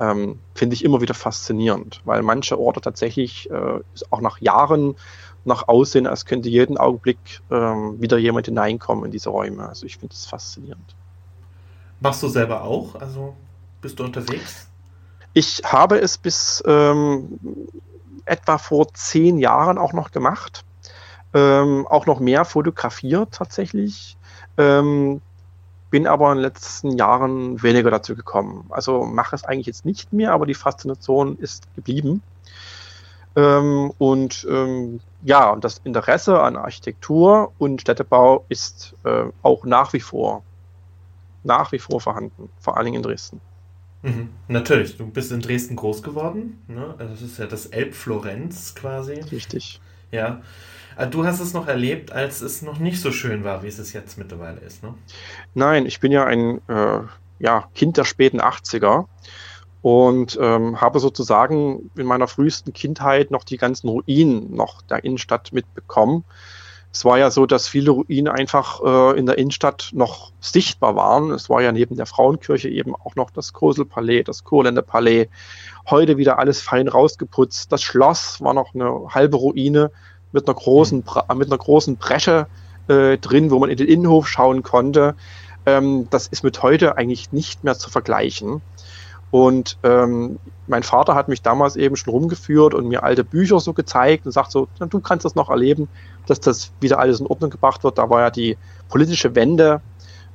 Ähm, 0.00 0.38
Finde 0.54 0.74
ich 0.74 0.84
immer 0.84 1.00
wieder 1.00 1.14
faszinierend, 1.14 2.00
weil 2.04 2.22
manche 2.22 2.58
Orte 2.58 2.80
tatsächlich 2.80 3.50
äh, 3.50 3.80
auch 4.10 4.20
nach 4.20 4.40
Jahren 4.40 4.96
noch 5.44 5.68
aussehen, 5.68 6.06
als 6.06 6.24
könnte 6.24 6.48
jeden 6.48 6.78
Augenblick 6.78 7.18
ähm, 7.50 8.00
wieder 8.00 8.18
jemand 8.18 8.46
hineinkommen 8.46 9.06
in 9.06 9.10
diese 9.10 9.30
Räume. 9.30 9.68
Also 9.68 9.86
ich 9.86 9.98
finde 9.98 10.14
das 10.14 10.26
faszinierend. 10.26 10.94
Machst 12.00 12.22
du 12.22 12.28
selber 12.28 12.62
auch? 12.62 12.94
Also 12.94 13.34
bist 13.80 13.98
du 13.98 14.04
unterwegs? 14.04 14.68
Ich 15.32 15.62
habe 15.64 16.00
es 16.00 16.18
bis 16.18 16.62
ähm, 16.66 17.38
etwa 18.24 18.58
vor 18.58 18.92
zehn 18.94 19.38
Jahren 19.38 19.78
auch 19.78 19.92
noch 19.92 20.10
gemacht. 20.10 20.64
Ähm, 21.32 21.86
auch 21.86 22.06
noch 22.06 22.20
mehr 22.20 22.44
fotografiert 22.44 23.32
tatsächlich. 23.32 24.16
Ähm, 24.58 25.20
bin 25.90 26.06
aber 26.06 26.30
in 26.30 26.38
den 26.38 26.42
letzten 26.42 26.96
Jahren 26.96 27.62
weniger 27.62 27.90
dazu 27.90 28.14
gekommen. 28.14 28.66
Also 28.70 29.04
mache 29.04 29.34
es 29.34 29.44
eigentlich 29.44 29.66
jetzt 29.66 29.84
nicht 29.84 30.12
mehr, 30.12 30.32
aber 30.32 30.46
die 30.46 30.54
Faszination 30.54 31.36
ist 31.38 31.72
geblieben. 31.74 32.22
Ähm, 33.36 33.92
und 33.98 34.46
ähm, 34.50 35.00
ja, 35.22 35.50
und 35.50 35.64
das 35.64 35.80
Interesse 35.84 36.40
an 36.40 36.56
Architektur 36.56 37.52
und 37.58 37.80
Städtebau 37.80 38.44
ist 38.48 38.94
äh, 39.04 39.24
auch 39.42 39.64
nach 39.64 39.92
wie 39.92 40.00
vor, 40.00 40.42
nach 41.44 41.72
wie 41.72 41.78
vor 41.78 42.00
vorhanden, 42.00 42.48
vor 42.58 42.76
allen 42.76 42.86
Dingen 42.86 42.96
in 42.96 43.02
Dresden. 43.02 43.40
Mhm. 44.02 44.30
Natürlich, 44.48 44.96
du 44.96 45.06
bist 45.06 45.30
in 45.30 45.40
Dresden 45.40 45.76
groß 45.76 46.02
geworden. 46.02 46.62
Ne? 46.68 46.94
Also 46.98 47.12
das 47.12 47.22
ist 47.22 47.38
ja 47.38 47.46
das 47.46 47.66
Elbflorenz 47.66 48.74
quasi. 48.74 49.20
Richtig. 49.30 49.80
Ja. 50.10 50.40
Äh, 50.96 51.06
du 51.06 51.24
hast 51.24 51.40
es 51.40 51.54
noch 51.54 51.66
erlebt, 51.66 52.12
als 52.12 52.40
es 52.40 52.62
noch 52.62 52.78
nicht 52.78 53.00
so 53.00 53.12
schön 53.12 53.44
war, 53.44 53.62
wie 53.62 53.68
es 53.68 53.78
es 53.78 53.92
jetzt 53.92 54.18
mittlerweile 54.18 54.60
ist, 54.60 54.82
ne? 54.82 54.94
Nein, 55.54 55.86
ich 55.86 56.00
bin 56.00 56.12
ja 56.12 56.24
ein 56.24 56.60
äh, 56.68 57.00
ja, 57.38 57.68
Kind 57.74 57.96
der 57.96 58.04
späten 58.04 58.40
80er 58.40 59.06
und 59.82 60.38
ähm, 60.40 60.80
habe 60.80 61.00
sozusagen 61.00 61.90
in 61.96 62.06
meiner 62.06 62.28
frühesten 62.28 62.72
Kindheit 62.72 63.30
noch 63.30 63.44
die 63.44 63.56
ganzen 63.56 63.88
Ruinen 63.88 64.54
noch 64.54 64.82
der 64.82 65.04
Innenstadt 65.04 65.52
mitbekommen. 65.52 66.24
Es 66.92 67.04
war 67.04 67.18
ja 67.18 67.30
so, 67.30 67.46
dass 67.46 67.68
viele 67.68 67.92
Ruinen 67.92 68.28
einfach 68.28 68.80
äh, 68.82 69.18
in 69.18 69.26
der 69.26 69.38
Innenstadt 69.38 69.90
noch 69.92 70.32
sichtbar 70.40 70.96
waren. 70.96 71.30
Es 71.30 71.48
war 71.48 71.62
ja 71.62 71.70
neben 71.70 71.96
der 71.96 72.06
Frauenkirche 72.06 72.68
eben 72.68 72.96
auch 72.96 73.14
noch 73.14 73.30
das 73.30 73.52
Koselpalais, 73.52 74.24
das 74.24 74.42
Kurländer 74.42 74.82
Palais. 74.82 75.28
Heute 75.88 76.18
wieder 76.18 76.40
alles 76.40 76.60
fein 76.60 76.88
rausgeputzt. 76.88 77.70
Das 77.70 77.82
Schloss 77.82 78.40
war 78.40 78.54
noch 78.54 78.74
eine 78.74 79.06
halbe 79.14 79.36
Ruine 79.36 79.92
mit 80.32 80.46
einer 80.46 80.54
großen, 80.54 81.04
mit 81.34 81.48
einer 81.48 81.58
großen 81.58 81.96
Bresche 81.96 82.46
äh, 82.88 83.18
drin, 83.18 83.50
wo 83.50 83.58
man 83.58 83.70
in 83.70 83.76
den 83.76 83.88
Innenhof 83.88 84.28
schauen 84.28 84.62
konnte. 84.62 85.14
Ähm, 85.66 86.08
das 86.10 86.26
ist 86.26 86.42
mit 86.42 86.62
heute 86.62 86.96
eigentlich 86.96 87.32
nicht 87.32 87.64
mehr 87.64 87.76
zu 87.78 87.90
vergleichen. 87.90 88.62
Und 89.30 89.78
ähm, 89.84 90.38
mein 90.66 90.82
Vater 90.82 91.14
hat 91.14 91.28
mich 91.28 91.42
damals 91.42 91.76
eben 91.76 91.94
schon 91.94 92.12
rumgeführt 92.12 92.74
und 92.74 92.88
mir 92.88 93.04
alte 93.04 93.22
Bücher 93.22 93.60
so 93.60 93.72
gezeigt 93.72 94.26
und 94.26 94.32
sagt 94.32 94.50
so, 94.50 94.66
du 94.78 95.00
kannst 95.00 95.24
das 95.24 95.36
noch 95.36 95.50
erleben, 95.50 95.88
dass 96.26 96.40
das 96.40 96.72
wieder 96.80 96.98
alles 96.98 97.20
in 97.20 97.26
Ordnung 97.26 97.50
gebracht 97.50 97.84
wird. 97.84 97.98
Da 97.98 98.10
war 98.10 98.22
ja 98.22 98.30
die 98.30 98.56
politische 98.88 99.34
Wende 99.36 99.82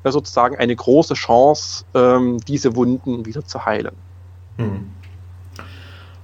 äh, 0.04 0.12
sozusagen 0.12 0.56
eine 0.56 0.76
große 0.76 1.16
Chance, 1.16 1.84
ähm, 1.94 2.38
diese 2.48 2.76
Wunden 2.76 3.26
wieder 3.26 3.46
zu 3.46 3.66
heilen. 3.66 3.96
Hm. 4.58 4.92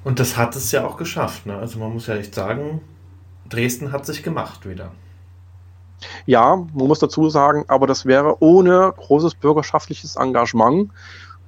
Und 0.03 0.19
das 0.19 0.37
hat 0.37 0.55
es 0.55 0.71
ja 0.71 0.85
auch 0.85 0.97
geschafft. 0.97 1.45
Ne? 1.45 1.55
Also 1.57 1.77
man 1.77 1.93
muss 1.93 2.07
ja 2.07 2.15
echt 2.15 2.33
sagen, 2.33 2.81
Dresden 3.51 3.91
hat 3.91 4.05
sich 4.05 4.23
gemacht 4.23 4.67
wieder. 4.67 4.91
Ja, 6.25 6.55
man 6.55 6.87
muss 6.87 6.99
dazu 6.99 7.29
sagen, 7.29 7.65
aber 7.67 7.85
das 7.85 8.05
wäre 8.05 8.41
ohne 8.41 8.93
großes 8.97 9.35
bürgerschaftliches 9.35 10.15
Engagement 10.15 10.91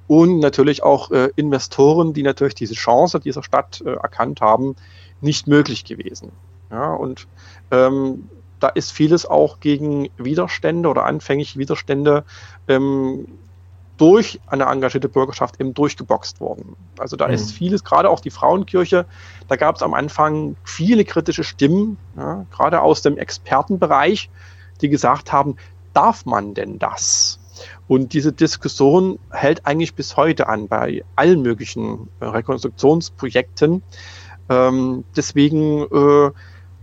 und 0.06 0.38
natürlich 0.38 0.82
auch 0.82 1.10
äh, 1.10 1.30
Investoren, 1.36 2.12
die 2.12 2.22
natürlich 2.22 2.54
diese 2.54 2.74
Chance 2.74 3.20
dieser 3.20 3.42
Stadt 3.42 3.82
äh, 3.84 3.94
erkannt 3.94 4.40
haben, 4.40 4.76
nicht 5.20 5.46
möglich 5.46 5.84
gewesen. 5.84 6.32
Ja, 6.70 6.92
und 6.92 7.26
ähm, 7.70 8.28
da 8.60 8.68
ist 8.68 8.92
vieles 8.92 9.26
auch 9.26 9.60
gegen 9.60 10.08
Widerstände 10.16 10.88
oder 10.88 11.04
anfängliche 11.04 11.58
Widerstände 11.58 12.24
ähm, 12.68 13.26
durch 13.96 14.40
eine 14.46 14.64
engagierte 14.64 15.08
Bürgerschaft 15.08 15.60
eben 15.60 15.74
durchgeboxt 15.74 16.40
worden. 16.40 16.76
Also 16.98 17.16
da 17.16 17.28
mhm. 17.28 17.34
ist 17.34 17.52
vieles, 17.52 17.84
gerade 17.84 18.10
auch 18.10 18.20
die 18.20 18.30
Frauenkirche, 18.30 19.06
da 19.48 19.56
gab 19.56 19.76
es 19.76 19.82
am 19.82 19.94
Anfang 19.94 20.56
viele 20.64 21.04
kritische 21.04 21.44
Stimmen, 21.44 21.96
ja, 22.16 22.44
gerade 22.50 22.80
aus 22.80 23.02
dem 23.02 23.18
Expertenbereich, 23.18 24.30
die 24.80 24.88
gesagt 24.88 25.32
haben, 25.32 25.56
darf 25.92 26.26
man 26.26 26.54
denn 26.54 26.78
das? 26.78 27.38
Und 27.86 28.12
diese 28.12 28.32
Diskussion 28.32 29.18
hält 29.30 29.64
eigentlich 29.66 29.94
bis 29.94 30.16
heute 30.16 30.48
an 30.48 30.66
bei 30.66 31.04
allen 31.14 31.42
möglichen 31.42 32.08
Rekonstruktionsprojekten. 32.20 33.82
Ähm, 34.48 35.04
deswegen 35.16 35.82
äh, 35.82 36.30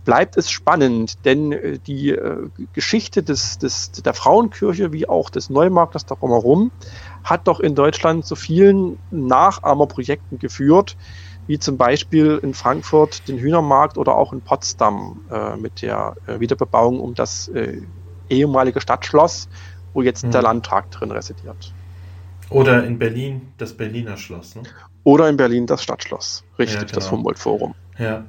bleibt 0.06 0.38
es 0.38 0.50
spannend, 0.50 1.26
denn 1.26 1.52
äh, 1.52 1.80
die 1.80 2.10
äh, 2.10 2.50
Geschichte 2.74 3.24
des, 3.24 3.58
des, 3.58 3.92
der 3.92 4.14
Frauenkirche 4.14 4.92
wie 4.92 5.08
auch 5.08 5.30
des 5.30 5.50
Neumarktes 5.50 6.06
darum 6.06 6.32
herum 6.32 6.72
hat 7.24 7.48
doch 7.48 7.60
in 7.60 7.76
Deutschland 7.76 8.26
zu 8.26 8.36
vielen 8.36 8.98
Nachahmerprojekten 9.12 10.40
geführt, 10.40 10.98
wie 11.48 11.60
zum 11.60 11.78
Beispiel 11.78 12.40
in 12.42 12.54
Frankfurt 12.54 13.28
den 13.28 13.38
Hühnermarkt 13.38 13.98
oder 13.98 14.16
auch 14.16 14.34
in 14.34 14.42
Potsdam 14.42 15.22
äh, 15.30 15.56
mit 15.58 15.82
der 15.82 16.16
äh, 16.26 16.40
Wiederbebauung 16.40 17.00
um 17.00 17.14
das 17.14 17.48
äh, 17.50 17.82
ehemalige 18.30 18.82
Stadtschloss 18.82 19.48
wo 19.94 20.02
jetzt 20.02 20.26
mhm. 20.26 20.32
der 20.32 20.42
Landtag 20.42 20.92
drin 20.92 21.12
residiert. 21.12 21.74
Oder 22.50 22.84
in 22.84 23.00
Berlin 23.00 23.54
das 23.58 23.76
Berliner 23.76 24.18
Schloss, 24.18 24.56
ne? 24.56 24.64
Oder 25.04 25.30
in 25.30 25.38
Berlin 25.38 25.66
das 25.68 25.84
Stadtschloss, 25.84 26.44
richtig, 26.60 26.76
ja, 26.76 26.82
genau. 26.82 26.96
das 26.96 27.12
Humboldt-Forum. 27.12 27.74
Ja. 27.98 28.26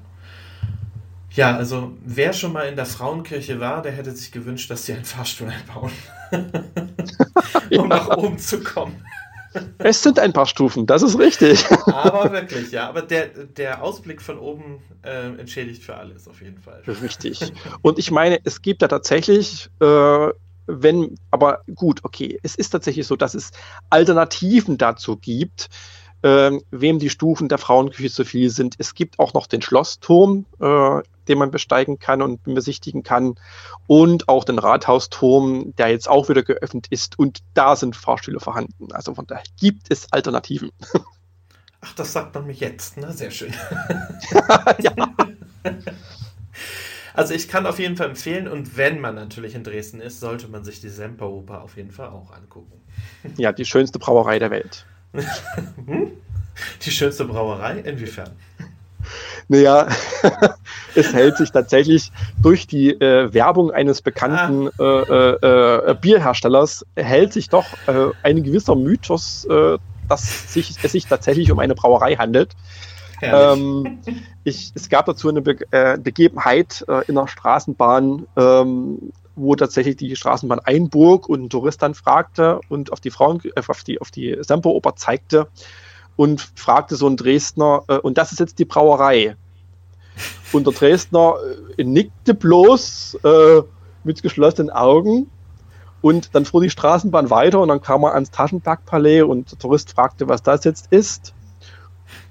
Ja, 1.34 1.56
also 1.56 1.92
wer 2.04 2.32
schon 2.32 2.52
mal 2.52 2.68
in 2.68 2.76
der 2.76 2.86
Frauenkirche 2.86 3.58
war, 3.60 3.82
der 3.82 3.92
hätte 3.92 4.12
sich 4.12 4.32
gewünscht, 4.32 4.70
dass 4.70 4.86
sie 4.86 4.92
einen 4.92 5.04
Fahrstuhl 5.04 5.48
einbauen, 5.48 5.92
um 6.32 7.70
ja. 7.70 7.86
nach 7.86 8.16
oben 8.16 8.38
zu 8.38 8.60
kommen. 8.62 9.02
Es 9.78 10.02
sind 10.02 10.18
ein 10.18 10.32
paar 10.32 10.46
Stufen, 10.46 10.86
das 10.86 11.02
ist 11.02 11.18
richtig. 11.18 11.70
aber 11.86 12.32
wirklich, 12.32 12.72
ja. 12.72 12.88
Aber 12.88 13.02
der, 13.02 13.28
der 13.28 13.82
Ausblick 13.82 14.22
von 14.22 14.38
oben 14.38 14.82
äh, 15.02 15.38
entschädigt 15.38 15.82
für 15.82 15.96
alles, 15.96 16.26
auf 16.26 16.40
jeden 16.40 16.58
Fall. 16.58 16.82
Richtig. 16.86 17.52
Und 17.82 17.98
ich 17.98 18.10
meine, 18.10 18.38
es 18.44 18.62
gibt 18.62 18.80
da 18.80 18.88
tatsächlich 18.88 19.68
äh, 19.80 20.28
wenn, 20.66 21.18
aber 21.30 21.62
gut, 21.74 22.00
okay, 22.04 22.38
es 22.42 22.54
ist 22.54 22.70
tatsächlich 22.70 23.06
so, 23.06 23.16
dass 23.16 23.34
es 23.34 23.50
Alternativen 23.90 24.78
dazu 24.78 25.16
gibt, 25.16 25.68
ähm, 26.22 26.62
wem 26.70 26.98
die 26.98 27.10
Stufen 27.10 27.48
der 27.48 27.58
Frauenküche 27.58 28.10
zu 28.10 28.24
viel 28.24 28.50
sind. 28.50 28.76
Es 28.78 28.94
gibt 28.94 29.18
auch 29.18 29.34
noch 29.34 29.46
den 29.46 29.62
Schlossturm, 29.62 30.46
äh, 30.60 31.02
den 31.28 31.38
man 31.38 31.50
besteigen 31.50 31.98
kann 31.98 32.22
und 32.22 32.42
besichtigen 32.42 33.02
kann. 33.02 33.34
Und 33.86 34.28
auch 34.28 34.44
den 34.44 34.58
Rathausturm, 34.58 35.74
der 35.76 35.88
jetzt 35.88 36.08
auch 36.08 36.28
wieder 36.28 36.42
geöffnet 36.42 36.86
ist. 36.90 37.18
Und 37.18 37.40
da 37.54 37.76
sind 37.76 37.96
Fahrstühle 37.96 38.40
vorhanden. 38.40 38.92
Also 38.92 39.14
von 39.14 39.26
daher 39.26 39.44
gibt 39.58 39.90
es 39.90 40.12
Alternativen. 40.12 40.70
Ach, 41.80 41.94
das 41.94 42.12
sagt 42.12 42.34
man 42.34 42.46
mir 42.46 42.52
jetzt, 42.52 42.96
ne? 42.96 43.12
Sehr 43.12 43.30
schön. 43.30 43.52
ja. 44.78 44.94
Also 47.14 47.34
ich 47.34 47.48
kann 47.48 47.66
auf 47.66 47.78
jeden 47.78 47.96
Fall 47.96 48.08
empfehlen 48.08 48.48
und 48.48 48.76
wenn 48.76 48.98
man 48.98 49.14
natürlich 49.14 49.54
in 49.54 49.64
Dresden 49.64 50.00
ist, 50.00 50.20
sollte 50.20 50.48
man 50.48 50.64
sich 50.64 50.80
die 50.80 50.88
Semperoper 50.88 51.62
auf 51.62 51.76
jeden 51.76 51.90
Fall 51.90 52.08
auch 52.08 52.32
angucken. 52.32 52.80
Ja, 53.36 53.52
die 53.52 53.66
schönste 53.66 53.98
Brauerei 53.98 54.38
der 54.38 54.50
Welt. 54.50 54.86
Hm? 55.12 56.12
die 56.82 56.90
schönste 56.90 57.26
Brauerei? 57.26 57.80
Inwiefern? 57.80 58.30
Naja, 59.48 59.88
es 60.94 61.12
hält 61.12 61.36
sich 61.36 61.50
tatsächlich 61.50 62.12
durch 62.40 62.66
die 62.66 62.90
äh, 62.90 63.32
Werbung 63.32 63.70
eines 63.70 64.02
bekannten 64.02 64.68
ah. 64.78 64.82
äh, 64.82 65.36
äh, 65.42 65.90
äh, 65.90 65.94
Bierherstellers, 66.00 66.86
hält 66.96 67.32
sich 67.32 67.48
doch 67.48 67.66
äh, 67.86 68.10
ein 68.22 68.42
gewisser 68.42 68.74
Mythos, 68.74 69.44
äh, 69.46 69.78
dass 70.08 70.52
sich, 70.52 70.74
es 70.82 70.92
sich 70.92 71.06
tatsächlich 71.06 71.50
um 71.50 71.58
eine 71.58 71.74
Brauerei 71.74 72.16
handelt. 72.16 72.52
Ähm, 73.24 74.00
ich, 74.42 74.72
es 74.74 74.88
gab 74.88 75.06
dazu 75.06 75.28
eine 75.28 75.42
Be 75.42 75.56
Begebenheit 76.02 76.84
in 77.06 77.14
der 77.14 77.28
Straßenbahn, 77.28 78.26
ähm, 78.36 79.12
wo 79.36 79.54
tatsächlich 79.54 79.96
die 79.96 80.16
Straßenbahn 80.16 80.58
einbog 80.58 81.28
und 81.28 81.44
ein 81.44 81.48
Tourist 81.48 81.82
dann 81.82 81.94
fragte 81.94 82.60
und 82.68 82.92
auf 82.92 83.00
die 83.00 83.10
Frauen, 83.10 83.40
auf 83.54 83.84
die, 83.84 84.00
auf 84.00 84.10
die 84.10 84.36
Semperoper 84.40 84.96
zeigte 84.96 85.46
und 86.16 86.40
fragte 86.54 86.96
so 86.96 87.08
ein 87.08 87.16
Dresdner, 87.16 87.84
äh, 87.88 87.96
und 87.96 88.18
das 88.18 88.32
ist 88.32 88.40
jetzt 88.40 88.58
die 88.58 88.64
Brauerei. 88.64 89.36
Und 90.52 90.66
der 90.66 90.74
Dresdner 90.74 91.36
äh, 91.76 91.84
nickte 91.84 92.34
bloß 92.34 93.18
äh, 93.24 93.62
mit 94.04 94.22
geschlossenen 94.22 94.70
Augen. 94.70 95.30
Und 96.00 96.34
dann 96.34 96.44
fuhr 96.44 96.60
die 96.60 96.70
Straßenbahn 96.70 97.30
weiter 97.30 97.60
und 97.60 97.68
dann 97.68 97.80
kam 97.80 98.02
er 98.02 98.14
ans 98.14 98.32
Taschenbergpalais 98.32 99.22
und 99.22 99.52
der 99.52 99.58
Tourist 99.58 99.92
fragte, 99.92 100.28
was 100.28 100.42
das 100.42 100.64
jetzt 100.64 100.88
ist. 100.90 101.32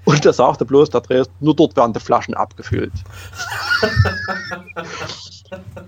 Und 0.04 0.26
er 0.26 0.32
sagte 0.32 0.64
bloß, 0.64 0.90
der 0.90 1.00
Dresdner, 1.00 1.34
nur 1.40 1.56
dort 1.56 1.76
werden 1.76 1.92
die 1.92 2.00
Flaschen 2.00 2.34
abgefüllt. 2.34 2.92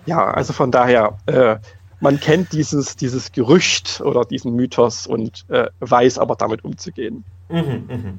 ja, 0.06 0.24
also 0.24 0.52
von 0.52 0.70
daher, 0.70 1.18
äh, 1.26 1.56
man 2.00 2.20
kennt 2.20 2.52
dieses, 2.52 2.96
dieses 2.96 3.32
Gerücht 3.32 4.00
oder 4.04 4.24
diesen 4.24 4.54
Mythos 4.54 5.06
und 5.06 5.44
äh, 5.48 5.68
weiß 5.80 6.18
aber 6.18 6.36
damit 6.36 6.64
umzugehen. 6.64 7.24
Mhm, 7.48 7.88
mhm. 7.88 8.18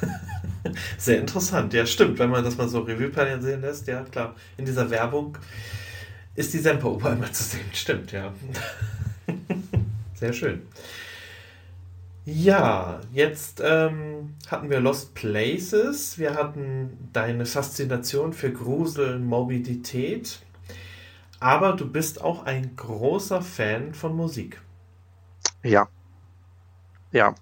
Sehr 0.98 1.20
interessant, 1.20 1.72
ja, 1.74 1.86
stimmt. 1.86 2.18
Wenn 2.18 2.30
man 2.30 2.44
das 2.44 2.56
mal 2.56 2.68
so 2.68 2.80
Revue 2.80 3.10
sehen 3.40 3.60
lässt, 3.60 3.86
ja, 3.86 4.02
klar. 4.04 4.34
In 4.56 4.64
dieser 4.64 4.90
Werbung 4.90 5.38
ist 6.34 6.52
die 6.52 6.58
Semperoper 6.58 7.12
immer 7.12 7.32
zu 7.32 7.42
sehen, 7.42 7.66
stimmt, 7.72 8.12
ja. 8.12 8.32
Sehr 10.14 10.32
schön. 10.32 10.62
Ja, 12.24 13.00
jetzt 13.12 13.62
ähm, 13.64 14.34
hatten 14.50 14.68
wir 14.68 14.80
Lost 14.80 15.14
Places, 15.14 16.18
wir 16.18 16.34
hatten 16.34 17.10
deine 17.12 17.46
Faszination 17.46 18.32
für 18.32 18.50
Grusel, 18.50 19.20
Morbidität, 19.20 20.40
aber 21.38 21.74
du 21.74 21.88
bist 21.88 22.20
auch 22.20 22.44
ein 22.44 22.74
großer 22.74 23.42
Fan 23.42 23.94
von 23.94 24.16
Musik. 24.16 24.60
Ja. 25.62 25.88
Ja, 27.12 27.34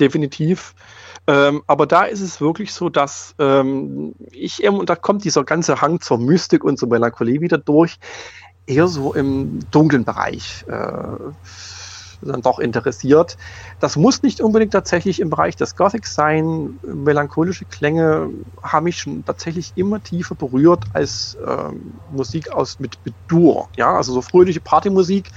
definitiv. 0.00 0.74
Ähm, 1.26 1.62
aber 1.66 1.86
da 1.86 2.04
ist 2.04 2.20
es 2.20 2.40
wirklich 2.40 2.72
so, 2.72 2.88
dass 2.88 3.34
ähm, 3.38 4.14
ich 4.30 4.62
eben, 4.62 4.78
und 4.78 4.88
da 4.88 4.96
kommt 4.96 5.24
dieser 5.24 5.44
ganze 5.44 5.80
Hang 5.80 6.00
zur 6.00 6.18
Mystik 6.18 6.62
und 6.64 6.78
zur 6.78 6.88
Melancholie 6.88 7.40
wieder 7.40 7.58
durch, 7.58 7.98
eher 8.66 8.88
so 8.88 9.14
im 9.14 9.60
dunklen 9.70 10.04
Bereich 10.04 10.64
äh, 10.68 11.32
dann 12.22 12.42
doch 12.42 12.58
interessiert. 12.58 13.36
Das 13.78 13.96
muss 13.96 14.22
nicht 14.22 14.40
unbedingt 14.40 14.72
tatsächlich 14.72 15.20
im 15.20 15.30
Bereich 15.30 15.56
des 15.56 15.76
Gothics 15.76 16.14
sein. 16.14 16.78
Melancholische 16.82 17.66
Klänge 17.66 18.30
haben 18.62 18.84
mich 18.84 18.98
schon 18.98 19.24
tatsächlich 19.24 19.72
immer 19.76 20.02
tiefer 20.02 20.34
berührt 20.34 20.84
als 20.92 21.36
ähm, 21.46 22.00
Musik 22.08 22.52
aus 22.52 22.78
mit, 22.78 22.98
mit 23.04 23.14
Dur. 23.28 23.68
Ja, 23.76 23.96
also 23.96 24.12
so 24.12 24.22
fröhliche 24.22 24.60
Partymusik 24.60 25.30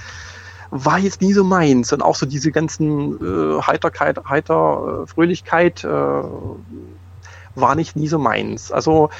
war 0.70 0.98
jetzt 0.98 1.20
nie 1.20 1.32
so 1.32 1.44
meins. 1.44 1.92
Und 1.92 2.02
auch 2.02 2.14
so 2.14 2.26
diese 2.26 2.52
ganzen 2.52 3.16
äh, 3.20 3.62
Heiterkeit, 3.62 4.18
Heiter, 4.28 5.02
äh, 5.02 5.06
Fröhlichkeit 5.06 5.84
äh, 5.84 5.88
war 5.88 7.74
nicht 7.74 7.96
nie 7.96 8.08
so 8.08 8.18
meins. 8.18 8.70
Also, 8.70 9.10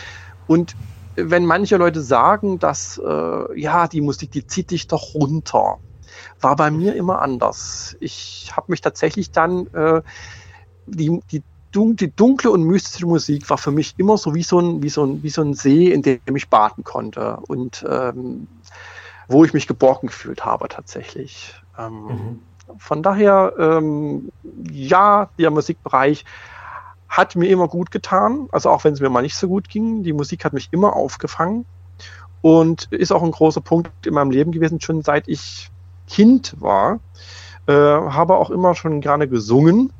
und 0.47 0.77
wenn 1.17 1.45
manche 1.45 1.77
Leute 1.77 2.01
sagen, 2.01 2.59
dass 2.59 3.01
äh, 3.05 3.61
ja, 3.61 3.89
die 3.89 4.01
Musik, 4.01 4.31
die 4.31 4.47
zieht 4.47 4.71
dich 4.71 4.87
doch 4.87 5.15
runter, 5.15 5.79
war 6.41 6.57
bei 6.57 6.71
mir 6.71 6.95
immer 6.95 7.21
anders. 7.21 7.97
Ich 8.01 8.53
habe 8.57 8.71
mich 8.71 8.81
tatsächlich 8.81 9.31
dann 9.31 9.67
äh, 9.69 10.03
die, 10.87 11.21
die 11.31 11.43
die 11.73 12.15
dunkle 12.15 12.51
und 12.51 12.65
mystische 12.65 13.07
Musik 13.07 13.49
war 13.49 13.59
für 13.59 13.71
mich 13.71 13.95
immer 13.97 14.19
so 14.19 14.35
wie 14.35 14.43
so 14.43 14.59
ein, 14.59 14.83
wie 14.83 14.89
so 14.89 15.05
ein, 15.05 15.23
wie 15.23 15.31
so 15.31 15.43
ein 15.43 15.55
See, 15.55 15.93
in 15.93 16.03
dem 16.03 16.21
ich 16.35 16.49
baden 16.49 16.83
konnte. 16.83 17.39
Und 17.47 17.85
ähm, 17.89 18.49
wo 19.31 19.45
ich 19.45 19.55
mich 19.55 19.67
geborgen 19.67 20.09
gefühlt 20.09 20.45
habe 20.45 20.69
tatsächlich. 20.69 21.55
Ähm, 21.79 22.05
mhm. 22.05 22.43
Von 22.79 23.03
daher, 23.03 23.55
ähm, 23.59 24.31
ja, 24.71 25.31
der 25.39 25.51
Musikbereich 25.51 26.25
hat 27.09 27.37
mir 27.37 27.49
immer 27.49 27.69
gut 27.69 27.91
getan, 27.91 28.49
also 28.53 28.71
auch 28.71 28.85
wenn 28.85 28.93
es 28.93 29.01
mir 29.01 29.09
mal 29.09 29.23
nicht 29.23 29.37
so 29.37 29.49
gut 29.49 29.69
ging. 29.69 30.03
Die 30.03 30.13
Musik 30.13 30.45
hat 30.45 30.53
mich 30.53 30.69
immer 30.73 30.95
aufgefangen 30.95 31.65
und 32.43 32.93
ist 32.93 33.13
auch 33.13 33.23
ein 33.23 33.33
großer 33.33 33.61
Punkt 33.61 34.07
in 34.07 34.15
meinem 34.15 34.31
Leben 34.31 34.53
gewesen, 34.53 34.81
schon 34.81 35.03
seit 35.03 35.29
ich 35.29 35.71
Kind 36.07 36.57
war. 36.61 37.01
Äh, 37.67 37.73
habe 37.73 38.37
auch 38.37 38.51
immer 38.51 38.75
schon 38.75 39.01
gerne 39.01 39.29
gesungen 39.29 39.93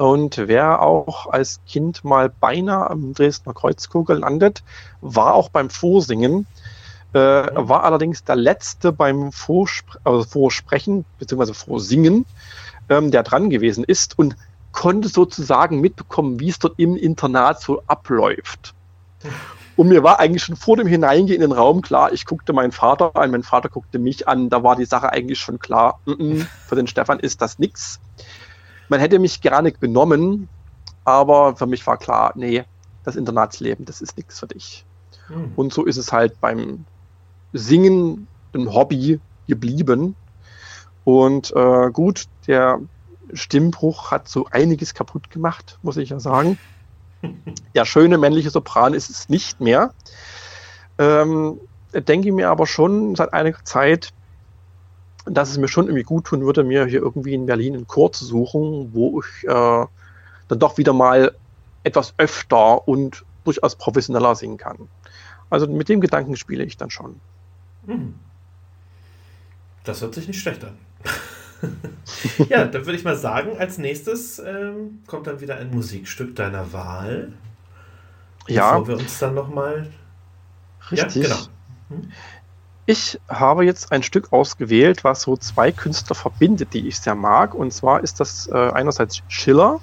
und 0.00 0.38
wer 0.38 0.80
auch 0.80 1.26
als 1.26 1.60
Kind 1.66 2.04
mal 2.04 2.30
beinahe 2.30 2.88
am 2.88 3.12
Dresdner 3.12 3.52
Kreuzchor 3.52 4.06
gelandet, 4.06 4.64
war 5.02 5.34
auch 5.34 5.50
beim 5.50 5.68
Vorsingen 5.68 6.46
äh, 7.12 7.18
war 7.18 7.84
allerdings 7.84 8.24
der 8.24 8.36
letzte 8.36 8.92
beim 8.92 9.32
Vorspre 9.32 9.98
also 10.04 10.24
Vorsprechen 10.24 11.04
bzw. 11.18 11.52
Vorsingen, 11.54 12.26
ähm, 12.88 13.10
der 13.10 13.22
dran 13.22 13.50
gewesen 13.50 13.84
ist 13.84 14.18
und 14.18 14.36
konnte 14.72 15.08
sozusagen 15.08 15.80
mitbekommen, 15.80 16.38
wie 16.40 16.50
es 16.50 16.58
dort 16.58 16.78
im 16.78 16.96
Internat 16.96 17.60
so 17.60 17.82
abläuft. 17.86 18.74
Und 19.76 19.88
mir 19.88 20.02
war 20.02 20.20
eigentlich 20.20 20.42
schon 20.42 20.56
vor 20.56 20.76
dem 20.76 20.86
Hineingehen 20.86 21.36
in 21.36 21.48
den 21.48 21.52
Raum 21.52 21.82
klar, 21.82 22.12
ich 22.12 22.26
guckte 22.26 22.52
meinen 22.52 22.72
Vater 22.72 23.16
an, 23.16 23.30
mein 23.30 23.42
Vater 23.42 23.68
guckte 23.68 23.98
mich 23.98 24.28
an, 24.28 24.50
da 24.50 24.62
war 24.62 24.76
die 24.76 24.84
Sache 24.84 25.10
eigentlich 25.10 25.38
schon 25.38 25.58
klar, 25.58 26.00
mm 26.04 26.10
-mm, 26.10 26.46
für 26.66 26.76
den 26.76 26.86
Stefan 26.86 27.18
ist 27.18 27.40
das 27.40 27.58
nichts. 27.58 27.98
Man 28.88 29.00
hätte 29.00 29.18
mich 29.18 29.40
gerne 29.40 29.72
genommen, 29.72 30.48
aber 31.04 31.56
für 31.56 31.66
mich 31.66 31.86
war 31.86 31.96
klar, 31.96 32.32
nee, 32.34 32.64
das 33.04 33.16
Internatsleben, 33.16 33.84
das 33.84 34.00
ist 34.00 34.16
nichts 34.16 34.38
für 34.38 34.46
dich. 34.46 34.84
Mhm. 35.28 35.52
Und 35.56 35.72
so 35.72 35.84
ist 35.84 35.96
es 35.96 36.12
halt 36.12 36.40
beim 36.40 36.84
Singen 37.52 38.26
ein 38.54 38.72
Hobby 38.72 39.20
geblieben. 39.46 40.16
Und 41.04 41.52
äh, 41.54 41.90
gut, 41.90 42.26
der 42.46 42.80
Stimmbruch 43.32 44.10
hat 44.10 44.28
so 44.28 44.46
einiges 44.50 44.94
kaputt 44.94 45.30
gemacht, 45.30 45.78
muss 45.82 45.96
ich 45.96 46.10
ja 46.10 46.20
sagen. 46.20 46.58
Der 47.74 47.84
schöne 47.84 48.18
männliche 48.18 48.50
Sopran 48.50 48.94
ist 48.94 49.10
es 49.10 49.28
nicht 49.28 49.60
mehr. 49.60 49.92
Ähm, 50.98 51.60
denke 51.92 52.32
mir 52.32 52.50
aber 52.50 52.66
schon 52.66 53.14
seit 53.14 53.32
einiger 53.32 53.64
Zeit, 53.64 54.12
dass 55.26 55.50
es 55.50 55.58
mir 55.58 55.68
schon 55.68 55.86
irgendwie 55.86 56.02
gut 56.02 56.24
tun 56.26 56.42
würde, 56.42 56.64
mir 56.64 56.86
hier 56.86 57.00
irgendwie 57.00 57.34
in 57.34 57.46
Berlin 57.46 57.74
einen 57.74 57.86
Chor 57.86 58.12
zu 58.12 58.24
suchen, 58.24 58.90
wo 58.92 59.20
ich 59.20 59.44
äh, 59.44 59.86
dann 60.48 60.58
doch 60.58 60.78
wieder 60.78 60.92
mal 60.92 61.36
etwas 61.84 62.14
öfter 62.16 62.86
und 62.88 63.24
durchaus 63.44 63.76
professioneller 63.76 64.34
singen 64.34 64.56
kann. 64.56 64.88
Also 65.50 65.66
mit 65.66 65.88
dem 65.88 66.00
Gedanken 66.00 66.36
spiele 66.36 66.64
ich 66.64 66.76
dann 66.76 66.90
schon. 66.90 67.20
Hm. 67.86 68.14
Das 69.84 70.02
hört 70.02 70.14
sich 70.14 70.28
nicht 70.28 70.40
schlecht 70.40 70.64
an. 70.64 70.76
ja, 72.48 72.64
dann 72.64 72.86
würde 72.86 72.96
ich 72.96 73.04
mal 73.04 73.16
sagen, 73.16 73.58
als 73.58 73.78
nächstes 73.78 74.38
ähm, 74.38 75.02
kommt 75.06 75.26
dann 75.26 75.40
wieder 75.40 75.56
ein 75.56 75.70
Musikstück 75.70 76.36
deiner 76.36 76.72
Wahl. 76.72 77.32
Ja. 78.46 78.78
Bevor 78.78 78.88
wir 78.88 78.98
uns 78.98 79.18
dann 79.18 79.34
nochmal. 79.34 79.86
Richtig. 80.90 81.28
Ja, 81.28 81.34
genau. 81.34 81.46
Hm? 81.88 82.12
Ich 82.86 83.20
habe 83.28 83.64
jetzt 83.64 83.92
ein 83.92 84.02
Stück 84.02 84.32
ausgewählt, 84.32 85.04
was 85.04 85.22
so 85.22 85.36
zwei 85.36 85.70
Künstler 85.70 86.16
verbindet, 86.16 86.74
die 86.74 86.88
ich 86.88 86.98
sehr 86.98 87.14
mag. 87.14 87.54
Und 87.54 87.72
zwar 87.72 88.02
ist 88.02 88.18
das 88.18 88.48
äh, 88.48 88.54
einerseits 88.54 89.22
Schiller, 89.28 89.80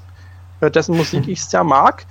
äh, 0.60 0.70
dessen 0.70 0.98
Musik 0.98 1.28
ich 1.28 1.44
sehr 1.44 1.64
mag. 1.64 2.06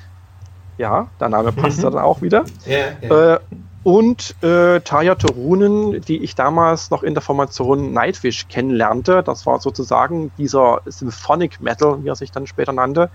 Ja, 0.78 1.08
der 1.20 1.28
Name 1.28 1.52
passt 1.52 1.78
mhm. 1.78 1.82
dann 1.82 1.98
auch 1.98 2.22
wieder. 2.22 2.44
Ja, 2.64 2.78
ja. 3.00 3.34
Äh, 3.34 3.40
und 3.86 4.34
äh, 4.42 4.80
Taya 4.80 5.14
Turunen, 5.14 6.00
die 6.00 6.18
ich 6.18 6.34
damals 6.34 6.90
noch 6.90 7.04
in 7.04 7.14
der 7.14 7.22
Formation 7.22 7.92
Nightwish 7.92 8.48
kennenlernte. 8.48 9.22
Das 9.22 9.46
war 9.46 9.60
sozusagen 9.60 10.32
dieser 10.36 10.80
Symphonic 10.86 11.60
Metal, 11.60 12.02
wie 12.02 12.08
er 12.08 12.16
sich 12.16 12.32
dann 12.32 12.48
später 12.48 12.72
nannte. 12.72 13.10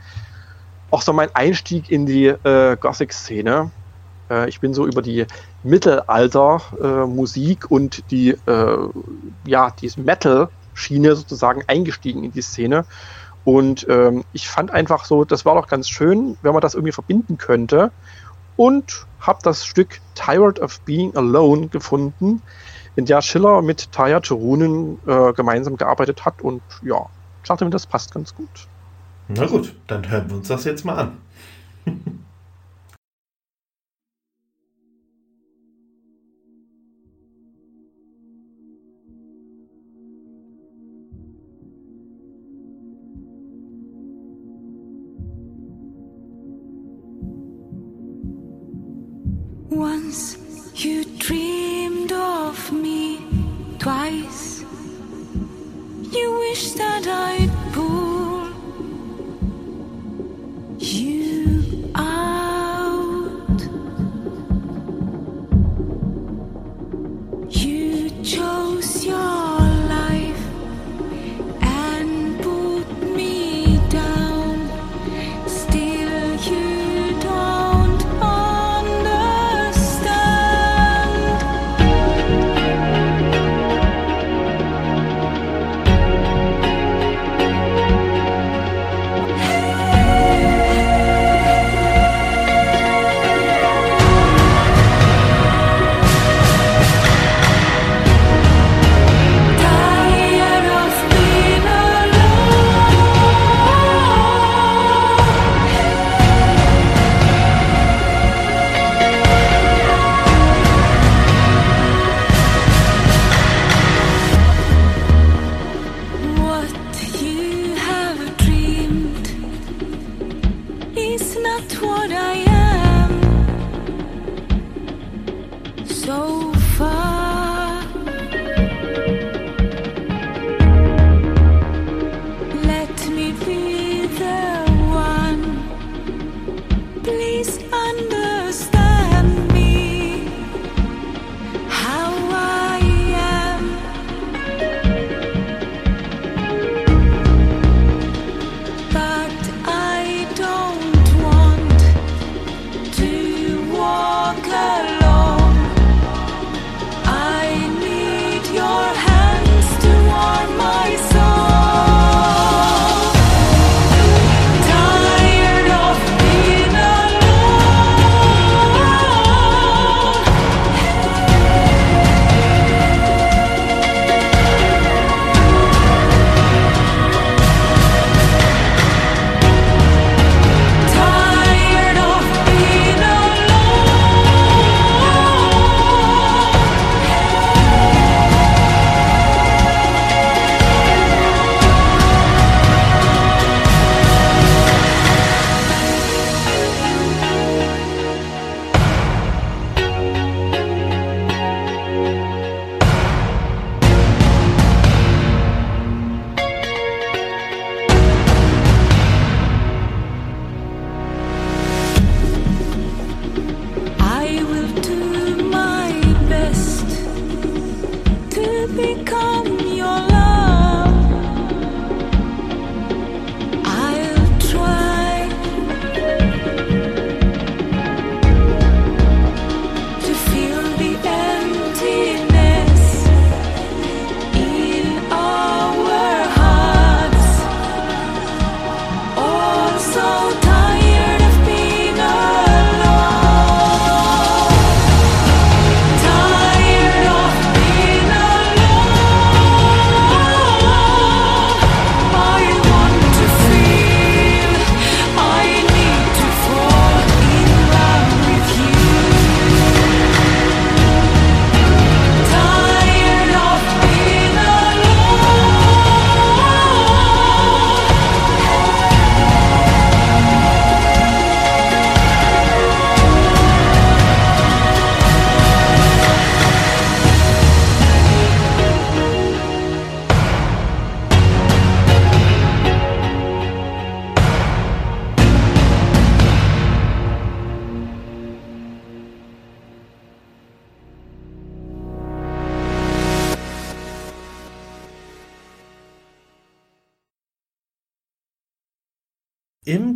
Auch 0.90 1.02
so 1.02 1.12
mein 1.12 1.28
Einstieg 1.36 1.92
in 1.92 2.06
die 2.06 2.28
äh, 2.28 2.78
Gothic-Szene. 2.78 3.70
Äh, 4.30 4.48
ich 4.48 4.62
bin 4.62 4.74
so 4.74 4.88
über 4.88 5.02
die 5.02 5.26
Mittelalter-Musik 5.64 7.66
äh, 7.66 7.68
und 7.68 8.10
die, 8.10 8.30
äh, 8.30 8.78
ja, 9.46 9.74
Metal-Schiene 9.98 11.18
sozusagen 11.18 11.64
eingestiegen 11.68 12.24
in 12.24 12.32
die 12.32 12.42
Szene. 12.42 12.86
Und 13.44 13.86
ähm, 13.90 14.24
ich 14.32 14.48
fand 14.48 14.72
einfach 14.72 15.04
so, 15.04 15.26
das 15.26 15.44
war 15.44 15.56
doch 15.56 15.68
ganz 15.68 15.90
schön, 15.90 16.38
wenn 16.44 16.54
man 16.54 16.62
das 16.62 16.76
irgendwie 16.76 16.94
verbinden 16.94 17.38
könnte 17.38 17.92
und 18.58 19.06
habe 19.20 19.40
das 19.44 19.66
Stück 19.66 20.00
Tired 20.16 20.60
of 20.60 20.80
Being 20.82 21.16
Alone 21.16 21.68
gefunden, 21.68 22.42
in 22.96 23.06
der 23.06 23.22
Schiller 23.22 23.62
mit 23.62 23.92
Taya 23.92 24.20
Turunen 24.20 25.00
äh, 25.08 25.34
gemeinsam 25.34 25.78
gearbeitet 25.78 26.26
hat 26.26 26.42
und 26.42 26.62
ja, 26.84 27.08
ich 27.42 27.48
dachte 27.48 27.66
mir, 27.66 27.72
das 27.72 27.88
passt 27.88 28.14
ganz 28.14 28.36
gut. 28.36 28.50
Na 29.28 29.46
gut, 29.46 29.76
dann 29.88 30.10
hören 30.10 30.30
wir 30.30 30.38
uns 30.38 30.48
das 30.48 30.66
jetzt 30.66 30.84
mal 30.84 30.98
an. 30.98 31.18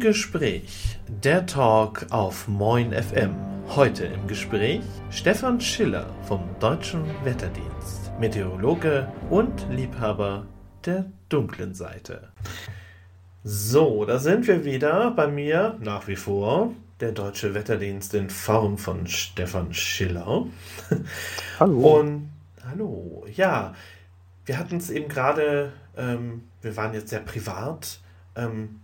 Gespräch. 0.06 1.00
Der 1.24 1.48
Talk 1.48 2.06
auf 2.12 2.48
Moin 2.48 2.94
FM. 2.94 3.34
Heute 3.70 4.06
im 4.06 4.28
Gespräch 4.28 4.84
Stefan 5.10 5.60
Schiller 5.60 6.06
vom 6.28 6.48
Deutschen 6.60 7.04
Wetterdienst, 7.24 8.12
Meteorologe 8.20 9.12
und 9.32 9.68
Liebhaber 9.72 10.46
der 10.86 11.06
dunklen 11.28 11.74
Seite. 11.74 12.32
So, 13.44 14.06
da 14.06 14.20
sind 14.20 14.46
wir 14.46 14.64
wieder 14.64 15.10
bei 15.10 15.26
mir 15.26 15.76
nach 15.82 16.08
wie 16.08 16.18
vor. 16.18 16.72
Der 17.00 17.12
Deutsche 17.12 17.56
Wetterdienst 17.56 18.14
in 18.14 18.30
Form 18.30 18.78
von 18.78 19.08
Stefan 19.08 19.74
Schiller. 19.74 20.46
Hallo. 21.60 21.98
Und 21.98 22.30
hallo, 22.64 23.26
ja, 23.34 23.74
wir 24.46 24.60
hatten 24.60 24.78
es 24.78 24.92
eben 24.92 25.08
gerade, 25.08 25.74
ähm, 25.98 26.44
wir 26.62 26.78
waren 26.78 26.94
jetzt 26.94 27.10
sehr 27.10 27.22
privat. 27.22 28.02
Ähm, 28.36 28.82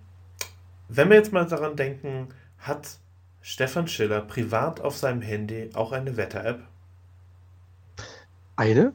wenn 0.94 1.10
wir 1.10 1.16
jetzt 1.18 1.32
mal 1.32 1.46
daran 1.46 1.76
denken, 1.76 2.30
hat 2.60 2.98
Stefan 3.42 3.88
Schiller 3.88 4.22
privat 4.22 4.82
auf 4.82 4.98
seinem 4.98 5.22
Handy 5.22 5.70
auch 5.74 5.92
eine 5.94 6.18
Wetter-App? 6.18 6.62
Eine? 8.58 8.94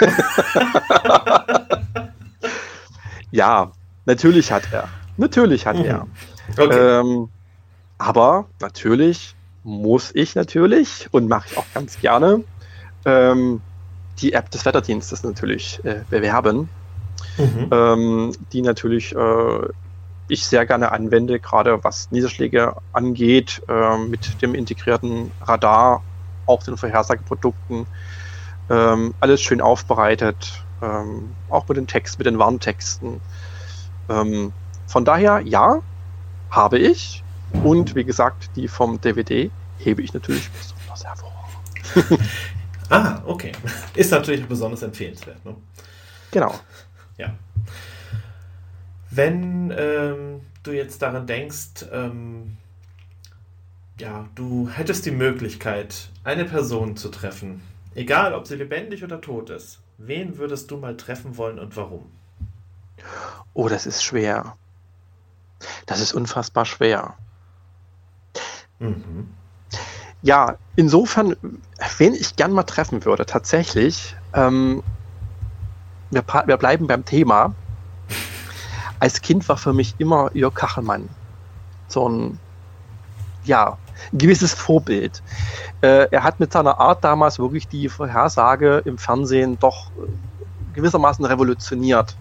ja, 3.30 3.72
natürlich 4.06 4.50
hat 4.50 4.72
er. 4.72 4.88
Natürlich 5.16 5.66
hat 5.66 5.78
er. 5.78 6.06
Okay. 6.56 7.00
Ähm, 7.00 7.28
aber 7.98 8.46
natürlich 8.58 9.36
muss 9.64 10.12
ich 10.14 10.34
natürlich 10.34 11.08
und 11.10 11.28
mache 11.28 11.48
ich 11.50 11.58
auch 11.58 11.66
ganz 11.74 12.00
gerne 12.00 12.42
ähm, 13.04 13.60
die 14.20 14.32
App 14.32 14.50
des 14.50 14.64
Wetterdienstes 14.64 15.24
natürlich 15.24 15.84
äh, 15.84 16.04
bewerben, 16.08 16.70
Mhm. 17.36 17.68
ähm, 17.70 18.32
die 18.52 18.62
natürlich 18.62 19.14
äh, 19.14 19.68
ich 20.28 20.46
sehr 20.46 20.66
gerne 20.66 20.92
anwende, 20.92 21.40
gerade 21.40 21.82
was 21.82 22.10
Niederschläge 22.10 22.76
angeht, 22.92 23.62
äh, 23.68 23.98
mit 23.98 24.40
dem 24.42 24.54
integrierten 24.54 25.30
Radar, 25.40 26.02
auch 26.46 26.62
den 26.62 26.76
Vorhersageprodukten, 26.76 27.86
ähm, 28.70 29.14
alles 29.20 29.40
schön 29.40 29.60
aufbereitet, 29.60 30.64
ähm, 30.82 31.30
auch 31.48 31.68
mit 31.68 31.76
den 31.76 31.86
Text, 31.86 32.18
mit 32.18 32.26
den 32.26 32.38
Warntexten. 32.38 33.20
Ähm, 34.08 34.52
von 34.86 35.04
daher, 35.04 35.40
ja, 35.40 35.80
habe 36.50 36.78
ich. 36.78 37.22
Und 37.64 37.94
wie 37.94 38.04
gesagt, 38.04 38.50
die 38.56 38.68
vom 38.68 39.00
DVD 39.00 39.50
hebe 39.78 40.02
ich 40.02 40.12
natürlich 40.12 40.50
besonders 40.50 41.04
hervor. 41.04 41.32
Ah, 42.90 43.20
okay. 43.26 43.52
Ist 43.94 44.10
natürlich 44.12 44.46
besonders 44.46 44.82
empfehlenswert. 44.82 45.44
Ne? 45.44 45.54
Genau. 46.30 46.54
Ja. 47.18 47.34
Wenn 49.10 49.72
ähm, 49.76 50.40
du 50.62 50.72
jetzt 50.72 51.02
daran 51.02 51.26
denkst, 51.26 51.86
ähm, 51.92 52.56
ja, 53.98 54.28
du 54.34 54.68
hättest 54.68 55.06
die 55.06 55.10
Möglichkeit, 55.10 56.10
eine 56.24 56.44
Person 56.44 56.96
zu 56.96 57.08
treffen, 57.08 57.62
egal 57.94 58.34
ob 58.34 58.46
sie 58.46 58.56
lebendig 58.56 59.02
oder 59.02 59.20
tot 59.20 59.50
ist, 59.50 59.80
wen 59.96 60.38
würdest 60.38 60.70
du 60.70 60.76
mal 60.76 60.96
treffen 60.96 61.36
wollen 61.36 61.58
und 61.58 61.76
warum? 61.76 62.04
Oh, 63.54 63.68
das 63.68 63.86
ist 63.86 64.04
schwer. 64.04 64.56
Das 65.86 66.00
ist 66.00 66.12
unfassbar 66.12 66.64
schwer. 66.64 67.14
Mhm. 68.78 69.28
Ja, 70.22 70.56
insofern, 70.76 71.36
wen 71.96 72.14
ich 72.14 72.36
gern 72.36 72.52
mal 72.52 72.64
treffen 72.64 73.04
würde, 73.04 73.24
tatsächlich, 73.26 74.16
ähm, 74.34 74.82
wir, 76.10 76.24
wir 76.46 76.56
bleiben 76.56 76.86
beim 76.86 77.04
Thema. 77.04 77.54
Als 79.00 79.20
Kind 79.22 79.48
war 79.48 79.56
für 79.56 79.72
mich 79.72 79.94
immer 79.98 80.30
Jörg 80.34 80.54
Kachelmann 80.54 81.08
so 81.88 82.08
ein, 82.08 82.38
ja, 83.44 83.78
ein 84.12 84.18
gewisses 84.18 84.52
Vorbild. 84.52 85.22
Äh, 85.80 86.08
er 86.10 86.22
hat 86.22 86.40
mit 86.40 86.52
seiner 86.52 86.78
Art 86.78 87.02
damals 87.04 87.38
wirklich 87.38 87.68
die 87.68 87.88
Vorhersage 87.88 88.82
im 88.84 88.98
Fernsehen 88.98 89.58
doch 89.58 89.90
äh, 89.90 90.74
gewissermaßen 90.74 91.24
revolutioniert. 91.24 92.16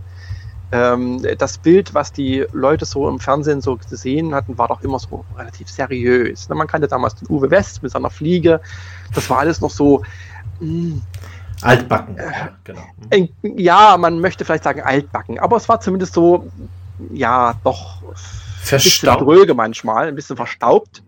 Ähm, 0.71 1.25
das 1.38 1.57
Bild, 1.57 1.93
was 1.93 2.11
die 2.11 2.45
Leute 2.51 2.86
so 2.86 3.07
im 3.07 3.19
Fernsehen 3.19 3.61
so 3.61 3.78
gesehen 3.78 4.36
hatten, 4.36 4.57
war 4.57 4.67
doch 4.67 4.82
immer 4.82 4.99
so 4.99 5.23
relativ 5.38 5.69
seriös. 5.69 6.49
Ne, 6.49 6.55
Man 6.55 6.67
kannte 6.67 6.88
damals 6.88 7.15
den 7.15 7.30
Uwe 7.30 7.49
West 7.51 7.84
mit 7.84 7.91
seiner 7.91 8.09
Fliege. 8.09 8.59
Das 9.13 9.30
war 9.30 9.39
alles 9.39 9.61
noch 9.61 9.69
so, 9.69 10.01
mh, 10.59 11.01
Altbacken. 11.61 12.17
ja, 12.17 12.49
genau. 12.63 12.83
Mhm. 13.11 13.29
ja, 13.57 13.97
man 13.97 14.19
möchte 14.19 14.45
vielleicht 14.45 14.63
sagen 14.63 14.81
altbacken, 14.81 15.39
aber 15.39 15.57
es 15.57 15.67
war 15.67 15.79
zumindest 15.79 16.13
so, 16.13 16.47
ja, 17.11 17.55
doch 17.63 18.01
Verstaubt. 18.61 19.21
dröge 19.21 19.53
manchmal, 19.53 20.07
ein 20.07 20.15
bisschen 20.15 20.35
verstaubt. 20.35 21.03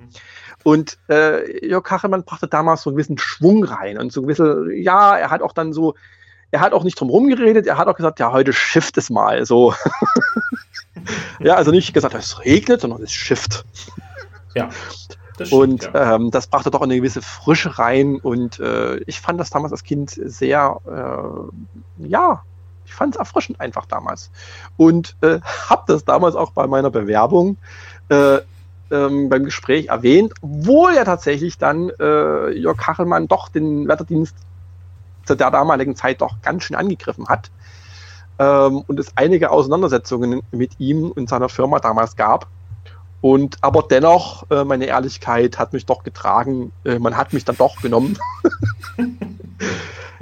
Und 0.64 0.98
äh, 1.10 1.66
Jörg 1.68 1.84
Kachelmann 1.84 2.24
brachte 2.24 2.48
damals 2.48 2.82
so 2.82 2.90
einen 2.90 2.98
gewissen 2.98 3.18
Schwung 3.18 3.64
rein 3.64 3.98
und 3.98 4.12
so 4.12 4.22
ein 4.22 4.28
bisschen, 4.28 4.72
ja, 4.82 5.18
er 5.18 5.30
hat 5.30 5.42
auch 5.42 5.54
dann 5.54 5.72
so, 5.72 5.96
er 6.52 6.60
hat 6.60 6.74
auch 6.74 6.84
nicht 6.84 7.00
drum 7.00 7.10
rumgeredet, 7.10 7.66
er 7.68 7.78
hat 7.78 7.88
auch 7.88 7.96
gesagt, 7.96 8.20
ja, 8.20 8.32
heute 8.32 8.54
schifft 8.54 8.98
es 8.98 9.10
mal, 9.10 9.46
so. 9.46 9.74
ja, 11.40 11.56
also 11.56 11.72
nicht 11.72 11.94
gesagt, 11.94 12.14
es 12.14 12.44
regnet, 12.44 12.82
sondern 12.82 13.04
es 13.04 13.12
schifft. 13.12 13.64
Ja, 14.56 14.70
das 15.40 15.48
stimmt, 15.48 15.64
Und 15.64 15.84
ja. 15.94 16.16
ähm, 16.16 16.32
das 16.32 16.48
brachte 16.48 16.72
doch 16.72 16.82
eine 16.82 16.96
gewisse 16.96 17.22
Frische 17.22 17.78
rein 17.80 18.18
und 18.18 18.60
äh, 18.60 18.98
ich 19.06 19.20
fand 19.22 19.40
das 19.40 19.50
damals 19.50 19.72
als 19.72 19.84
Kind 19.84 20.12
sehr, 20.12 20.78
äh, 20.88 22.08
ja, 22.08 22.44
ich 22.86 22.94
fand 22.94 23.16
es 23.16 23.20
erfrischend 23.20 23.60
einfach 23.62 23.86
damals. 23.86 24.32
Und 24.78 25.16
äh, 25.22 25.40
habe 25.70 25.84
das 25.88 26.06
damals 26.06 26.36
auch 26.36 26.52
bei 26.52 26.68
meiner 26.68 26.90
Bewerbung 26.90 27.58
äh, 28.10 28.40
ähm, 28.92 29.30
beim 29.30 29.44
Gespräch 29.44 29.88
erwähnt, 29.88 30.34
obwohl 30.42 30.96
ja 30.96 31.04
tatsächlich 31.04 31.58
dann 31.58 31.92
äh, 32.00 32.50
Jörg 32.52 32.78
Kachelmann 32.78 33.28
doch 33.28 33.50
den 33.50 33.88
Wetterdienst 33.88 34.36
zu 35.26 35.36
der 35.36 35.52
damaligen 35.52 35.96
Zeit 35.96 36.22
doch 36.22 36.42
ganz 36.42 36.64
schön 36.64 36.76
angegriffen 36.76 37.28
hat 37.28 37.52
ähm, 38.40 38.84
und 38.88 39.00
es 39.00 39.16
einige 39.16 39.52
Auseinandersetzungen 39.52 40.42
mit 40.52 40.80
ihm 40.80 41.12
und 41.12 41.30
seiner 41.30 41.50
Firma 41.50 41.80
damals 41.80 42.16
gab. 42.16 42.48
Und 43.22 43.58
aber 43.62 43.84
dennoch, 43.84 44.50
äh, 44.50 44.64
meine 44.64 44.86
Ehrlichkeit 44.86 45.60
hat 45.60 45.74
mich 45.74 45.86
doch 45.86 46.04
getragen. 46.04 46.72
Äh, 46.86 47.00
man 47.00 47.18
hat 47.18 47.34
mich 47.34 47.44
dann 47.44 47.58
doch 47.58 47.82
genommen. 47.82 48.18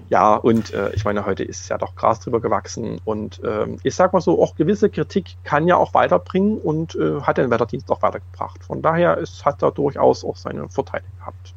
ja, 0.09 0.35
und 0.35 0.73
äh, 0.73 0.91
ich 0.93 1.05
meine, 1.05 1.25
heute 1.25 1.43
ist 1.43 1.69
ja 1.69 1.77
doch 1.77 1.95
Gras 1.95 2.19
drüber 2.21 2.41
gewachsen. 2.41 2.99
Und 3.05 3.39
ähm, 3.45 3.77
ich 3.83 3.93
sag 3.93 4.13
mal 4.13 4.21
so, 4.21 4.41
auch 4.41 4.55
gewisse 4.55 4.89
Kritik 4.89 5.37
kann 5.43 5.67
ja 5.67 5.75
auch 5.77 5.93
weiterbringen 5.93 6.57
und 6.57 6.95
äh, 6.95 7.21
hat 7.21 7.37
den 7.37 7.51
Wetterdienst 7.51 7.91
auch 7.91 8.01
weitergebracht. 8.01 8.63
Von 8.63 8.81
daher 8.81 9.17
es 9.19 9.45
hat 9.45 9.61
er 9.61 9.71
durchaus 9.71 10.23
auch 10.23 10.35
seine 10.35 10.67
Vorteile 10.69 11.05
gehabt. 11.19 11.53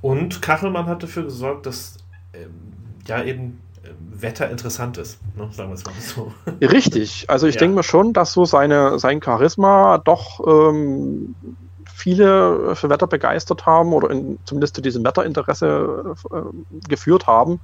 Und 0.00 0.40
Kachelmann 0.40 0.86
hat 0.86 1.02
dafür 1.02 1.24
gesorgt, 1.24 1.66
dass 1.66 1.98
ähm, 2.32 2.72
ja 3.06 3.22
eben 3.22 3.60
Wetter 4.12 4.50
interessant 4.50 4.96
ist. 4.98 5.18
Ne? 5.36 5.48
Sagen 5.52 5.70
wir 5.70 5.74
es 5.74 5.84
mal 5.84 5.92
so. 5.98 6.32
Richtig. 6.66 7.26
Also 7.28 7.46
ich 7.46 7.54
Ja. 7.56 7.60
denke 7.60 7.76
mir 7.76 7.82
schon, 7.82 8.12
dass 8.12 8.32
so 8.32 8.44
seine, 8.44 8.98
sein 8.98 9.20
Charisma 9.22 9.98
doch 9.98 10.40
ähm, 10.46 11.34
viele 11.92 12.74
für 12.76 12.88
Wetter 12.90 13.06
begeistert 13.06 13.66
haben 13.66 13.92
oder 13.92 14.10
in, 14.10 14.38
zumindest 14.44 14.76
zu 14.76 14.82
diesem 14.82 15.04
Wetterinteresse 15.04 16.14
äh, 16.32 16.88
geführt 16.88 17.26
haben, 17.26 17.60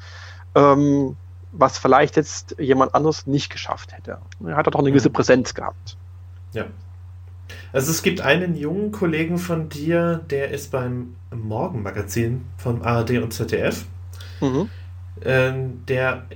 ähm, 0.54 1.16
was 1.52 1.78
vielleicht 1.78 2.16
jetzt 2.16 2.56
jemand 2.58 2.94
anderes 2.94 3.26
nicht 3.26 3.50
geschafft 3.50 3.92
hätte. 3.92 4.18
Er 4.46 4.56
hat 4.56 4.66
doch 4.66 4.78
eine 4.78 4.90
gewisse 4.90 5.08
Mhm. 5.08 5.14
Präsenz 5.14 5.54
gehabt. 5.54 5.96
Ja. 6.52 6.64
Also 7.72 7.90
es 7.90 8.02
gibt 8.02 8.20
einen 8.20 8.56
jungen 8.56 8.92
Kollegen 8.92 9.38
von 9.38 9.68
dir, 9.68 10.20
der 10.30 10.50
ist 10.50 10.70
beim 10.70 11.14
Morgenmagazin 11.34 12.44
von 12.56 12.82
ARD 12.82 13.18
und 13.18 13.32
ZDF, 13.32 13.84
Mhm. 14.40 14.68
Ähm, 15.24 15.84
der 15.86 16.26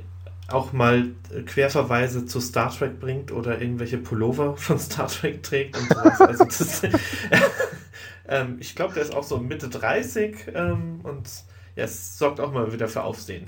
auch 0.49 0.73
mal 0.73 1.11
Querverweise 1.47 2.27
zu 2.27 2.41
Star 2.41 2.71
Trek 2.71 3.01
bringt 3.01 3.33
oder 3.33 3.61
irgendwelche 3.61 3.99
Pullover 3.99 4.57
von 4.59 4.79
Star 4.79 5.09
Trek 5.09 5.43
trägt 5.43 5.77
und 5.79 5.89
sowas. 5.89 6.21
Also 6.21 6.45
das, 6.45 6.83
ähm, 8.29 8.57
ich 8.61 8.75
glaube, 8.75 8.95
der 8.95 9.03
ist 9.03 9.15
auch 9.15 9.25
so 9.25 9.39
Mitte 9.39 9.69
30 9.69 10.37
ähm, 10.55 11.01
und 11.03 11.29
ja, 11.77 11.85
es 11.85 12.19
sorgt 12.19 12.41
auch 12.41 12.53
mal 12.53 12.73
wieder 12.73 12.89
für 12.89 13.03
Aufsehen. 13.03 13.47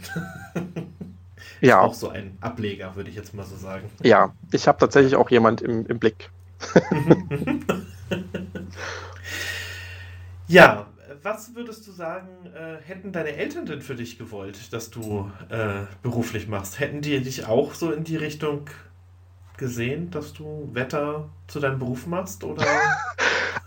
Ja, 1.60 1.80
Auch 1.80 1.94
so 1.94 2.08
ein 2.08 2.36
Ableger, 2.40 2.96
würde 2.96 3.08
ich 3.10 3.16
jetzt 3.16 3.34
mal 3.34 3.44
so 3.44 3.56
sagen. 3.56 3.88
ja. 4.02 4.34
Ich 4.52 4.66
habe 4.66 4.78
tatsächlich 4.78 5.16
auch 5.16 5.30
jemand 5.30 5.62
im, 5.62 5.86
im 5.86 5.98
Blick. 5.98 6.30
Ja, 10.48 10.86
was 11.26 11.56
würdest 11.56 11.84
du 11.88 11.90
sagen, 11.90 12.28
äh, 12.54 12.76
hätten 12.86 13.10
deine 13.10 13.34
Eltern 13.34 13.66
denn 13.66 13.82
für 13.82 13.96
dich 13.96 14.16
gewollt, 14.16 14.72
dass 14.72 14.90
du 14.90 15.28
äh, 15.48 15.84
beruflich 16.00 16.46
machst? 16.46 16.78
Hätten 16.78 17.00
die 17.00 17.18
dich 17.20 17.46
auch 17.46 17.74
so 17.74 17.90
in 17.90 18.04
die 18.04 18.14
Richtung 18.14 18.70
gesehen, 19.56 20.12
dass 20.12 20.32
du 20.32 20.70
Wetter 20.72 21.28
zu 21.48 21.58
deinem 21.58 21.80
Beruf 21.80 22.06
machst? 22.06 22.44
Oder? 22.44 22.64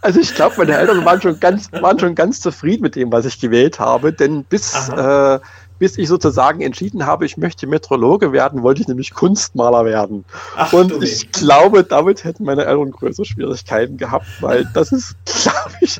Also 0.02 0.22
ich 0.22 0.34
glaube, 0.34 0.56
meine 0.60 0.78
Eltern 0.78 1.04
waren 1.04 1.22
schon 1.22 1.38
ganz, 1.42 1.70
waren 1.74 2.00
schon 2.00 2.16
ganz 2.16 2.40
zufrieden 2.40 2.84
mit 2.84 2.96
dem, 2.96 3.12
was 3.12 3.26
ich 3.26 3.38
gewählt 3.38 3.80
habe, 3.80 4.14
denn 4.14 4.46
bis, 4.46 4.88
äh, 4.88 5.40
bis 5.80 5.98
ich 5.98 6.08
sozusagen 6.08 6.62
entschieden 6.62 7.06
habe, 7.06 7.26
ich 7.26 7.38
möchte 7.38 7.66
Metrologe 7.66 8.32
werden, 8.32 8.62
wollte 8.62 8.82
ich 8.82 8.88
nämlich 8.88 9.14
Kunstmaler 9.14 9.86
werden. 9.86 10.26
Ach, 10.56 10.72
Und 10.74 10.92
ich 11.04 11.24
Weh. 11.24 11.28
glaube, 11.32 11.84
damit 11.84 12.26
hätten 12.26 12.44
meine 12.44 12.66
Eltern 12.66 12.92
größere 12.92 13.26
Schwierigkeiten 13.26 13.98
gehabt, 13.98 14.28
weil 14.42 14.66
das 14.74 14.92
ist, 14.92 15.16
glaube 15.26 15.72
ich, 15.82 16.00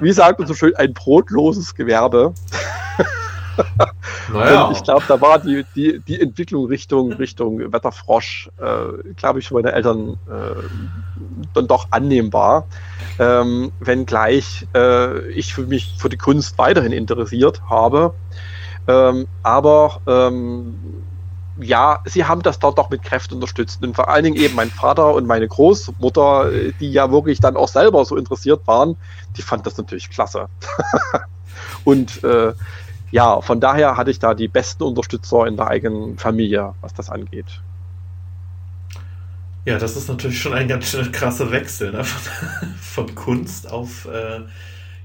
wie 0.00 0.12
sagt 0.12 0.38
man 0.38 0.48
so 0.48 0.54
schön, 0.54 0.74
ein 0.76 0.92
brotloses 0.92 1.74
Gewerbe. 1.74 2.34
Naja, 4.32 4.70
ich 4.72 4.82
glaube, 4.82 5.04
da 5.06 5.20
war 5.20 5.38
die, 5.38 5.64
die, 5.74 6.00
die 6.00 6.20
Entwicklung 6.20 6.66
Richtung, 6.66 7.12
Richtung 7.12 7.72
Wetterfrosch, 7.72 8.48
äh, 8.58 9.12
glaube 9.16 9.40
ich, 9.40 9.48
für 9.48 9.54
meine 9.54 9.72
Eltern 9.72 10.16
äh, 10.28 10.62
dann 11.52 11.66
doch 11.66 11.88
annehmbar. 11.90 12.66
Ähm, 13.18 13.72
wenngleich 13.80 14.66
äh, 14.74 15.28
ich 15.30 15.52
für 15.52 15.66
mich 15.66 15.94
für 15.98 16.08
die 16.08 16.16
Kunst 16.16 16.56
weiterhin 16.58 16.92
interessiert 16.92 17.60
habe. 17.68 18.14
Ähm, 18.90 19.28
aber 19.42 20.00
ähm, 20.06 20.74
ja, 21.60 22.00
sie 22.06 22.24
haben 22.24 22.42
das 22.42 22.58
dort 22.58 22.78
doch 22.78 22.90
mit 22.90 23.02
Kräften 23.02 23.34
unterstützt. 23.34 23.82
Und 23.82 23.94
vor 23.94 24.08
allen 24.08 24.24
Dingen 24.24 24.36
eben 24.36 24.54
mein 24.54 24.70
Vater 24.70 25.14
und 25.14 25.26
meine 25.26 25.46
Großmutter, 25.46 26.52
äh, 26.52 26.72
die 26.80 26.90
ja 26.90 27.10
wirklich 27.10 27.40
dann 27.40 27.56
auch 27.56 27.68
selber 27.68 28.04
so 28.04 28.16
interessiert 28.16 28.66
waren, 28.66 28.96
die 29.36 29.42
fand 29.42 29.66
das 29.66 29.76
natürlich 29.76 30.10
klasse. 30.10 30.48
und 31.84 32.24
äh, 32.24 32.52
ja, 33.12 33.40
von 33.40 33.60
daher 33.60 33.96
hatte 33.96 34.10
ich 34.10 34.18
da 34.18 34.34
die 34.34 34.48
besten 34.48 34.84
Unterstützer 34.84 35.46
in 35.46 35.56
der 35.56 35.68
eigenen 35.68 36.18
Familie, 36.18 36.74
was 36.80 36.94
das 36.94 37.10
angeht. 37.10 37.60
ja, 39.64 39.78
das 39.78 39.96
ist 39.96 40.08
natürlich 40.08 40.40
schon 40.40 40.54
ein 40.54 40.68
ganz 40.68 40.86
schön 40.86 41.12
krasser 41.12 41.50
Wechsel 41.50 41.92
ne? 41.92 42.04
von, 42.04 42.68
von 43.06 43.14
Kunst 43.14 43.70
auf 43.70 44.06
äh, 44.06 44.40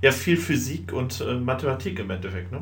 ja, 0.02 0.12
viel 0.12 0.38
Physik 0.38 0.94
und 0.94 1.20
äh, 1.22 1.34
Mathematik 1.36 2.00
im 2.00 2.10
Endeffekt. 2.10 2.52
Ne? 2.52 2.62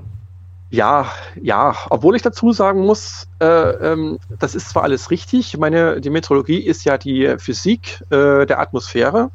Ja, 0.74 1.12
ja, 1.40 1.76
obwohl 1.92 2.16
ich 2.16 2.24
dazu 2.24 2.52
sagen 2.52 2.82
muss, 2.82 3.28
äh, 3.40 3.46
ähm, 3.46 4.18
das 4.40 4.56
ist 4.56 4.72
zwar 4.72 4.82
alles 4.82 5.12
richtig, 5.12 5.54
ich 5.54 5.58
meine, 5.60 6.02
die 6.02 6.10
Meteorologie 6.10 6.58
ist 6.58 6.84
ja 6.84 6.98
die 6.98 7.36
Physik 7.38 8.04
äh, 8.10 8.48
der 8.48 8.60
Atmosphäre, 8.60 9.30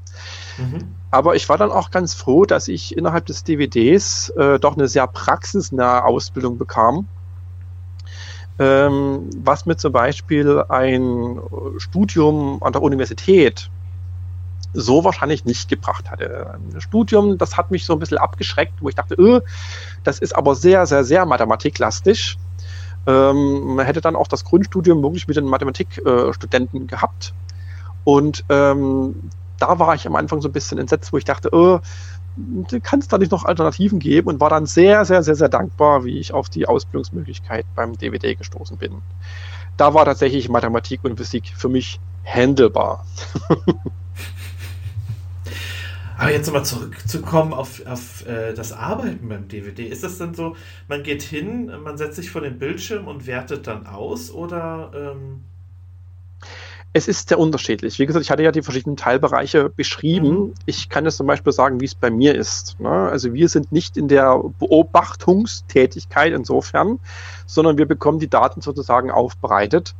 Mhm. 0.56 0.96
aber 1.12 1.36
ich 1.36 1.48
war 1.48 1.56
dann 1.56 1.70
auch 1.70 1.92
ganz 1.92 2.14
froh, 2.14 2.44
dass 2.44 2.66
ich 2.66 2.96
innerhalb 2.96 3.26
des 3.26 3.44
DWDs 3.44 4.30
äh, 4.30 4.58
doch 4.58 4.76
eine 4.76 4.88
sehr 4.88 5.06
praxisnahe 5.06 6.04
Ausbildung 6.04 6.58
bekam, 6.58 7.06
ähm, 8.58 9.30
was 9.36 9.64
mir 9.64 9.76
zum 9.76 9.92
Beispiel 9.92 10.64
ein 10.68 11.40
Studium 11.76 12.60
an 12.64 12.72
der 12.72 12.82
Universität 12.82 13.70
so 14.78 15.04
wahrscheinlich 15.04 15.44
nicht 15.44 15.68
gebracht 15.68 16.10
hatte. 16.10 16.54
Ein 16.74 16.80
Studium, 16.80 17.38
das 17.38 17.56
hat 17.56 17.70
mich 17.70 17.84
so 17.84 17.92
ein 17.94 17.98
bisschen 17.98 18.18
abgeschreckt, 18.18 18.74
wo 18.80 18.88
ich 18.88 18.94
dachte, 18.94 19.14
öh, 19.14 19.40
das 20.04 20.18
ist 20.18 20.36
aber 20.36 20.54
sehr, 20.54 20.86
sehr, 20.86 21.04
sehr 21.04 21.26
mathematiklastig. 21.26 22.38
Ähm, 23.06 23.76
man 23.76 23.86
hätte 23.86 24.00
dann 24.00 24.16
auch 24.16 24.28
das 24.28 24.44
Grundstudium 24.44 25.02
wirklich 25.02 25.26
mit 25.26 25.36
den 25.36 25.46
Mathematikstudenten 25.46 26.86
gehabt. 26.86 27.34
Und 28.04 28.44
ähm, 28.48 29.30
da 29.58 29.78
war 29.78 29.94
ich 29.94 30.06
am 30.06 30.16
Anfang 30.16 30.40
so 30.40 30.48
ein 30.48 30.52
bisschen 30.52 30.78
entsetzt, 30.78 31.12
wo 31.12 31.18
ich 31.18 31.24
dachte, 31.24 31.50
oh, 31.52 31.80
kann 32.82 33.00
es 33.00 33.08
da 33.08 33.18
nicht 33.18 33.32
noch 33.32 33.44
Alternativen 33.44 33.98
geben? 33.98 34.28
Und 34.28 34.40
war 34.40 34.50
dann 34.50 34.66
sehr, 34.66 35.04
sehr, 35.04 35.22
sehr, 35.22 35.34
sehr 35.34 35.48
dankbar, 35.48 36.04
wie 36.04 36.18
ich 36.18 36.32
auf 36.32 36.48
die 36.48 36.66
Ausbildungsmöglichkeit 36.66 37.66
beim 37.74 37.98
DVD 37.98 38.36
gestoßen 38.36 38.76
bin. 38.76 39.02
Da 39.76 39.94
war 39.94 40.04
tatsächlich 40.04 40.48
Mathematik 40.48 41.00
und 41.02 41.16
Physik 41.16 41.52
für 41.56 41.68
mich 41.68 42.00
handelbar. 42.24 43.04
Aber 46.18 46.32
jetzt 46.32 46.46
nochmal 46.46 46.64
zurückzukommen 46.64 47.52
auf, 47.52 47.86
auf 47.86 48.26
äh, 48.26 48.52
das 48.52 48.72
Arbeiten 48.72 49.28
beim 49.28 49.46
DVD. 49.46 49.86
Ist 49.86 50.02
das 50.02 50.18
dann 50.18 50.34
so, 50.34 50.56
man 50.88 51.04
geht 51.04 51.22
hin, 51.22 51.70
man 51.84 51.96
setzt 51.96 52.16
sich 52.16 52.30
vor 52.30 52.40
den 52.40 52.58
Bildschirm 52.58 53.06
und 53.06 53.26
wertet 53.26 53.68
dann 53.68 53.86
aus 53.86 54.32
oder 54.32 54.90
ähm, 54.94 55.44
Es 56.94 57.06
ist 57.06 57.28
sehr 57.28 57.38
unterschiedlich. 57.38 57.98
Wie 57.98 58.06
gesagt, 58.06 58.24
ich 58.24 58.30
hatte 58.30 58.42
ja 58.42 58.50
die 58.50 58.62
verschiedenen 58.62 58.96
Teilbereiche 58.96 59.68
beschrieben. 59.68 60.28
Mhm. 60.28 60.54
Ich 60.64 60.88
kann 60.88 61.04
jetzt 61.04 61.18
zum 61.18 61.26
Beispiel 61.26 61.52
sagen, 61.52 61.80
wie 61.80 61.84
es 61.84 61.94
bei 61.94 62.10
mir 62.10 62.34
ist. 62.34 62.80
Ne? 62.80 62.88
Also 62.88 63.34
wir 63.34 63.48
sind 63.48 63.70
nicht 63.72 63.96
in 63.96 64.08
der 64.08 64.42
Beobachtungstätigkeit 64.58 66.32
insofern, 66.32 66.98
sondern 67.46 67.76
wir 67.76 67.86
bekommen 67.86 68.18
die 68.18 68.28
Daten 68.30 68.62
sozusagen 68.62 69.10
aufbereitet. 69.10 69.94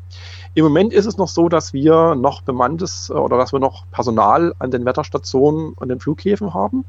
Im 0.55 0.64
Moment 0.64 0.93
ist 0.93 1.07
es 1.07 1.18
noch 1.18 1.28
so, 1.28 1.49
dass 1.49 1.72
wir 1.72 2.14
noch 2.14 2.41
bemanntes 2.43 3.11
äh, 3.11 3.12
oder 3.12 3.36
dass 3.36 3.53
wir 3.53 3.61
noch 3.61 3.84
Personal 3.91 4.55
an 4.59 4.70
den 4.70 4.84
Wetterstationen 4.84 5.74
und 5.74 5.89
den 5.89 6.01
Flughäfen 6.01 6.55
haben, 6.55 6.84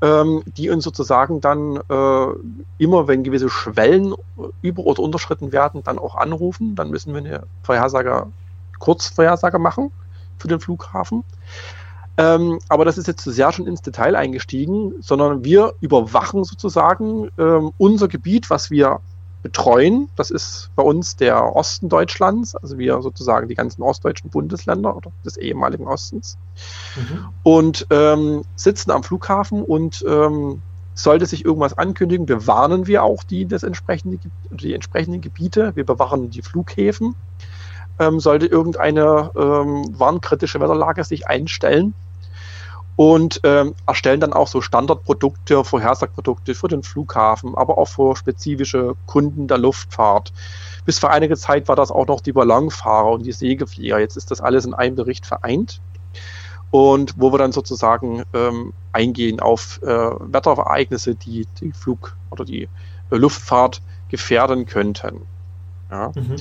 ähm, 0.00 0.42
die 0.46 0.70
uns 0.70 0.84
sozusagen 0.84 1.40
dann 1.40 1.76
äh, 1.76 2.26
immer, 2.78 3.08
wenn 3.08 3.22
gewisse 3.22 3.50
Schwellen 3.50 4.14
über- 4.62 4.84
oder 4.84 5.02
unterschritten 5.02 5.52
werden, 5.52 5.82
dann 5.84 5.98
auch 5.98 6.16
anrufen. 6.16 6.74
Dann 6.74 6.90
müssen 6.90 7.12
wir 7.12 7.20
eine 7.20 7.42
Vorhersage 7.62 8.26
Kurzvorhersage 8.82 9.58
machen 9.58 9.92
für 10.38 10.48
den 10.48 10.60
Flughafen. 10.60 11.24
Ähm, 12.18 12.58
aber 12.68 12.84
das 12.84 12.98
ist 12.98 13.06
jetzt 13.06 13.22
zu 13.22 13.30
sehr 13.30 13.52
schon 13.52 13.66
ins 13.66 13.80
Detail 13.80 14.16
eingestiegen, 14.16 14.94
sondern 15.00 15.44
wir 15.44 15.74
überwachen 15.80 16.44
sozusagen 16.44 17.30
ähm, 17.38 17.70
unser 17.78 18.08
Gebiet, 18.08 18.50
was 18.50 18.70
wir 18.70 19.00
betreuen. 19.42 20.08
Das 20.16 20.30
ist 20.30 20.70
bei 20.76 20.82
uns 20.82 21.16
der 21.16 21.56
Osten 21.56 21.88
Deutschlands, 21.88 22.54
also 22.54 22.76
wir 22.76 23.00
sozusagen 23.02 23.48
die 23.48 23.54
ganzen 23.54 23.82
ostdeutschen 23.82 24.30
Bundesländer 24.30 24.94
oder 24.96 25.10
des 25.24 25.36
ehemaligen 25.36 25.86
Ostens 25.86 26.36
mhm. 26.96 27.28
und 27.42 27.86
ähm, 27.90 28.42
sitzen 28.56 28.90
am 28.90 29.02
Flughafen 29.02 29.62
und 29.62 30.04
ähm, 30.06 30.60
sollte 30.94 31.26
sich 31.26 31.44
irgendwas 31.44 31.76
ankündigen, 31.76 32.26
bewarnen 32.26 32.86
wir 32.86 33.02
auch 33.02 33.22
die, 33.24 33.46
das 33.46 33.62
entsprechende, 33.62 34.18
die 34.50 34.74
entsprechenden 34.74 35.20
Gebiete. 35.20 35.74
Wir 35.74 35.84
bewachen 35.84 36.30
die 36.30 36.42
Flughäfen. 36.42 37.14
Ähm, 38.02 38.20
sollte 38.20 38.46
irgendeine 38.46 39.30
ähm, 39.36 39.98
warnkritische 39.98 40.60
Wetterlage 40.60 41.04
sich 41.04 41.28
einstellen 41.28 41.94
und 42.96 43.40
ähm, 43.44 43.74
erstellen 43.86 44.20
dann 44.20 44.32
auch 44.32 44.48
so 44.48 44.60
Standardprodukte, 44.60 45.64
Vorhersagprodukte 45.64 46.54
für 46.54 46.68
den 46.68 46.82
Flughafen, 46.82 47.54
aber 47.54 47.78
auch 47.78 47.86
für 47.86 48.16
spezifische 48.16 48.94
Kunden 49.06 49.46
der 49.46 49.58
Luftfahrt. 49.58 50.32
Bis 50.84 50.98
vor 50.98 51.10
einiger 51.10 51.36
Zeit 51.36 51.68
war 51.68 51.76
das 51.76 51.90
auch 51.90 52.06
noch 52.06 52.20
die 52.20 52.32
Ballonfahrer 52.32 53.10
und 53.12 53.24
die 53.24 53.32
Segelflieger. 53.32 53.98
Jetzt 53.98 54.16
ist 54.16 54.30
das 54.30 54.40
alles 54.40 54.64
in 54.64 54.74
einem 54.74 54.96
Bericht 54.96 55.26
vereint 55.26 55.80
und 56.70 57.14
wo 57.16 57.32
wir 57.32 57.38
dann 57.38 57.52
sozusagen 57.52 58.24
ähm, 58.32 58.72
eingehen 58.92 59.40
auf 59.40 59.80
äh, 59.82 59.86
Wetterereignisse, 59.86 61.14
die 61.14 61.46
die 61.60 61.72
Flug- 61.72 62.16
oder 62.30 62.44
die 62.44 62.68
äh, 63.10 63.16
Luftfahrt 63.16 63.80
gefährden 64.08 64.66
könnten. 64.66 65.22
Ja. 65.90 66.12
Mhm. 66.14 66.36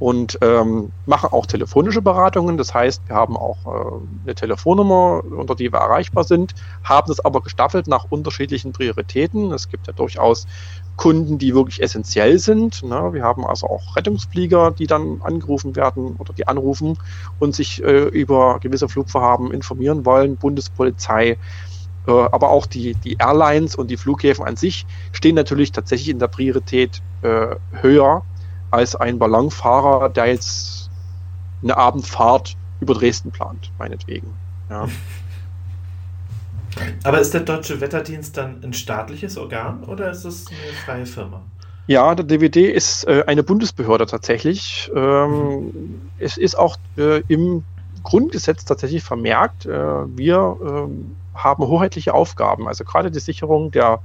Und 0.00 0.38
ähm, 0.42 0.90
machen 1.06 1.30
auch 1.32 1.46
telefonische 1.46 2.02
Beratungen. 2.02 2.56
Das 2.56 2.74
heißt, 2.74 3.02
wir 3.06 3.14
haben 3.14 3.36
auch 3.36 3.58
äh, 3.64 4.24
eine 4.24 4.34
Telefonnummer, 4.34 5.22
unter 5.24 5.54
die 5.54 5.72
wir 5.72 5.78
erreichbar 5.78 6.24
sind, 6.24 6.54
haben 6.82 7.06
das 7.08 7.24
aber 7.24 7.40
gestaffelt 7.40 7.86
nach 7.86 8.06
unterschiedlichen 8.10 8.72
Prioritäten. 8.72 9.52
Es 9.52 9.68
gibt 9.68 9.86
ja 9.86 9.92
durchaus 9.92 10.46
Kunden, 10.96 11.38
die 11.38 11.54
wirklich 11.54 11.82
essentiell 11.82 12.38
sind. 12.38 12.82
Ne? 12.82 13.12
Wir 13.12 13.22
haben 13.22 13.46
also 13.46 13.68
auch 13.68 13.96
Rettungsflieger, 13.96 14.72
die 14.72 14.86
dann 14.86 15.20
angerufen 15.22 15.76
werden 15.76 16.16
oder 16.18 16.32
die 16.32 16.46
anrufen 16.46 16.98
und 17.38 17.54
sich 17.54 17.82
äh, 17.82 18.04
über 18.08 18.58
gewisse 18.60 18.88
Flugvorhaben 18.88 19.52
informieren 19.52 20.04
wollen. 20.04 20.36
Bundespolizei, 20.36 21.38
äh, 22.06 22.10
aber 22.10 22.50
auch 22.50 22.66
die, 22.66 22.94
die 22.94 23.16
Airlines 23.18 23.74
und 23.74 23.90
die 23.90 23.96
Flughäfen 23.96 24.44
an 24.44 24.56
sich 24.56 24.86
stehen 25.12 25.34
natürlich 25.34 25.72
tatsächlich 25.72 26.10
in 26.10 26.18
der 26.18 26.28
Priorität 26.28 27.00
äh, 27.22 27.56
höher 27.72 28.24
als 28.74 28.96
ein 28.96 29.18
Ballonfahrer, 29.18 30.08
der 30.08 30.26
jetzt 30.26 30.90
eine 31.62 31.76
Abendfahrt 31.76 32.56
über 32.80 32.94
Dresden 32.94 33.30
plant, 33.30 33.70
meinetwegen. 33.78 34.34
Ja. 34.68 34.88
Aber 37.04 37.20
ist 37.20 37.32
der 37.32 37.42
Deutsche 37.42 37.80
Wetterdienst 37.80 38.36
dann 38.36 38.62
ein 38.64 38.72
staatliches 38.72 39.36
Organ 39.38 39.84
oder 39.84 40.10
ist 40.10 40.24
es 40.24 40.46
eine 40.48 40.72
freie 40.84 41.06
Firma? 41.06 41.40
Ja, 41.86 42.14
der 42.14 42.24
DWD 42.24 42.56
ist 42.56 43.06
äh, 43.06 43.24
eine 43.26 43.42
Bundesbehörde 43.42 44.06
tatsächlich. 44.06 44.90
Ähm, 44.94 46.00
es 46.18 46.36
ist 46.36 46.56
auch 46.56 46.76
äh, 46.96 47.22
im 47.28 47.62
Grundgesetz 48.02 48.64
tatsächlich 48.64 49.02
vermerkt, 49.02 49.66
äh, 49.66 49.70
wir 50.16 50.56
ähm, 50.62 51.16
haben 51.34 51.66
hoheitliche 51.66 52.14
Aufgaben. 52.14 52.68
Also 52.68 52.84
gerade 52.84 53.10
die 53.10 53.20
Sicherung 53.20 53.70
der 53.70 54.00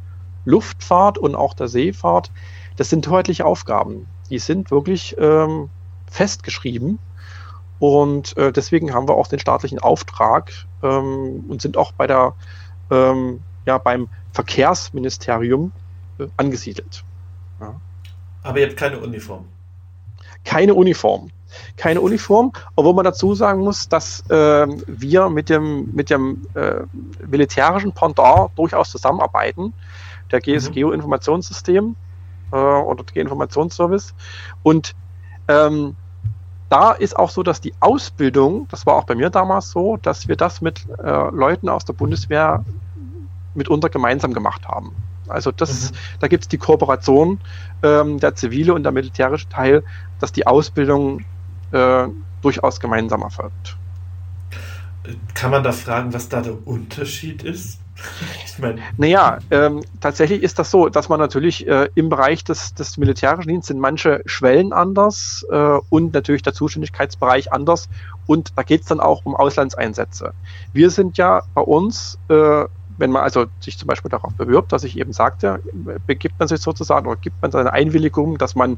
Luftfahrt 0.45 1.17
und 1.17 1.35
auch 1.35 1.53
der 1.53 1.67
Seefahrt, 1.67 2.31
das 2.75 2.89
sind 2.89 3.07
hoheitliche 3.07 3.45
Aufgaben. 3.45 4.07
Die 4.29 4.39
sind 4.39 4.71
wirklich 4.71 5.15
ähm, 5.19 5.69
festgeschrieben. 6.09 6.99
Und 7.79 8.35
äh, 8.37 8.51
deswegen 8.51 8.93
haben 8.93 9.07
wir 9.07 9.15
auch 9.15 9.27
den 9.27 9.39
staatlichen 9.39 9.79
Auftrag 9.79 10.51
ähm, 10.83 11.45
und 11.47 11.61
sind 11.61 11.77
auch 11.77 11.93
bei 11.93 12.07
der, 12.07 12.33
ähm, 12.91 13.39
ja, 13.65 13.77
beim 13.77 14.09
Verkehrsministerium 14.33 15.71
äh, 16.19 16.27
angesiedelt. 16.37 17.03
Aber 18.43 18.59
ihr 18.59 18.67
habt 18.67 18.77
keine 18.77 18.99
Uniform. 18.99 19.45
keine 20.43 20.73
Uniform. 20.73 21.29
Keine 21.77 22.01
Uniform, 22.01 22.53
obwohl 22.75 22.93
man 22.93 23.05
dazu 23.05 23.33
sagen 23.33 23.61
muss, 23.61 23.89
dass 23.89 24.23
ähm, 24.29 24.83
wir 24.85 25.29
mit 25.29 25.49
dem, 25.49 25.89
mit 25.93 26.09
dem 26.09 26.45
äh, 26.53 26.81
militärischen 27.27 27.91
Pendant 27.91 28.51
durchaus 28.55 28.91
zusammenarbeiten. 28.91 29.73
Der 30.31 30.41
GSGO-Informationssystem, 30.41 31.95
äh, 32.51 32.55
oder 32.55 33.03
G-Informationsservice. 33.03 34.13
Und 34.63 34.95
ähm, 35.47 35.95
da 36.69 36.91
ist 36.91 37.17
auch 37.17 37.31
so, 37.31 37.43
dass 37.43 37.61
die 37.61 37.73
Ausbildung, 37.79 38.67
das 38.69 38.85
war 38.85 38.95
auch 38.95 39.05
bei 39.05 39.15
mir 39.15 39.29
damals 39.29 39.71
so, 39.71 39.97
dass 39.97 40.27
wir 40.27 40.35
das 40.35 40.61
mit 40.61 40.85
äh, 41.03 41.29
Leuten 41.31 41.67
aus 41.67 41.85
der 41.85 41.93
Bundeswehr 41.93 42.63
mitunter 43.55 43.89
gemeinsam 43.89 44.33
gemacht 44.33 44.67
haben. 44.67 44.95
Also 45.27 45.51
das, 45.51 45.91
Mhm. 45.91 45.95
da 46.19 46.27
gibt 46.27 46.43
es 46.45 46.47
die 46.47 46.57
Kooperation 46.57 47.39
ähm, 47.83 48.19
der 48.19 48.35
zivile 48.35 48.73
und 48.73 48.83
der 48.83 48.91
militärische 48.91 49.49
Teil, 49.49 49.83
dass 50.19 50.31
die 50.31 50.45
Ausbildung 50.45 51.25
äh, 51.71 52.07
durchaus 52.41 52.79
gemeinsam 52.79 53.21
erfolgt. 53.21 53.77
Kann 55.33 55.51
man 55.51 55.63
da 55.63 55.71
fragen, 55.71 56.13
was 56.13 56.29
da 56.29 56.41
der 56.41 56.67
Unterschied 56.67 57.43
ist? 57.43 57.79
Ich 58.53 58.59
meine, 58.59 58.81
Naja, 58.97 59.39
ähm, 59.51 59.85
tatsächlich 59.99 60.43
ist 60.43 60.59
das 60.59 60.71
so, 60.71 60.89
dass 60.89 61.09
man 61.09 61.19
natürlich 61.19 61.67
äh, 61.67 61.89
im 61.95 62.09
Bereich 62.09 62.43
des, 62.43 62.73
des 62.73 62.97
militärischen 62.97 63.49
Dienstes 63.49 63.67
sind 63.69 63.79
manche 63.79 64.21
Schwellen 64.25 64.73
anders 64.73 65.45
äh, 65.49 65.77
und 65.89 66.13
natürlich 66.13 66.41
der 66.41 66.53
Zuständigkeitsbereich 66.53 67.51
anders. 67.53 67.87
Und 68.25 68.49
da 68.57 68.63
geht 68.63 68.81
es 68.81 68.87
dann 68.87 68.99
auch 68.99 69.21
um 69.25 69.35
Auslandseinsätze. 69.35 70.33
Wir 70.73 70.89
sind 70.91 71.17
ja 71.17 71.43
bei 71.53 71.61
uns, 71.61 72.19
äh, 72.29 72.65
wenn 72.97 73.11
man 73.11 73.23
also 73.23 73.47
sich 73.63 73.77
zum 73.77 73.87
Beispiel 73.87 74.09
darauf 74.09 74.35
bewirbt, 74.35 74.71
dass 74.73 74.83
ich 74.83 74.97
eben 74.97 75.13
sagte, 75.13 75.61
begibt 76.05 76.39
man 76.39 76.47
sich 76.47 76.61
sozusagen 76.61 77.07
oder 77.07 77.17
gibt 77.21 77.41
man 77.41 77.51
seine 77.51 77.71
Einwilligung, 77.73 78.37
dass 78.37 78.55
man 78.55 78.77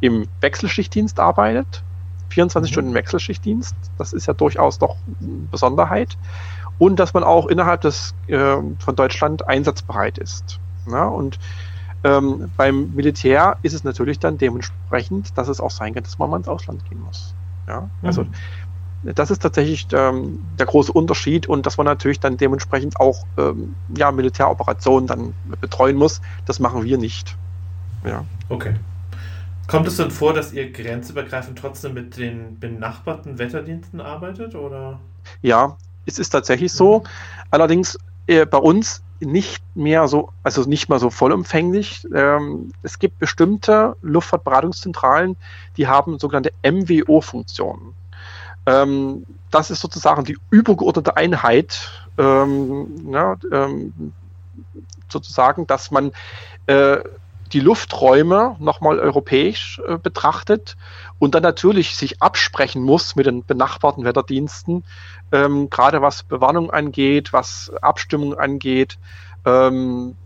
im 0.00 0.28
Wechselschichtdienst 0.40 1.20
arbeitet, 1.20 1.84
24 2.30 2.70
Mhm. 2.70 2.72
Stunden 2.72 2.94
Wechselschichtdienst, 2.94 3.76
das 3.96 4.12
ist 4.12 4.26
ja 4.26 4.34
durchaus 4.34 4.78
doch 4.78 4.98
eine 5.20 5.48
Besonderheit 5.50 6.16
und 6.82 6.96
dass 6.98 7.14
man 7.14 7.22
auch 7.22 7.46
innerhalb 7.46 7.82
des 7.82 8.16
äh, 8.26 8.56
von 8.80 8.96
Deutschland 8.96 9.46
einsatzbereit 9.48 10.18
ist. 10.18 10.60
Ja, 10.86 11.06
und 11.06 11.38
ähm, 12.04 12.52
beim 12.56 12.92
Militär 12.92 13.58
ist 13.62 13.72
es 13.74 13.84
natürlich 13.84 14.18
dann 14.18 14.36
dementsprechend, 14.36 15.38
dass 15.38 15.46
es 15.48 15.60
auch 15.60 15.70
sein 15.70 15.94
kann, 15.94 16.02
dass 16.02 16.18
man 16.18 16.28
mal 16.30 16.38
ins 16.38 16.48
Ausland 16.48 16.84
gehen 16.84 17.00
muss. 17.00 17.36
Ja, 17.68 17.92
also 18.02 18.24
Mhm. 18.24 18.34
das 19.02 19.30
ist 19.30 19.40
tatsächlich 19.40 19.86
ähm, 19.92 20.50
der 20.58 20.66
große 20.66 20.92
Unterschied 20.92 21.46
und 21.48 21.66
dass 21.66 21.76
man 21.78 21.86
natürlich 21.86 22.20
dann 22.20 22.36
dementsprechend 22.36 22.98
auch 22.98 23.28
ähm, 23.38 23.76
ja, 23.88 24.10
Militäroperationen 24.12 25.06
dann 25.06 25.36
betreuen 25.60 25.96
muss. 25.96 26.20
Das 26.46 26.58
machen 26.60 26.82
wir 26.84 26.98
nicht. 26.98 27.38
Ja. 28.04 28.28
okay. 28.48 28.80
Kommt 29.66 29.86
es 29.88 29.96
denn 29.96 30.10
vor, 30.10 30.34
dass 30.34 30.52
ihr 30.52 30.72
grenzübergreifend 30.72 31.58
trotzdem 31.58 31.94
mit 31.94 32.16
den 32.16 32.58
benachbarten 32.60 33.38
Wetterdiensten 33.38 34.00
arbeitet? 34.00 34.54
Oder? 34.56 35.00
Ja, 35.42 35.78
es 36.06 36.18
ist 36.18 36.30
tatsächlich 36.30 36.72
so. 36.72 37.04
Allerdings 37.50 37.98
äh, 38.26 38.46
bei 38.46 38.58
uns 38.58 39.02
nicht 39.20 39.62
mehr 39.74 40.08
so, 40.08 40.30
also 40.42 40.62
nicht 40.62 40.88
mal 40.88 40.98
so 40.98 41.10
vollumfänglich. 41.10 42.06
Ähm, 42.14 42.72
es 42.82 42.98
gibt 42.98 43.18
bestimmte 43.18 43.96
Luftfahrtberatungszentralen, 44.02 45.36
die 45.76 45.86
haben 45.86 46.18
sogenannte 46.18 46.52
MWO-Funktionen. 46.62 47.94
Ähm, 48.66 49.24
das 49.50 49.70
ist 49.70 49.80
sozusagen 49.80 50.24
die 50.24 50.38
übergeordnete 50.50 51.16
Einheit, 51.16 51.90
ähm, 52.18 53.12
ja, 53.12 53.36
ähm, 53.52 54.12
sozusagen, 55.08 55.66
dass 55.66 55.90
man 55.90 56.12
äh, 56.66 56.98
die 57.52 57.60
Lufträume 57.60 58.56
nochmal 58.58 58.98
europäisch 58.98 59.80
äh, 59.86 59.98
betrachtet 59.98 60.76
und 61.18 61.34
dann 61.34 61.42
natürlich 61.42 61.96
sich 61.96 62.22
absprechen 62.22 62.82
muss 62.82 63.16
mit 63.16 63.26
den 63.26 63.44
benachbarten 63.44 64.04
Wetterdiensten, 64.04 64.84
ähm, 65.32 65.68
gerade 65.70 66.02
was 66.02 66.22
Bewarnung 66.22 66.70
angeht, 66.70 67.32
was 67.32 67.72
Abstimmung 67.80 68.34
angeht. 68.34 68.98
Ähm, 69.44 70.16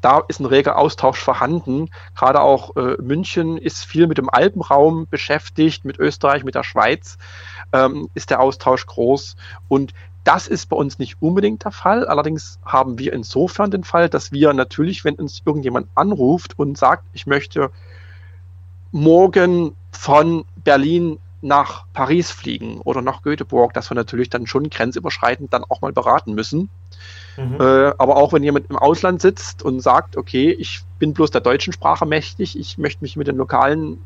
da 0.00 0.18
ist 0.26 0.40
ein 0.40 0.46
reger 0.46 0.76
Austausch 0.76 1.20
vorhanden. 1.20 1.88
Gerade 2.16 2.40
auch 2.40 2.76
äh, 2.76 2.96
München 3.00 3.56
ist 3.56 3.84
viel 3.84 4.08
mit 4.08 4.18
dem 4.18 4.28
Alpenraum 4.28 5.06
beschäftigt, 5.08 5.84
mit 5.84 5.98
Österreich, 5.98 6.42
mit 6.42 6.56
der 6.56 6.64
Schweiz 6.64 7.18
ähm, 7.72 8.08
ist 8.14 8.30
der 8.30 8.40
Austausch 8.40 8.84
groß. 8.86 9.36
Und 9.68 9.94
das 10.24 10.46
ist 10.46 10.68
bei 10.68 10.76
uns 10.76 10.98
nicht 10.98 11.16
unbedingt 11.20 11.64
der 11.64 11.72
Fall. 11.72 12.06
Allerdings 12.06 12.58
haben 12.64 12.98
wir 12.98 13.12
insofern 13.12 13.70
den 13.70 13.84
Fall, 13.84 14.08
dass 14.08 14.32
wir 14.32 14.52
natürlich, 14.52 15.04
wenn 15.04 15.16
uns 15.16 15.42
irgendjemand 15.44 15.88
anruft 15.94 16.58
und 16.58 16.78
sagt, 16.78 17.04
ich 17.12 17.26
möchte 17.26 17.70
morgen 18.92 19.74
von 19.90 20.44
Berlin 20.62 21.18
nach 21.40 21.86
Paris 21.92 22.30
fliegen 22.30 22.80
oder 22.82 23.02
nach 23.02 23.22
Göteborg, 23.22 23.74
dass 23.74 23.90
wir 23.90 23.96
natürlich 23.96 24.30
dann 24.30 24.46
schon 24.46 24.70
grenzüberschreitend 24.70 25.52
dann 25.52 25.64
auch 25.64 25.80
mal 25.80 25.92
beraten 25.92 26.34
müssen. 26.34 26.70
Mhm. 27.36 27.60
Äh, 27.60 27.92
aber 27.98 28.16
auch 28.16 28.32
wenn 28.32 28.44
jemand 28.44 28.70
im 28.70 28.76
Ausland 28.76 29.20
sitzt 29.20 29.62
und 29.62 29.80
sagt, 29.80 30.16
okay, 30.16 30.52
ich 30.52 30.82
bin 31.00 31.14
bloß 31.14 31.32
der 31.32 31.40
deutschen 31.40 31.72
Sprache 31.72 32.06
mächtig, 32.06 32.56
ich 32.56 32.78
möchte 32.78 33.02
mich 33.02 33.16
mit 33.16 33.26
den 33.26 33.36
lokalen 33.36 33.98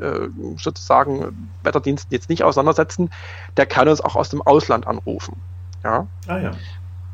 äh, 0.00 0.28
sozusagen 0.56 1.50
Wetterdiensten 1.62 2.12
jetzt 2.12 2.28
nicht 2.28 2.42
auseinandersetzen, 2.42 3.10
der 3.56 3.66
kann 3.66 3.88
uns 3.88 4.00
auch 4.00 4.16
aus 4.16 4.28
dem 4.28 4.42
Ausland 4.42 4.86
anrufen. 4.86 5.36
Ja, 5.82 6.06
Ah 6.26 6.38
ja. 6.38 6.52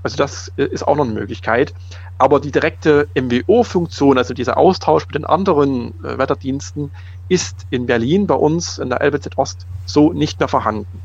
also 0.02 0.16
das 0.16 0.52
äh, 0.56 0.64
ist 0.64 0.86
auch 0.86 0.96
noch 0.96 1.04
eine 1.04 1.14
Möglichkeit. 1.14 1.74
Aber 2.18 2.38
die 2.38 2.50
direkte 2.50 3.08
MWO-Funktion, 3.14 4.18
also 4.18 4.34
dieser 4.34 4.58
Austausch 4.58 5.06
mit 5.06 5.14
den 5.14 5.24
anderen 5.24 5.94
äh, 6.04 6.18
Wetterdiensten, 6.18 6.90
ist 7.28 7.66
in 7.70 7.86
Berlin 7.86 8.26
bei 8.26 8.34
uns 8.34 8.78
in 8.78 8.90
der 8.90 9.00
LBZ 9.02 9.38
Ost 9.38 9.66
so 9.86 10.12
nicht 10.12 10.38
mehr 10.38 10.48
vorhanden. 10.48 11.00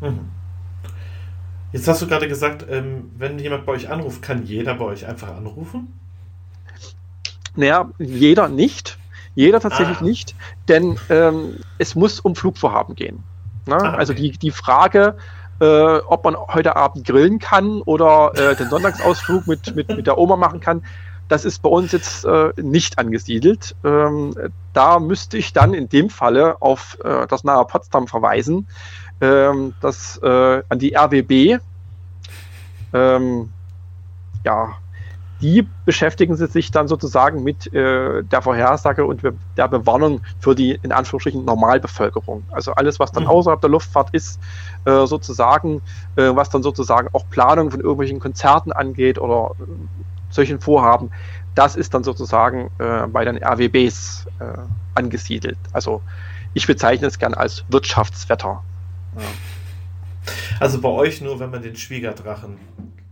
Mhm. 0.00 0.28
Jetzt 1.72 1.88
hast 1.88 2.02
du 2.02 2.06
gerade 2.06 2.28
gesagt, 2.28 2.64
ähm, 2.70 3.10
wenn 3.16 3.38
jemand 3.38 3.66
bei 3.66 3.72
euch 3.72 3.90
anruft, 3.90 4.22
kann 4.22 4.44
jeder 4.44 4.74
bei 4.74 4.84
euch 4.84 5.06
einfach 5.06 5.36
anrufen? 5.36 5.92
Naja, 7.56 7.90
jeder 7.98 8.48
nicht. 8.48 8.96
Jeder 9.34 9.60
tatsächlich 9.60 10.00
Ah. 10.00 10.04
nicht, 10.04 10.34
denn 10.68 10.98
ähm, 11.08 11.56
es 11.78 11.94
muss 11.94 12.20
um 12.20 12.34
Flugvorhaben 12.36 12.94
gehen. 12.94 13.22
Ne? 13.66 13.74
Ah, 13.76 13.88
okay. 13.88 13.96
Also 13.96 14.12
die, 14.12 14.32
die 14.32 14.50
Frage, 14.50 15.16
äh, 15.60 15.96
ob 15.98 16.24
man 16.24 16.36
heute 16.36 16.76
Abend 16.76 17.06
grillen 17.06 17.38
kann 17.38 17.80
oder 17.82 18.32
äh, 18.34 18.56
den 18.56 18.68
Sonntagsausflug 18.68 19.46
mit, 19.46 19.74
mit, 19.74 19.88
mit 19.88 20.06
der 20.06 20.18
Oma 20.18 20.36
machen 20.36 20.60
kann, 20.60 20.82
das 21.28 21.44
ist 21.44 21.62
bei 21.62 21.70
uns 21.70 21.92
jetzt 21.92 22.24
äh, 22.24 22.52
nicht 22.56 22.98
angesiedelt. 22.98 23.74
Ähm, 23.82 24.34
da 24.72 24.98
müsste 24.98 25.38
ich 25.38 25.52
dann 25.52 25.72
in 25.72 25.88
dem 25.88 26.10
Falle 26.10 26.60
auf 26.60 26.98
äh, 27.02 27.26
das 27.26 27.44
nahe 27.44 27.64
Potsdam 27.64 28.06
verweisen, 28.06 28.68
ähm, 29.20 29.74
das 29.80 30.18
äh, 30.22 30.62
an 30.68 30.78
die 30.78 30.94
RWB. 30.94 31.58
Ähm, 32.92 33.50
ja, 34.44 34.74
die 35.44 35.68
beschäftigen 35.84 36.36
sie 36.36 36.46
sich 36.46 36.70
dann 36.70 36.88
sozusagen 36.88 37.42
mit 37.42 37.70
äh, 37.74 38.22
der 38.22 38.40
Vorhersage 38.40 39.04
und 39.04 39.20
der 39.58 39.68
Bewarnung 39.68 40.22
für 40.40 40.54
die 40.54 40.78
in 40.82 40.90
Anführungsstrichen 40.90 41.44
Normalbevölkerung. 41.44 42.44
Also 42.50 42.72
alles, 42.72 42.98
was 42.98 43.12
dann 43.12 43.24
Mhm. 43.24 43.28
außerhalb 43.28 43.60
der 43.60 43.68
Luftfahrt 43.68 44.08
ist, 44.12 44.40
äh, 44.86 45.04
sozusagen, 45.04 45.82
äh, 46.16 46.30
was 46.34 46.48
dann 46.48 46.62
sozusagen 46.62 47.08
auch 47.12 47.28
Planung 47.28 47.70
von 47.70 47.80
irgendwelchen 47.80 48.20
Konzerten 48.20 48.72
angeht 48.72 49.18
oder 49.18 49.50
äh, 49.60 49.64
solchen 50.30 50.62
Vorhaben, 50.62 51.10
das 51.54 51.76
ist 51.76 51.92
dann 51.92 52.04
sozusagen 52.04 52.70
äh, 52.78 53.06
bei 53.06 53.26
den 53.26 53.36
RWBs 53.36 54.26
äh, 54.38 54.44
angesiedelt. 54.94 55.58
Also 55.74 56.00
ich 56.54 56.66
bezeichne 56.66 57.06
es 57.06 57.18
gern 57.18 57.34
als 57.34 57.66
Wirtschaftswetter. 57.68 58.62
Also 60.58 60.80
bei 60.80 60.88
euch 60.88 61.20
nur, 61.20 61.38
wenn 61.38 61.50
man 61.50 61.60
den 61.60 61.76
Schwiegerdrachen 61.76 62.56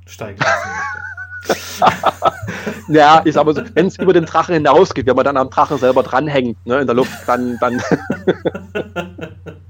steigen 0.06 0.38
lassen 0.38 0.70
Ja, 2.89 3.19
ist 3.20 3.36
aber 3.39 3.55
so, 3.55 3.62
wenn 3.74 3.86
es 3.86 3.98
über 3.98 4.12
den 4.12 4.27
Drachen 4.27 4.55
hinausgeht, 4.55 5.06
wenn 5.06 5.16
man 5.16 5.24
dann 5.24 5.36
am 5.36 5.51
Drachen 5.51 5.78
selber 5.78 6.02
dranhängt, 6.02 6.59
ne, 6.66 6.81
in 6.81 6.86
der 6.86 6.97
Luft, 6.97 7.12
dann, 7.27 7.59
dann 7.59 7.81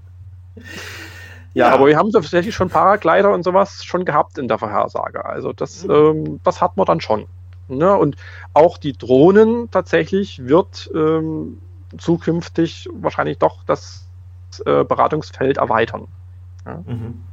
Ja, 1.55 1.69
Ja. 1.69 1.75
aber 1.75 1.87
wir 1.87 1.97
haben 1.99 2.11
tatsächlich 2.11 2.55
schon 2.55 2.71
Paraglider 2.71 3.31
und 3.33 3.43
sowas 3.45 3.85
schon 3.85 4.05
gehabt 4.05 4.39
in 4.39 4.49
der 4.49 4.59
Vorhersage. 4.59 5.25
Also 5.25 5.53
das, 5.53 5.85
Mhm. 5.85 5.91
ähm, 5.91 6.41
das 6.45 6.61
hat 6.61 6.77
man 6.77 6.87
dann 6.87 7.01
schon. 7.01 7.27
Ne? 7.69 7.95
Und 7.97 8.17
auch 8.55 8.79
die 8.79 8.95
Drohnen 8.97 9.71
tatsächlich 9.71 10.45
wird 10.47 10.91
ähm, 10.95 11.59
zukünftig 11.99 12.89
wahrscheinlich 12.95 13.39
doch 13.39 13.65
das 13.65 14.09
äh, 14.65 14.85
Beratungsfeld 14.85 15.59
erweitern. 15.59 16.09
Mhm. 16.87 17.32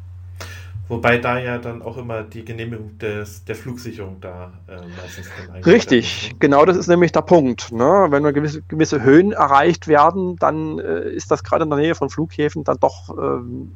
Wobei 0.89 1.19
da 1.19 1.37
ja 1.37 1.59
dann 1.59 1.83
auch 1.83 1.97
immer 1.97 2.23
die 2.23 2.43
Genehmigung 2.43 2.97
des, 2.97 3.45
der 3.45 3.55
Flugsicherung 3.55 4.19
da 4.21 4.53
äh, 4.67 4.81
meistens 4.99 5.29
dann 5.47 5.63
Richtig, 5.63 6.23
ist, 6.23 6.31
ne? 6.31 6.39
genau 6.39 6.65
das 6.65 6.77
ist 6.77 6.87
nämlich 6.87 7.11
der 7.11 7.21
Punkt. 7.21 7.71
Ne? 7.71 8.07
Wenn 8.09 8.23
wir 8.23 8.33
gewisse, 8.33 8.63
gewisse 8.63 9.03
Höhen 9.03 9.31
erreicht 9.31 9.87
werden, 9.87 10.35
dann 10.37 10.79
äh, 10.79 11.11
ist 11.11 11.29
das 11.29 11.43
gerade 11.43 11.65
in 11.65 11.69
der 11.69 11.77
Nähe 11.77 11.93
von 11.93 12.09
Flughäfen 12.09 12.63
dann 12.63 12.77
doch 12.79 13.15
ähm, 13.15 13.71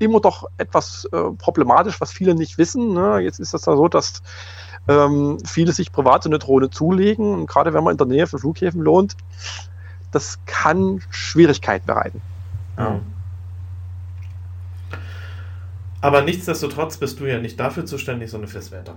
immer 0.00 0.20
doch 0.20 0.48
etwas 0.58 1.08
äh, 1.12 1.30
problematisch, 1.38 2.00
was 2.00 2.10
viele 2.10 2.34
nicht 2.34 2.58
wissen. 2.58 2.94
Ne? 2.94 3.20
Jetzt 3.20 3.38
ist 3.38 3.54
das 3.54 3.64
ja 3.64 3.76
so, 3.76 3.86
dass 3.86 4.22
ähm, 4.88 5.38
viele 5.46 5.70
sich 5.70 5.92
privat 5.92 6.24
so 6.24 6.28
eine 6.28 6.40
Drohne 6.40 6.70
zulegen 6.70 7.32
und 7.32 7.46
gerade 7.46 7.74
wenn 7.74 7.84
man 7.84 7.92
in 7.92 7.98
der 7.98 8.08
Nähe 8.08 8.26
von 8.26 8.40
Flughäfen 8.40 8.80
lohnt, 8.80 9.16
das 10.10 10.40
kann 10.46 11.00
Schwierigkeiten 11.10 11.86
bereiten. 11.86 12.20
Ja. 12.76 13.00
Aber 16.00 16.22
nichtsdestotrotz 16.22 16.98
bist 16.98 17.20
du 17.20 17.26
ja 17.26 17.38
nicht 17.38 17.58
dafür 17.58 17.86
zuständig, 17.86 18.30
sondern 18.30 18.50
fürs 18.50 18.70
Wetter. 18.70 18.96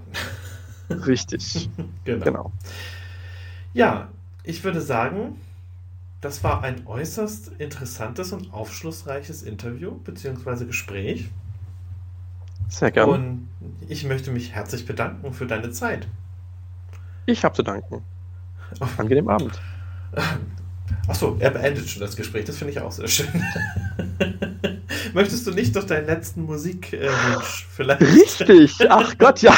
Richtig, 0.89 1.69
genau. 2.03 2.25
genau. 2.25 2.51
Ja, 3.73 4.09
ich 4.43 4.63
würde 4.63 4.81
sagen, 4.81 5.37
das 6.21 6.43
war 6.43 6.63
ein 6.63 6.85
äußerst 6.85 7.51
interessantes 7.59 8.33
und 8.33 8.53
aufschlussreiches 8.53 9.43
Interview 9.43 9.91
bzw. 9.91 10.65
Gespräch. 10.65 11.29
Sehr 12.67 12.91
gerne. 12.91 13.11
Und 13.11 13.49
ich 13.87 14.03
möchte 14.05 14.31
mich 14.31 14.51
herzlich 14.51 14.85
bedanken 14.85 15.33
für 15.33 15.45
deine 15.45 15.71
Zeit. 15.71 16.07
Ich 17.25 17.43
habe 17.43 17.55
zu 17.55 17.63
danken. 17.63 18.03
Angenehmen 18.97 19.29
Abend. 19.29 19.59
Achso, 21.07 21.37
er 21.39 21.49
beendet 21.51 21.89
schon 21.89 22.01
das 22.01 22.15
Gespräch. 22.15 22.45
Das 22.45 22.57
finde 22.57 22.73
ich 22.73 22.79
auch 22.79 22.91
sehr 22.91 23.07
schön. 23.07 23.27
Möchtest 25.13 25.47
du 25.47 25.51
nicht 25.51 25.75
doch 25.75 25.83
deinen 25.85 26.05
letzten 26.05 26.43
Musikwunsch 26.43 27.67
vielleicht? 27.75 28.01
Richtig! 28.01 28.75
Ach 28.89 29.17
Gott, 29.17 29.41
ja! 29.41 29.53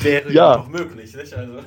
Wäre 0.00 0.32
Ja. 0.32 0.52
ja 0.52 0.56
noch 0.58 0.68
möglich, 0.68 1.14
nicht? 1.16 1.34
Also. 1.34 1.58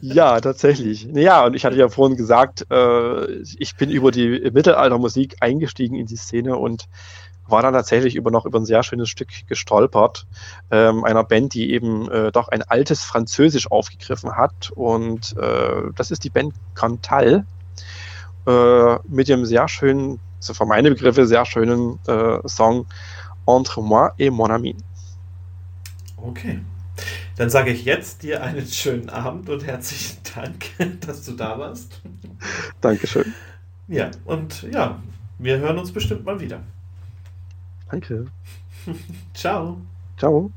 Ja, 0.00 0.40
tatsächlich. 0.40 1.08
Ja, 1.14 1.44
und 1.46 1.54
ich 1.54 1.64
hatte 1.64 1.76
ja 1.76 1.88
vorhin 1.88 2.16
gesagt, 2.16 2.66
äh, 2.70 3.32
ich 3.58 3.76
bin 3.76 3.90
über 3.90 4.10
die 4.10 4.50
Mittelaltermusik 4.52 5.36
eingestiegen 5.40 5.96
in 5.96 6.06
die 6.06 6.16
Szene 6.16 6.56
und 6.56 6.84
war 7.48 7.62
dann 7.62 7.74
tatsächlich 7.74 8.16
über 8.16 8.30
noch 8.30 8.46
über 8.46 8.58
ein 8.58 8.66
sehr 8.66 8.82
schönes 8.82 9.08
Stück 9.08 9.28
gestolpert, 9.46 10.26
ähm, 10.70 11.04
einer 11.04 11.24
Band, 11.24 11.54
die 11.54 11.72
eben 11.72 12.10
äh, 12.10 12.32
doch 12.32 12.48
ein 12.48 12.62
altes 12.62 13.02
Französisch 13.02 13.70
aufgegriffen 13.70 14.36
hat. 14.36 14.70
Und 14.74 15.36
äh, 15.36 15.90
das 15.94 16.10
ist 16.10 16.24
die 16.24 16.30
Band 16.30 16.54
Cantal 16.74 17.46
äh, 18.46 18.96
mit 19.08 19.28
dem 19.28 19.44
sehr 19.44 19.68
schönen, 19.68 20.20
also 20.38 20.54
für 20.54 20.66
meine 20.66 20.90
Begriffe 20.90 21.26
sehr 21.26 21.44
schönen 21.44 21.98
äh, 22.06 22.38
Song 22.46 22.86
Entre 23.46 23.82
moi 23.82 24.10
et 24.18 24.32
mon 24.32 24.50
ami. 24.50 24.76
Okay. 26.16 26.60
Dann 27.36 27.50
sage 27.50 27.70
ich 27.70 27.84
jetzt 27.84 28.22
dir 28.22 28.42
einen 28.42 28.66
schönen 28.66 29.10
Abend 29.10 29.50
und 29.50 29.64
herzlichen 29.64 30.18
Dank, 30.34 30.66
dass 31.06 31.24
du 31.24 31.32
da 31.32 31.58
warst. 31.58 32.00
Dankeschön. 32.80 33.34
Ja, 33.88 34.10
und 34.24 34.62
ja, 34.72 35.00
wir 35.38 35.58
hören 35.58 35.78
uns 35.78 35.92
bestimmt 35.92 36.24
mal 36.24 36.40
wieder. 36.40 36.62
Danke. 37.90 38.26
Ciao. 39.34 39.78
Ciao. 40.16 40.50